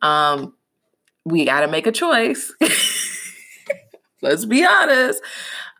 Um, 0.00 0.54
we 1.24 1.44
got 1.44 1.60
to 1.60 1.68
make 1.68 1.86
a 1.86 1.92
choice. 1.92 2.52
Let's 4.22 4.46
be 4.46 4.64
honest. 4.64 5.20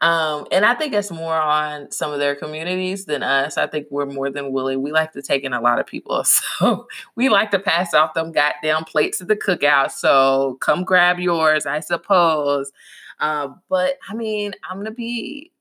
Um, 0.04 0.46
and 0.52 0.66
I 0.66 0.74
think 0.74 0.92
it's 0.92 1.10
more 1.10 1.34
on 1.34 1.90
some 1.90 2.12
of 2.12 2.18
their 2.18 2.36
communities 2.36 3.06
than 3.06 3.22
us. 3.22 3.56
I 3.56 3.66
think 3.66 3.86
we're 3.90 4.04
more 4.04 4.28
than 4.28 4.52
willing. 4.52 4.82
We 4.82 4.92
like 4.92 5.12
to 5.12 5.22
take 5.22 5.44
in 5.44 5.54
a 5.54 5.62
lot 5.62 5.78
of 5.78 5.86
people. 5.86 6.24
So 6.60 6.86
we 7.16 7.30
like 7.30 7.50
to 7.52 7.58
pass 7.58 7.94
off 7.94 8.12
them 8.12 8.30
goddamn 8.30 8.84
plates 8.84 9.22
at 9.22 9.28
the 9.28 9.36
cookout. 9.36 9.92
So 9.92 10.58
come 10.60 10.84
grab 10.84 11.18
yours, 11.18 11.64
I 11.64 11.80
suppose. 11.80 12.70
Uh, 13.18 13.48
but 13.70 13.94
I 14.06 14.14
mean, 14.14 14.52
I'm 14.68 14.76
gonna 14.76 14.90
be, 14.90 15.52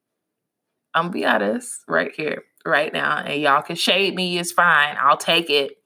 I'm 0.93 1.03
gonna 1.03 1.13
be 1.13 1.25
honest 1.25 1.85
right 1.87 2.11
here, 2.13 2.43
right 2.65 2.91
now, 2.91 3.19
and 3.19 3.41
y'all 3.41 3.61
can 3.61 3.77
shade 3.77 4.13
me. 4.13 4.37
It's 4.37 4.51
fine. 4.51 4.97
I'll 4.99 5.17
take 5.17 5.49
it. 5.49 5.77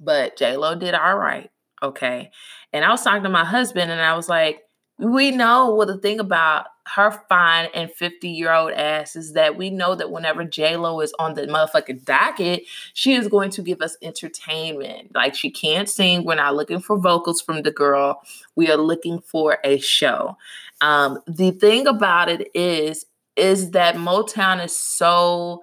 But 0.00 0.38
J 0.38 0.56
Lo 0.56 0.74
did 0.74 0.94
all 0.94 1.18
right, 1.18 1.50
okay. 1.82 2.30
And 2.72 2.86
I 2.86 2.90
was 2.90 3.02
talking 3.02 3.22
to 3.24 3.28
my 3.28 3.44
husband, 3.44 3.90
and 3.90 4.00
I 4.00 4.16
was 4.16 4.30
like, 4.30 4.62
we 4.98 5.30
know 5.30 5.74
what 5.74 5.88
the 5.88 5.98
thing 5.98 6.20
about 6.20 6.66
her 6.94 7.10
fine 7.28 7.68
and 7.74 7.90
50 7.90 8.28
year 8.28 8.52
old 8.52 8.72
ass 8.72 9.16
is 9.16 9.32
that 9.34 9.56
we 9.56 9.70
know 9.70 9.94
that 9.94 10.10
whenever 10.10 10.48
Lo 10.58 11.00
is 11.00 11.12
on 11.18 11.34
the 11.34 11.42
motherfucking 11.42 12.04
docket, 12.04 12.62
she 12.94 13.14
is 13.14 13.28
going 13.28 13.50
to 13.50 13.62
give 13.62 13.80
us 13.82 13.96
entertainment. 14.02 15.14
Like 15.14 15.34
she 15.34 15.50
can't 15.50 15.88
sing. 15.88 16.24
We're 16.24 16.36
not 16.36 16.56
looking 16.56 16.80
for 16.80 16.98
vocals 16.98 17.40
from 17.40 17.62
the 17.62 17.70
girl. 17.70 18.22
We 18.56 18.70
are 18.70 18.76
looking 18.76 19.20
for 19.20 19.58
a 19.64 19.78
show. 19.78 20.36
Um, 20.80 21.18
the 21.26 21.50
thing 21.52 21.86
about 21.86 22.28
it 22.28 22.48
is, 22.54 23.04
is 23.36 23.72
that 23.72 23.96
Motown 23.96 24.64
is 24.64 24.76
so 24.76 25.62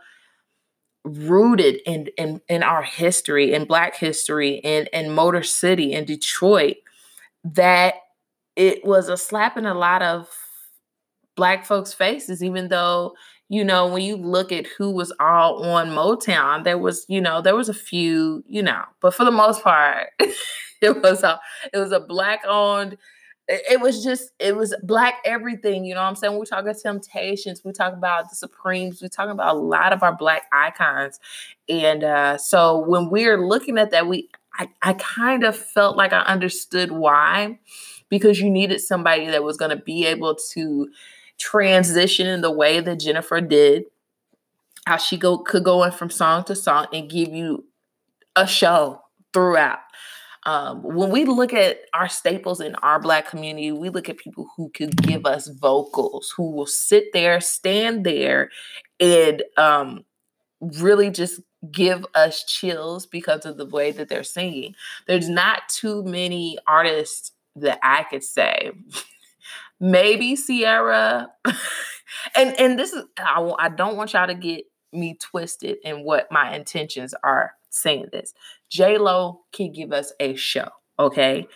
rooted 1.04 1.82
in 1.86 2.08
in, 2.18 2.42
in 2.50 2.64
our 2.64 2.82
history, 2.84 3.54
in 3.54 3.66
Black 3.66 3.96
history, 3.96 4.56
in 4.64 4.88
in 4.88 5.12
Motor 5.12 5.44
City, 5.44 5.94
in 5.94 6.06
Detroit, 6.06 6.78
that 7.44 7.96
it 8.56 8.86
was 8.86 9.10
a 9.10 9.18
slap 9.18 9.58
in 9.58 9.66
a 9.66 9.74
lot 9.74 10.02
of 10.02 10.30
black 11.36 11.66
folks' 11.66 11.94
faces, 11.94 12.44
even 12.44 12.70
though, 12.70 13.14
you 13.50 13.64
know, 13.64 13.88
when 13.88 14.02
you 14.02 14.16
look 14.18 14.52
at 14.52 14.68
who 14.68 14.92
was 14.92 15.14
all 15.20 15.64
on 15.64 15.90
Motown, 15.90 16.64
there 16.64 16.78
was, 16.78 17.06
you 17.08 17.22
know, 17.22 17.42
there 17.42 17.56
was 17.56 17.70
a 17.70 17.74
few, 17.74 18.44
you 18.48 18.64
know, 18.64 18.84
but 19.02 19.14
for 19.14 19.26
the 19.26 19.32
most 19.32 19.64
part, 19.64 20.10
it 20.82 21.02
was 21.02 21.24
a 21.24 21.40
it 21.74 21.78
was 21.78 21.92
a 21.92 22.00
black 22.00 22.42
owned 22.48 22.98
it 23.48 23.80
was 23.80 24.04
just 24.04 24.32
it 24.40 24.56
was 24.56 24.76
black 24.84 25.16
everything 25.24 25.86
you 25.86 25.94
know 25.94 26.02
what 26.02 26.08
i'm 26.08 26.16
saying? 26.16 26.38
We 26.38 26.46
talk 26.46 26.62
about 26.62 26.78
temptations 26.78 27.62
we 27.64 27.72
talk 27.72 27.94
about 27.94 28.30
the 28.30 28.36
supremes 28.36 29.02
we 29.02 29.10
talk 29.10 29.30
about 29.30 29.56
a 29.56 29.60
lot 29.60 29.94
of 29.94 30.04
our 30.04 30.16
black 30.16 30.44
icons. 30.52 31.20
And 31.70 32.04
uh 32.04 32.38
so 32.38 32.80
when 32.80 33.10
we're 33.10 33.46
looking 33.46 33.78
at 33.78 33.92
that 33.92 34.08
we 34.08 34.30
i, 34.58 34.68
I 34.82 34.94
kind 34.94 35.44
of 35.44 35.56
felt 35.56 35.96
like 35.96 36.14
i 36.14 36.20
understood 36.22 36.92
why 36.92 37.60
because 38.10 38.40
you 38.40 38.50
needed 38.50 38.80
somebody 38.82 39.28
that 39.28 39.44
was 39.44 39.58
going 39.58 39.76
to 39.76 39.84
be 39.84 40.06
able 40.06 40.36
to 40.54 40.90
transition 41.40 42.28
in 42.28 42.42
the 42.42 42.52
way 42.52 42.80
that 42.80 43.00
Jennifer 43.00 43.42
did, 43.42 43.84
how 44.86 44.98
she 44.98 45.18
go 45.18 45.38
could 45.38 45.64
go 45.64 45.84
in 45.84 45.92
from 45.92 46.10
song 46.10 46.44
to 46.46 46.56
song 46.56 46.88
and 46.94 47.10
give 47.10 47.30
you 47.30 47.66
a 48.36 48.48
show 48.48 49.02
throughout. 49.34 49.80
Um, 50.46 50.84
when 50.84 51.10
we 51.10 51.26
look 51.26 51.54
at 51.54 51.80
our 51.94 52.08
staples 52.08 52.62
in 52.62 52.76
our 52.76 53.00
black 53.00 53.28
community, 53.28 53.72
we 53.72 53.90
look 53.90 54.10
at 54.10 54.18
people 54.18 54.48
who 54.56 54.70
could 54.70 54.96
give 54.98 55.26
us 55.26 55.48
vocals, 55.48 56.32
who 56.38 56.52
will 56.52 56.68
sit 56.68 57.06
there, 57.14 57.42
stand 57.42 58.06
there, 58.06 58.52
and 59.00 59.42
um, 59.58 60.06
really 60.62 61.10
just 61.10 61.42
give 61.72 62.06
us 62.14 62.44
chills 62.44 63.08
because 63.08 63.46
of 63.46 63.58
the 63.58 63.66
way 63.66 63.92
that 63.92 64.08
they're 64.08 64.24
singing. 64.24 64.76
There's 65.08 65.28
not 65.28 65.68
too 65.68 66.04
many 66.04 66.60
artists 66.68 67.32
that 67.56 67.80
I 67.82 68.04
could 68.04 68.24
say. 68.24 68.72
Maybe 69.80 70.36
Ciara. 70.36 71.30
and 72.36 72.60
and 72.60 72.80
this 72.80 72.94
is 72.94 73.04
I, 73.18 73.54
I 73.60 73.70
don't 73.70 73.98
want 73.98 74.14
y'all 74.14 74.28
to 74.28 74.34
get 74.34 74.66
me 74.92 75.18
twisted 75.20 75.78
in 75.84 76.04
what 76.04 76.32
my 76.32 76.56
intentions 76.56 77.14
are 77.24 77.54
saying 77.70 78.08
this. 78.12 78.34
J 78.70 78.98
Lo 78.98 79.42
can 79.52 79.72
give 79.72 79.92
us 79.92 80.14
a 80.20 80.36
show, 80.36 80.70
okay? 80.98 81.48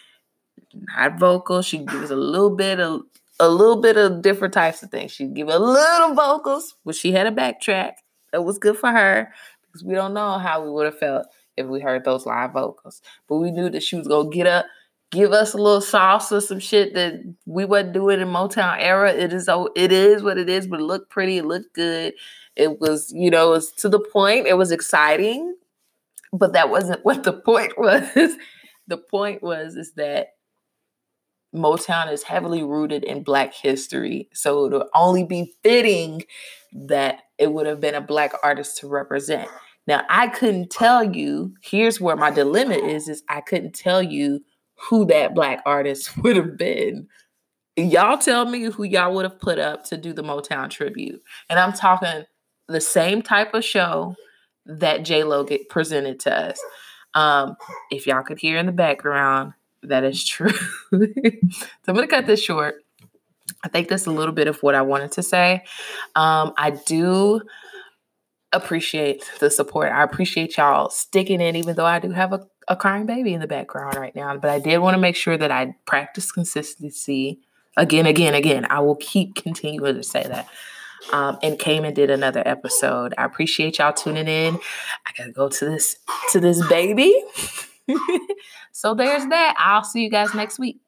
Not 0.74 1.20
vocal. 1.20 1.62
She 1.62 1.80
gives 1.80 2.12
a 2.12 2.16
little 2.16 2.56
bit 2.56 2.80
of 2.80 3.02
a 3.40 3.50
little 3.50 3.82
bit 3.82 3.98
of 3.98 4.22
different 4.22 4.54
types 4.54 4.84
of 4.84 4.92
things. 4.92 5.12
She 5.12 5.26
give 5.26 5.48
a 5.48 5.58
little 5.58 6.14
vocals, 6.14 6.76
but 6.86 6.96
she 6.96 7.14
had 7.14 7.26
a 7.26 7.32
backtrack. 7.32 7.94
That 8.32 8.44
was 8.44 8.60
good 8.60 8.78
for 8.78 8.92
her 8.92 9.34
because 9.66 9.84
we 9.84 9.96
don't 9.96 10.14
know 10.14 10.38
how 10.38 10.64
we 10.64 10.70
would 10.70 10.86
have 10.86 11.00
felt 11.00 11.28
if 11.58 11.66
we 11.66 11.80
heard 11.80 12.04
those 12.04 12.26
live 12.26 12.54
vocals. 12.54 13.02
But 13.28 13.38
we 13.38 13.52
knew 13.52 13.70
that 13.70 13.84
she 13.84 13.96
was 13.96 14.08
gonna 14.08 14.30
get 14.30 14.46
up 14.46 14.66
give 15.12 15.32
us 15.32 15.54
a 15.54 15.58
little 15.58 15.82
sauce 15.82 16.32
or 16.32 16.42
some 16.42 16.60
shit 16.60 16.94
that 16.94 17.22
we 17.46 17.66
wasn't 17.66 17.94
doing 17.94 18.20
in 18.20 18.28
Motown 18.28 18.78
era. 18.80 19.12
It 19.12 19.34
is 19.34 19.50
oh, 19.50 19.70
it 19.76 19.92
is 19.92 20.24
what 20.24 20.38
it 20.38 20.50
is, 20.50 20.68
but 20.68 20.80
it 20.80 20.84
looked 20.84 21.10
pretty, 21.10 21.38
it 21.38 21.46
looked 21.46 21.74
good. 21.74 22.14
It 22.56 22.80
was, 22.80 23.12
you 23.16 23.30
know, 23.30 23.50
it 23.50 23.52
was 23.52 23.72
to 23.74 23.90
the 23.90 24.00
point, 24.00 24.48
it 24.48 24.58
was 24.58 24.72
exciting, 24.72 25.56
but 26.34 26.54
that 26.54 26.70
wasn't 26.70 27.04
what 27.06 27.24
the 27.24 27.34
point 27.34 27.78
was. 27.78 28.04
the 28.88 28.98
point 28.98 29.42
was 29.42 29.76
is 29.76 29.94
that 29.94 30.34
Motown 31.56 32.12
is 32.12 32.24
heavily 32.24 32.62
rooted 32.62 33.04
in 33.04 33.24
black 33.24 33.54
history. 33.54 34.30
So 34.34 34.66
it 34.66 34.74
would 34.74 34.88
only 34.94 35.24
be 35.24 35.54
fitting 35.64 36.24
that 36.74 37.22
it 37.40 37.52
would 37.52 37.66
have 37.66 37.80
been 37.80 37.96
a 37.96 38.02
black 38.02 38.34
artist 38.44 38.78
to 38.78 38.88
represent. 38.88 39.50
Now 39.88 40.04
I 40.10 40.28
couldn't 40.28 40.70
tell 40.70 41.04
you, 41.04 41.56
here's 41.64 42.00
where 42.00 42.16
my 42.16 42.30
dilemma 42.30 42.76
is, 42.76 43.10
is 43.10 43.24
I 43.28 43.42
couldn't 43.42 43.74
tell 43.74 44.04
you 44.04 44.42
who 44.88 45.06
that 45.06 45.34
black 45.34 45.62
artist 45.66 46.18
would 46.24 46.36
have 46.36 46.58
been. 46.58 47.08
Y'all 47.76 48.18
tell 48.18 48.46
me 48.46 48.64
who 48.64 48.84
y'all 48.84 49.14
would 49.16 49.24
have 49.24 49.40
put 49.40 49.58
up 49.58 49.86
to 49.86 49.98
do 49.98 50.12
the 50.12 50.22
Motown 50.22 50.70
tribute. 50.70 51.22
And 51.50 51.60
I'm 51.60 51.72
talking 51.72 52.26
the 52.68 52.82
same 52.82 53.22
type 53.22 53.54
of 53.54 53.64
show 53.64 54.16
that 54.66 55.04
J 55.04 55.24
Lo 55.24 55.46
presented 55.70 56.20
to 56.22 56.36
us. 56.36 56.60
Um, 57.14 57.56
if 57.90 58.06
y'all 58.06 58.22
could 58.22 58.40
hear 58.40 58.58
in 58.58 58.66
the 58.66 58.72
background, 58.72 59.54
that 59.84 60.04
is 60.04 60.24
true. 60.26 60.52
so 60.92 61.00
I'm 61.88 61.96
gonna 61.96 62.08
cut 62.08 62.28
this 62.28 62.44
short. 62.44 62.84
I 63.64 63.70
think 63.70 63.88
that's 63.88 64.06
a 64.06 64.12
little 64.12 64.34
bit 64.34 64.48
of 64.48 64.62
what 64.62 64.76
I 64.76 64.82
wanted 64.82 65.12
to 65.14 65.24
say. 65.24 65.64
Um, 66.16 66.54
I 66.58 66.72
do 66.86 67.42
appreciate 68.54 69.24
the 69.40 69.50
support. 69.50 69.92
I 69.92 70.04
appreciate 70.04 70.58
y'all 70.58 70.90
sticking 70.90 71.42
in, 71.42 71.56
even 71.56 71.76
though 71.76 71.86
I 71.86 72.00
do 72.00 72.12
have 72.12 72.34
a 72.34 72.48
a 72.68 72.76
crying 72.76 73.08
baby 73.08 73.34
in 73.34 73.42
the 73.42 73.48
background 73.48 73.96
right 73.96 74.16
now, 74.16 74.38
but 74.38 74.52
I 74.52 74.60
did 74.60 74.78
want 74.78 74.94
to 74.94 75.00
make 75.00 75.16
sure 75.16 75.36
that 75.38 75.52
I 75.52 75.76
practice 75.86 76.32
consistency 76.32 77.40
again, 77.78 78.06
again, 78.06 78.36
again. 78.36 78.68
I 78.70 78.80
will 78.82 78.96
keep 78.98 79.36
continuing 79.36 79.96
to 79.96 80.04
say 80.04 80.24
that. 80.24 80.48
um, 81.14 81.38
and 81.42 81.58
came 81.58 81.86
and 81.86 81.96
did 81.96 82.10
another 82.10 82.44
episode. 82.46 83.14
I 83.18 83.26
appreciate 83.26 83.80
y'all 83.80 83.94
tuning 83.94 84.28
in. 84.28 84.56
I 85.06 85.12
gotta 85.18 85.32
go 85.32 85.50
to 85.50 85.66
this 85.66 85.98
to 86.32 86.40
this 86.40 86.66
baby. 86.68 87.14
so 88.72 88.94
there's 88.94 89.26
that. 89.28 89.56
I'll 89.58 89.84
see 89.84 90.04
you 90.04 90.10
guys 90.10 90.34
next 90.36 90.60
week. 90.60 90.80